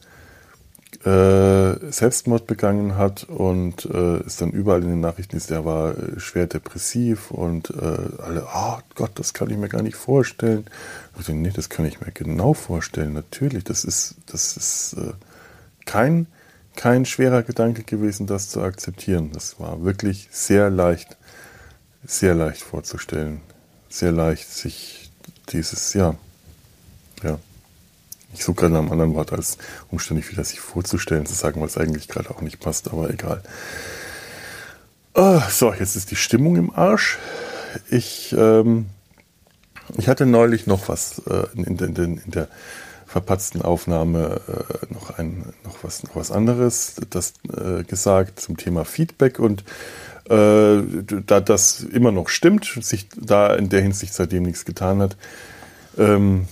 äh, 1.05 1.91
Selbstmord 1.91 2.47
begangen 2.47 2.97
hat 2.97 3.25
und 3.25 3.85
äh, 3.85 4.21
ist 4.21 4.41
dann 4.41 4.51
überall 4.51 4.81
in 4.83 4.89
den 4.89 4.99
Nachrichten 5.01 5.35
ist, 5.35 5.49
der 5.49 5.65
war 5.65 5.97
äh, 5.97 6.19
schwer 6.19 6.47
depressiv 6.47 7.29
und 7.29 7.71
äh, 7.71 8.21
alle, 8.21 8.47
oh 8.53 8.77
Gott, 8.95 9.11
das 9.15 9.33
kann 9.33 9.49
ich 9.49 9.57
mir 9.57 9.69
gar 9.69 9.83
nicht 9.83 9.97
vorstellen. 9.97 10.65
Ich 11.11 11.17
dachte, 11.19 11.33
nee, 11.33 11.51
das 11.53 11.69
kann 11.69 11.85
ich 11.85 11.99
mir 11.99 12.11
genau 12.11 12.53
vorstellen. 12.53 13.13
Natürlich, 13.13 13.65
das 13.65 13.83
ist, 13.83 14.15
das 14.27 14.55
ist 14.55 14.93
äh, 14.93 15.13
kein, 15.85 16.27
kein 16.75 17.05
schwerer 17.05 17.43
Gedanke 17.43 17.83
gewesen, 17.83 18.25
das 18.25 18.49
zu 18.49 18.61
akzeptieren. 18.61 19.31
Das 19.33 19.59
war 19.59 19.83
wirklich 19.83 20.29
sehr 20.31 20.69
leicht, 20.69 21.17
sehr 22.05 22.33
leicht 22.33 22.61
vorzustellen. 22.61 23.41
Sehr 23.89 24.11
leicht, 24.11 24.49
sich 24.49 25.11
dieses, 25.49 25.93
ja, 25.93 26.15
ja, 27.23 27.39
ich 28.33 28.43
suche 28.43 28.61
gerade 28.61 28.73
nach 28.73 28.81
einem 28.81 28.91
anderen 28.91 29.15
Wort 29.15 29.33
als 29.33 29.57
umständlich 29.89 30.31
wieder 30.31 30.43
sich 30.43 30.59
vorzustellen, 30.59 31.25
zu 31.25 31.33
sagen, 31.33 31.61
was 31.61 31.77
eigentlich 31.77 32.07
gerade 32.07 32.29
auch 32.29 32.41
nicht 32.41 32.59
passt, 32.59 32.91
aber 32.91 33.09
egal. 33.09 33.41
Oh, 35.13 35.41
so, 35.49 35.73
jetzt 35.73 35.95
ist 35.95 36.11
die 36.11 36.15
Stimmung 36.15 36.57
im 36.57 36.73
Arsch. 36.73 37.17
Ich, 37.89 38.35
ähm, 38.37 38.87
ich 39.97 40.07
hatte 40.07 40.25
neulich 40.25 40.67
noch 40.67 40.89
was 40.89 41.19
äh, 41.27 41.47
in, 41.55 41.63
in, 41.63 41.95
in, 41.95 42.17
in, 42.17 42.31
der 42.31 42.47
verpatzten 43.07 43.61
Aufnahme 43.61 44.41
äh, 44.47 44.93
noch, 44.93 45.17
ein, 45.17 45.53
noch, 45.63 45.83
was, 45.83 46.03
noch 46.03 46.15
was 46.15 46.29
anderes 46.29 46.95
das, 47.09 47.33
äh, 47.51 47.83
gesagt 47.83 48.39
zum 48.39 48.57
Thema 48.57 48.85
Feedback 48.85 49.39
und 49.39 49.63
äh, 50.29 50.83
da 51.25 51.39
das 51.39 51.81
immer 51.81 52.11
noch 52.11 52.29
stimmt, 52.29 52.65
sich 52.81 53.07
da 53.15 53.55
in 53.55 53.69
der 53.69 53.81
Hinsicht 53.81 54.13
seitdem 54.13 54.43
nichts 54.43 54.65
getan 54.65 55.01
hat, 55.01 55.17
ähm, 55.97 56.47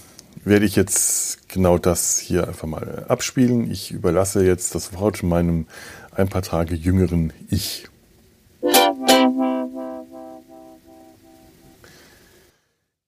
werde 0.46 0.66
ich 0.66 0.76
jetzt 0.76 1.50
genau 1.50 1.78
das 1.78 2.20
hier 2.20 2.48
einfach 2.48 2.68
mal 2.68 3.06
abspielen. 3.08 3.70
Ich 3.70 3.92
überlasse 3.92 4.46
jetzt 4.46 4.76
das 4.76 4.94
Wort 4.94 5.24
meinem 5.24 5.66
ein 6.12 6.30
paar 6.30 6.44
Tage 6.44 6.76
jüngeren 6.76 7.34
Ich. 7.50 7.88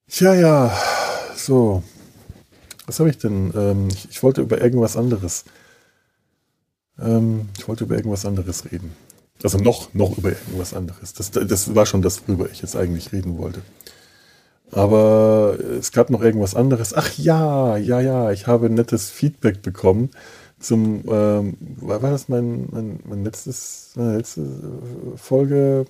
Tja, 0.10 0.34
ja, 0.34 0.76
so. 1.36 1.84
Was 2.88 3.00
habe 3.00 3.10
ich 3.10 3.18
denn? 3.18 3.54
Ähm, 3.56 3.88
ich, 3.92 4.10
ich, 4.10 4.24
wollte 4.24 4.42
über 4.42 4.60
irgendwas 4.60 4.98
anderes. 4.98 5.46
Ähm, 7.00 7.50
ich 7.58 7.68
wollte 7.68 7.84
über 7.84 7.96
irgendwas 7.96 8.26
anderes 8.26 8.72
reden. 8.72 8.96
Also 9.44 9.60
noch, 9.60 9.94
noch 9.94 10.18
über 10.18 10.30
irgendwas 10.30 10.74
anderes. 10.74 11.14
Das, 11.14 11.30
das 11.32 11.76
war 11.76 11.86
schon 11.86 12.02
das, 12.02 12.28
worüber 12.28 12.50
ich 12.50 12.62
jetzt 12.62 12.76
eigentlich 12.76 13.12
reden 13.12 13.38
wollte. 13.38 13.62
Aber 14.72 15.58
es 15.80 15.92
gab 15.92 16.10
noch 16.10 16.22
irgendwas 16.22 16.56
anderes. 16.56 16.94
Ach 16.94 17.18
ja, 17.18 17.78
ja, 17.78 18.02
ja, 18.02 18.32
ich 18.32 18.48
habe 18.48 18.70
nettes 18.70 19.10
Feedback 19.10 19.62
bekommen 19.62 20.10
zum, 20.60 21.04
ähm, 21.10 21.58
war, 21.82 22.00
das 22.00 22.30
mein, 22.30 22.68
mein, 22.72 23.00
mein 23.08 23.24
letztes, 23.24 23.92
meine 23.96 24.18
letzte 24.18 24.46
Folge? 25.16 25.86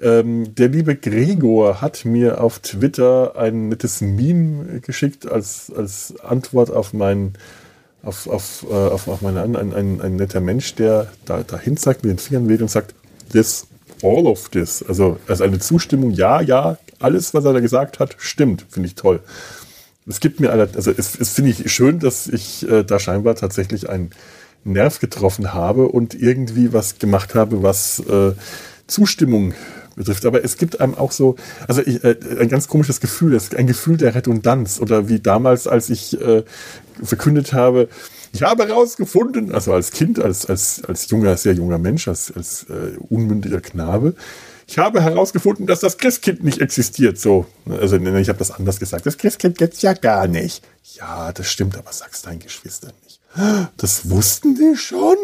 Ähm, 0.00 0.54
der 0.56 0.68
liebe 0.68 0.96
Gregor 0.96 1.80
hat 1.80 2.04
mir 2.04 2.40
auf 2.40 2.58
Twitter 2.58 3.36
ein 3.36 3.68
nettes 3.68 4.00
Meme 4.00 4.80
geschickt 4.80 5.30
als, 5.30 5.72
als 5.74 6.14
Antwort 6.20 6.72
auf 6.72 6.92
mein, 6.92 7.34
auf, 8.02 8.26
auf, 8.26 8.66
äh, 8.68 8.74
auf, 8.74 9.06
auf 9.06 9.22
meine, 9.22 9.42
ein, 9.42 9.54
ein, 9.54 10.00
ein 10.00 10.16
netter 10.16 10.40
Mensch, 10.40 10.74
der 10.74 11.06
da, 11.24 11.44
dahin 11.44 11.76
sagt, 11.76 12.02
mit 12.02 12.10
den 12.10 12.18
Fingern 12.18 12.48
weht 12.48 12.62
und 12.62 12.70
sagt, 12.70 12.94
this, 13.30 13.68
all 14.02 14.26
of 14.26 14.48
this. 14.50 14.84
Also, 14.86 15.18
also 15.26 15.44
eine 15.44 15.58
Zustimmung, 15.58 16.10
ja, 16.10 16.40
ja, 16.40 16.78
alles, 16.98 17.34
was 17.34 17.44
er 17.44 17.52
da 17.52 17.60
gesagt 17.60 17.98
hat, 17.98 18.16
stimmt. 18.18 18.66
Finde 18.68 18.88
ich 18.88 18.94
toll. 18.94 19.20
Es 20.06 20.20
gibt 20.20 20.40
mir, 20.40 20.50
also 20.50 20.90
es, 20.90 21.18
es 21.18 21.30
finde 21.30 21.50
ich 21.50 21.72
schön, 21.72 22.00
dass 22.00 22.26
ich 22.26 22.68
äh, 22.68 22.82
da 22.82 22.98
scheinbar 22.98 23.36
tatsächlich 23.36 23.88
einen 23.88 24.10
Nerv 24.64 24.98
getroffen 24.98 25.54
habe 25.54 25.88
und 25.88 26.14
irgendwie 26.14 26.72
was 26.72 26.98
gemacht 26.98 27.34
habe, 27.34 27.62
was 27.62 28.00
äh, 28.00 28.32
Zustimmung 28.86 29.54
betrifft. 29.96 30.24
Aber 30.26 30.44
es 30.44 30.56
gibt 30.56 30.80
einem 30.80 30.94
auch 30.94 31.12
so, 31.12 31.36
also 31.68 31.82
ich, 31.82 32.02
äh, 32.02 32.16
ein 32.40 32.48
ganz 32.48 32.68
komisches 32.68 33.00
Gefühl, 33.00 33.38
ein 33.56 33.66
Gefühl 33.66 33.96
der 33.96 34.14
Redundanz 34.14 34.80
oder 34.80 35.08
wie 35.08 35.20
damals, 35.20 35.66
als 35.66 35.90
ich 35.90 36.20
äh, 36.20 36.42
verkündet 37.02 37.52
habe, 37.52 37.88
ich 38.32 38.42
habe 38.42 38.66
herausgefunden, 38.66 39.52
also 39.52 39.72
als 39.72 39.90
Kind, 39.90 40.20
als, 40.20 40.46
als, 40.46 40.82
als 40.84 41.08
junger, 41.10 41.36
sehr 41.36 41.54
junger 41.54 41.78
Mensch, 41.78 42.08
als, 42.08 42.32
als 42.34 42.64
äh, 42.70 42.96
unmündiger 43.08 43.60
Knabe, 43.60 44.14
ich 44.66 44.78
habe 44.78 45.02
herausgefunden, 45.02 45.66
dass 45.66 45.80
das 45.80 45.98
Christkind 45.98 46.42
nicht 46.42 46.60
existiert. 46.60 47.18
So, 47.18 47.44
also 47.68 47.96
ich 47.96 48.28
habe 48.28 48.38
das 48.38 48.50
anders 48.50 48.78
gesagt. 48.78 49.04
Das 49.04 49.18
Christkind 49.18 49.58
gibt's 49.58 49.82
ja 49.82 49.92
gar 49.92 50.28
nicht. 50.28 50.64
Ja, 50.94 51.30
das 51.32 51.48
stimmt, 51.48 51.76
aber 51.76 51.92
sag's 51.92 52.22
deinen 52.22 52.38
Geschwistern 52.38 52.92
nicht. 53.04 53.20
Das 53.76 54.10
wussten 54.10 54.54
die 54.54 54.76
schon. 54.76 55.16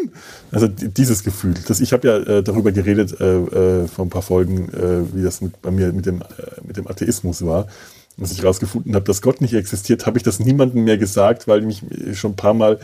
Also 0.51 0.67
dieses 0.67 1.23
Gefühl. 1.23 1.55
Das, 1.67 1.79
ich 1.79 1.93
habe 1.93 2.07
ja 2.07 2.17
äh, 2.17 2.43
darüber 2.43 2.71
geredet 2.71 3.19
äh, 3.19 3.37
äh, 3.37 3.87
vor 3.87 4.05
ein 4.05 4.09
paar 4.09 4.21
Folgen, 4.21 4.69
äh, 4.69 5.15
wie 5.15 5.23
das 5.23 5.41
mit, 5.41 5.61
bei 5.61 5.71
mir 5.71 5.93
mit 5.93 6.05
dem, 6.05 6.21
äh, 6.21 6.25
mit 6.63 6.77
dem 6.77 6.87
Atheismus 6.87 7.45
war. 7.45 7.67
Als 8.19 8.31
ich 8.31 8.41
herausgefunden 8.41 8.95
habe, 8.95 9.05
dass 9.05 9.21
Gott 9.21 9.41
nicht 9.41 9.53
existiert, 9.53 10.05
habe 10.05 10.17
ich 10.17 10.23
das 10.23 10.39
niemandem 10.39 10.83
mehr 10.83 10.97
gesagt, 10.97 11.47
weil 11.47 11.59
ich 11.59 11.83
mich 11.83 12.17
schon 12.17 12.31
ein 12.31 12.35
paar 12.35 12.53
Mal 12.53 12.79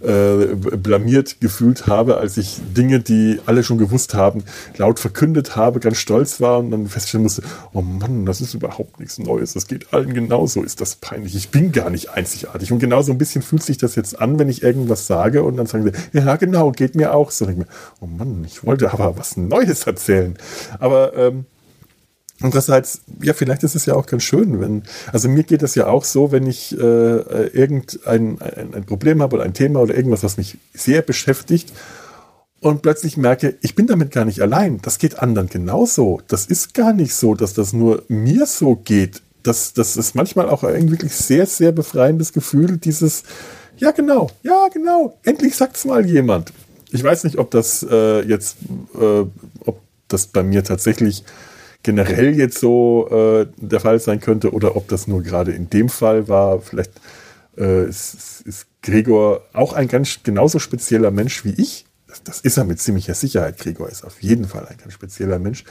äh, 0.00 0.54
blamiert 0.54 1.40
gefühlt 1.40 1.86
habe, 1.86 2.18
als 2.18 2.36
ich 2.36 2.60
Dinge, 2.76 3.00
die 3.00 3.40
alle 3.46 3.62
schon 3.62 3.78
gewusst 3.78 4.14
haben, 4.14 4.44
laut 4.76 5.00
verkündet 5.00 5.56
habe, 5.56 5.80
ganz 5.80 5.96
stolz 5.96 6.40
war 6.40 6.58
und 6.58 6.70
dann 6.70 6.86
feststellen 6.86 7.22
musste, 7.22 7.42
oh 7.72 7.80
Mann, 7.80 8.26
das 8.26 8.42
ist 8.42 8.52
überhaupt 8.52 9.00
nichts 9.00 9.18
Neues, 9.18 9.54
das 9.54 9.66
geht 9.66 9.94
allen 9.94 10.12
genauso, 10.12 10.62
ist 10.62 10.80
das 10.82 10.96
peinlich, 10.96 11.34
ich 11.34 11.48
bin 11.48 11.72
gar 11.72 11.88
nicht 11.88 12.10
einzigartig. 12.10 12.72
Und 12.72 12.78
genau 12.78 13.00
so 13.00 13.12
ein 13.12 13.18
bisschen 13.18 13.40
fühlt 13.40 13.62
sich 13.62 13.78
das 13.78 13.94
jetzt 13.94 14.20
an, 14.20 14.38
wenn 14.38 14.50
ich 14.50 14.62
irgendwas 14.62 15.06
sage 15.06 15.42
und 15.42 15.56
dann 15.56 15.66
sagen 15.66 15.84
sie, 15.84 16.18
ja 16.18 16.36
genau, 16.36 16.72
geht 16.72 16.94
mir 16.94 17.14
auch 17.14 17.30
so. 17.30 17.46
Und 17.46 17.52
ich 17.52 17.56
mir, 17.56 17.66
oh 18.00 18.06
Mann, 18.06 18.44
ich 18.44 18.64
wollte 18.64 18.92
aber 18.92 19.16
was 19.16 19.36
Neues 19.36 19.84
erzählen. 19.84 20.36
Aber 20.78 21.16
ähm, 21.16 21.46
Andererseits, 22.42 23.00
ja, 23.22 23.32
vielleicht 23.32 23.62
ist 23.62 23.74
es 23.74 23.86
ja 23.86 23.94
auch 23.94 24.06
ganz 24.06 24.22
schön, 24.22 24.60
wenn, 24.60 24.82
also 25.10 25.28
mir 25.28 25.42
geht 25.42 25.62
es 25.62 25.74
ja 25.74 25.86
auch 25.86 26.04
so, 26.04 26.32
wenn 26.32 26.46
ich 26.46 26.78
äh, 26.78 27.46
irgendein 27.48 28.38
ein, 28.40 28.74
ein 28.74 28.84
Problem 28.84 29.22
habe 29.22 29.36
oder 29.36 29.44
ein 29.44 29.54
Thema 29.54 29.80
oder 29.80 29.94
irgendwas, 29.96 30.22
was 30.22 30.36
mich 30.36 30.58
sehr 30.74 31.00
beschäftigt 31.00 31.72
und 32.60 32.82
plötzlich 32.82 33.16
merke, 33.16 33.56
ich 33.62 33.74
bin 33.74 33.86
damit 33.86 34.10
gar 34.10 34.24
nicht 34.24 34.40
allein. 34.40 34.80
Das 34.82 34.98
geht 34.98 35.18
anderen 35.18 35.48
genauso. 35.48 36.20
Das 36.28 36.46
ist 36.46 36.74
gar 36.74 36.92
nicht 36.92 37.14
so, 37.14 37.34
dass 37.34 37.54
das 37.54 37.72
nur 37.72 38.02
mir 38.08 38.44
so 38.46 38.76
geht. 38.76 39.22
Das, 39.42 39.72
das 39.72 39.96
ist 39.96 40.14
manchmal 40.14 40.48
auch 40.48 40.64
ein 40.64 40.90
wirklich 40.90 41.14
sehr, 41.14 41.46
sehr 41.46 41.72
befreiendes 41.72 42.32
Gefühl, 42.32 42.78
dieses, 42.78 43.22
ja 43.76 43.92
genau, 43.92 44.30
ja 44.42 44.68
genau, 44.72 45.18
endlich 45.22 45.54
sagt's 45.54 45.84
mal 45.84 46.04
jemand. 46.04 46.52
Ich 46.90 47.04
weiß 47.04 47.24
nicht, 47.24 47.38
ob 47.38 47.50
das 47.50 47.86
äh, 47.88 48.22
jetzt, 48.22 48.56
äh, 48.98 49.24
ob 49.60 49.80
das 50.08 50.26
bei 50.26 50.42
mir 50.42 50.64
tatsächlich 50.64 51.24
generell 51.86 52.36
jetzt 52.36 52.58
so 52.58 53.08
äh, 53.12 53.46
der 53.58 53.78
Fall 53.78 54.00
sein 54.00 54.20
könnte 54.20 54.52
oder 54.52 54.74
ob 54.74 54.88
das 54.88 55.06
nur 55.06 55.22
gerade 55.22 55.52
in 55.52 55.70
dem 55.70 55.88
Fall 55.88 56.26
war. 56.26 56.60
Vielleicht 56.60 56.90
äh, 57.56 57.88
ist, 57.88 58.42
ist 58.44 58.66
Gregor 58.82 59.42
auch 59.52 59.72
ein 59.72 59.86
ganz 59.86 60.18
genauso 60.24 60.58
spezieller 60.58 61.12
Mensch 61.12 61.44
wie 61.44 61.54
ich. 61.56 61.86
Das, 62.08 62.24
das, 62.24 62.40
ist 62.40 62.56
er 62.56 62.64
mit 62.64 62.80
ziemlicher 62.80 63.14
Sicherheit. 63.14 63.58
Gregor 63.58 63.88
ist 63.88 64.04
auf 64.04 64.20
jeden 64.20 64.46
Fall 64.46 64.66
ein 64.66 64.76
ganz 64.78 64.94
spezieller 64.94 65.38
Mensch. 65.38 65.62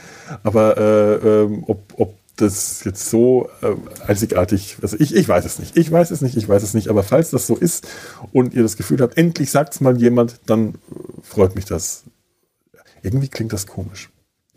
Aber 0.42 0.78
äh, 0.78 1.42
ähm, 1.42 1.64
ob, 1.66 1.92
ob 1.98 2.14
das 2.36 2.82
jetzt 2.84 3.10
so 3.10 3.50
äh, 3.60 3.74
einzigartig, 4.06 4.78
also 4.80 4.96
ich, 4.98 5.14
ich 5.14 5.28
weiß 5.28 5.44
es 5.44 5.58
nicht. 5.58 5.76
Ich 5.76 5.92
weiß 5.92 6.10
es 6.12 6.22
nicht, 6.22 6.34
ich 6.34 6.48
weiß 6.48 6.62
es 6.62 6.72
nicht. 6.72 6.88
Aber 6.88 7.02
falls 7.02 7.28
das 7.28 7.46
so 7.46 7.56
ist 7.56 7.86
und 8.32 8.54
ihr 8.54 8.62
das 8.62 8.78
Gefühl 8.78 9.02
habt, 9.02 9.18
endlich 9.18 9.50
sagt 9.50 9.74
es 9.74 9.82
mal 9.82 9.98
jemand, 9.98 10.40
dann 10.46 10.68
äh, 10.70 10.74
freut 11.22 11.54
mich 11.56 11.66
das. 11.66 12.04
Irgendwie 13.02 13.28
klingt 13.28 13.52
das 13.52 13.66
komisch. 13.66 14.08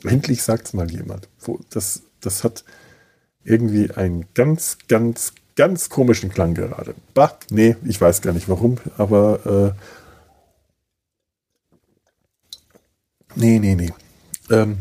Endlich 0.04 0.44
sagt 0.44 0.68
es 0.68 0.74
mal 0.74 0.90
jemand. 0.90 1.28
Das, 1.72 2.04
das 2.22 2.44
hat 2.44 2.64
irgendwie 3.44 3.92
einen 3.92 4.26
ganz, 4.34 4.78
ganz, 4.88 5.34
ganz 5.56 5.90
komischen 5.90 6.30
Klang 6.30 6.54
gerade. 6.54 6.96
Bah, 7.14 7.38
nee, 7.50 7.76
ich 7.84 8.00
weiß 8.00 8.22
gar 8.22 8.34
nicht 8.34 8.50
warum, 8.50 8.78
aber 8.98 9.76
äh, 9.76 9.80
nee, 13.36 13.60
nee, 13.60 13.76
nee. 13.76 13.94
Ähm, 14.50 14.78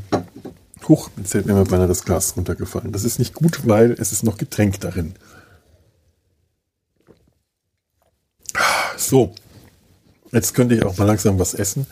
huch, 0.88 1.10
jetzt 1.16 1.34
ist 1.34 1.46
mir 1.46 1.64
beinahe 1.64 1.88
das 1.88 2.04
Glas 2.04 2.36
runtergefallen. 2.36 2.92
Das 2.92 3.04
ist 3.04 3.18
nicht 3.18 3.34
gut, 3.34 3.66
weil 3.66 3.92
es 3.92 4.12
ist 4.12 4.22
noch 4.22 4.38
Getränk 4.38 4.80
darin. 4.80 5.14
So, 8.96 9.34
jetzt 10.32 10.54
könnte 10.54 10.74
ich 10.74 10.84
auch 10.84 10.96
mal 10.96 11.04
langsam 11.04 11.38
was 11.38 11.54
essen. 11.54 11.86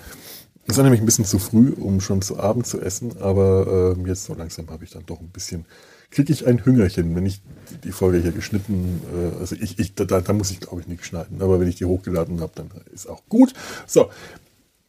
Es 0.68 0.76
war 0.76 0.84
nämlich 0.84 1.00
ein 1.00 1.06
bisschen 1.06 1.24
zu 1.24 1.38
früh, 1.38 1.72
um 1.72 2.00
schon 2.00 2.22
zu 2.22 2.38
Abend 2.38 2.66
zu 2.66 2.80
essen, 2.80 3.16
aber 3.20 3.94
äh, 3.96 4.08
jetzt 4.08 4.24
so 4.24 4.34
langsam 4.34 4.68
habe 4.68 4.84
ich 4.84 4.90
dann 4.90 5.06
doch 5.06 5.20
ein 5.20 5.28
bisschen, 5.28 5.64
kriege 6.10 6.32
ich 6.32 6.46
ein 6.46 6.64
Hüngerchen, 6.64 7.14
wenn 7.14 7.24
ich 7.24 7.40
die 7.84 7.92
Folge 7.92 8.18
hier 8.18 8.32
geschnitten, 8.32 9.00
äh, 9.14 9.38
also 9.40 9.54
ich, 9.54 9.78
ich 9.78 9.94
da, 9.94 10.04
da 10.04 10.32
muss 10.32 10.50
ich 10.50 10.60
glaube 10.60 10.80
ich 10.80 10.88
nicht 10.88 11.04
schneiden, 11.04 11.40
aber 11.40 11.60
wenn 11.60 11.68
ich 11.68 11.76
die 11.76 11.84
hochgeladen 11.84 12.40
habe, 12.40 12.52
dann 12.56 12.70
ist 12.92 13.08
auch 13.08 13.22
gut. 13.28 13.52
So, 13.86 14.10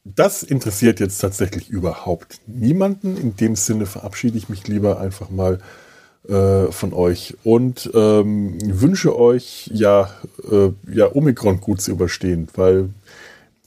das 0.04 0.42
interessiert 0.42 1.00
jetzt 1.00 1.20
tatsächlich 1.20 1.70
überhaupt 1.70 2.40
niemanden. 2.48 3.18
In 3.18 3.36
dem 3.36 3.56
Sinne 3.56 3.86
verabschiede 3.86 4.38
ich 4.38 4.50
mich 4.50 4.68
lieber 4.68 5.00
einfach 5.00 5.30
mal 5.30 5.60
äh, 6.28 6.72
von 6.72 6.94
euch 6.94 7.36
und 7.44 7.90
ähm, 7.94 8.58
wünsche 8.64 9.18
euch 9.18 9.70
ja, 9.74 10.10
äh, 10.50 10.70
ja 10.92 11.14
Omikron 11.14 11.62
gut 11.62 11.82
zu 11.82 11.92
überstehen, 11.92 12.48
weil 12.56 12.90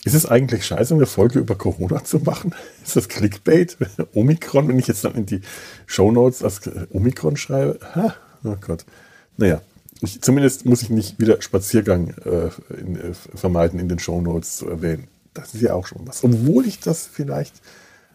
ist 0.05 0.15
es 0.15 0.27
eigentlich 0.27 0.65
scheiße, 0.65 0.95
eine 0.95 1.07
Folge 1.07 1.41
über 1.41 1.57
Corona 1.57 2.03
zu 2.05 2.21
machen? 2.21 2.55
Ist 2.85 2.97
das 2.97 3.09
Clickbait? 3.09 3.77
Omikron, 4.15 4.69
wenn 4.69 4.79
ich 4.79 4.87
jetzt 4.87 5.05
dann 5.05 5.15
in 5.15 5.27
die 5.27 5.43
Shownotes 5.87 6.43
als 6.43 6.63
Omikron 6.91 7.37
schreibe? 7.37 7.79
Ha, 7.95 8.15
oh 8.45 8.57
Gott. 8.61 8.87
Naja, 9.37 9.61
ich, 10.01 10.23
zumindest 10.23 10.65
muss 10.65 10.83
ich 10.83 10.91
nicht 10.91 11.21
wieder 11.21 11.43
Spaziergang 11.43 12.15
äh, 12.25 12.51
in, 12.75 12.97
äh, 12.97 13.15
vermeiden, 13.35 13.79
in 13.79 13.89
den 13.89 13.99
Shownotes 13.99 14.57
zu 14.57 14.69
erwähnen. 14.69 15.09
Das 15.35 15.55
ist 15.55 15.61
ja 15.61 15.75
auch 15.75 15.87
schon 15.87 16.07
was. 16.07 16.25
Obwohl 16.25 16.67
ich 16.67 16.81
das 16.81 17.07
vielleicht, 17.07 17.55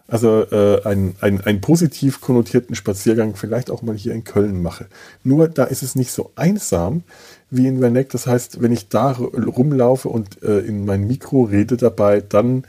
also 0.07 0.43
äh, 0.51 0.83
einen, 0.83 1.15
einen, 1.19 1.41
einen 1.41 1.61
positiv 1.61 2.21
konnotierten 2.21 2.75
Spaziergang 2.75 3.35
vielleicht 3.35 3.71
auch 3.71 3.81
mal 3.81 3.95
hier 3.95 4.13
in 4.13 4.23
Köln 4.23 4.61
mache. 4.61 4.85
Nur 5.23 5.47
da 5.47 5.63
ist 5.63 5.81
es 5.81 5.95
nicht 5.95 6.11
so 6.11 6.31
einsam, 6.35 7.03
wie 7.49 7.67
in 7.67 7.81
Werneck. 7.81 8.09
Das 8.09 8.27
heißt, 8.27 8.61
wenn 8.61 8.71
ich 8.71 8.89
da 8.89 9.11
rumlaufe 9.11 10.09
und 10.09 10.43
äh, 10.43 10.59
in 10.59 10.85
mein 10.85 11.07
Mikro 11.07 11.43
rede 11.43 11.77
dabei, 11.77 12.21
dann 12.21 12.65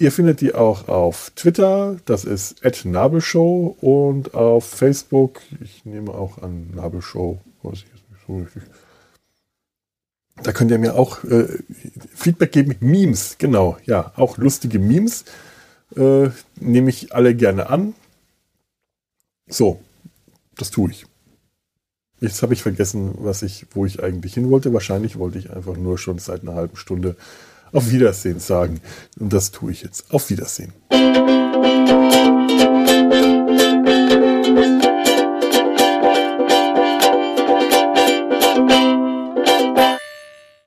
Ihr 0.00 0.10
findet 0.10 0.40
die 0.40 0.54
auch 0.54 0.88
auf 0.88 1.30
Twitter, 1.36 1.96
das 2.06 2.24
ist 2.24 2.64
Nabelshow 2.84 3.76
und 3.80 4.34
auf 4.34 4.64
Facebook, 4.64 5.40
ich 5.60 5.84
nehme 5.84 6.12
auch 6.12 6.38
an 6.38 6.70
Nabelshow, 6.74 7.38
weiß 7.62 7.74
ich 7.74 7.84
jetzt 7.84 8.10
nicht 8.10 8.26
so 8.26 8.38
richtig 8.38 8.62
da 10.42 10.52
könnt 10.52 10.70
ihr 10.70 10.78
mir 10.78 10.94
auch 10.94 11.22
äh, 11.24 11.48
Feedback 12.14 12.52
geben. 12.52 12.76
Memes, 12.80 13.36
genau, 13.38 13.76
ja, 13.84 14.12
auch 14.16 14.38
lustige 14.38 14.78
Memes. 14.78 15.24
Äh, 15.96 16.30
nehme 16.58 16.90
ich 16.90 17.14
alle 17.14 17.34
gerne 17.34 17.68
an. 17.68 17.94
So, 19.48 19.80
das 20.56 20.70
tue 20.70 20.90
ich. 20.90 21.06
Jetzt 22.20 22.42
habe 22.42 22.52
ich 22.52 22.62
vergessen, 22.62 23.14
was 23.18 23.42
ich, 23.42 23.66
wo 23.72 23.86
ich 23.86 24.02
eigentlich 24.02 24.34
hin 24.34 24.50
wollte. 24.50 24.72
Wahrscheinlich 24.72 25.18
wollte 25.18 25.38
ich 25.38 25.50
einfach 25.50 25.76
nur 25.76 25.98
schon 25.98 26.18
seit 26.18 26.42
einer 26.42 26.54
halben 26.54 26.76
Stunde 26.76 27.16
auf 27.72 27.90
Wiedersehen 27.90 28.40
sagen. 28.40 28.80
Und 29.18 29.32
das 29.32 29.50
tue 29.50 29.72
ich 29.72 29.82
jetzt. 29.82 30.12
Auf 30.12 30.30
Wiedersehen. 30.30 30.72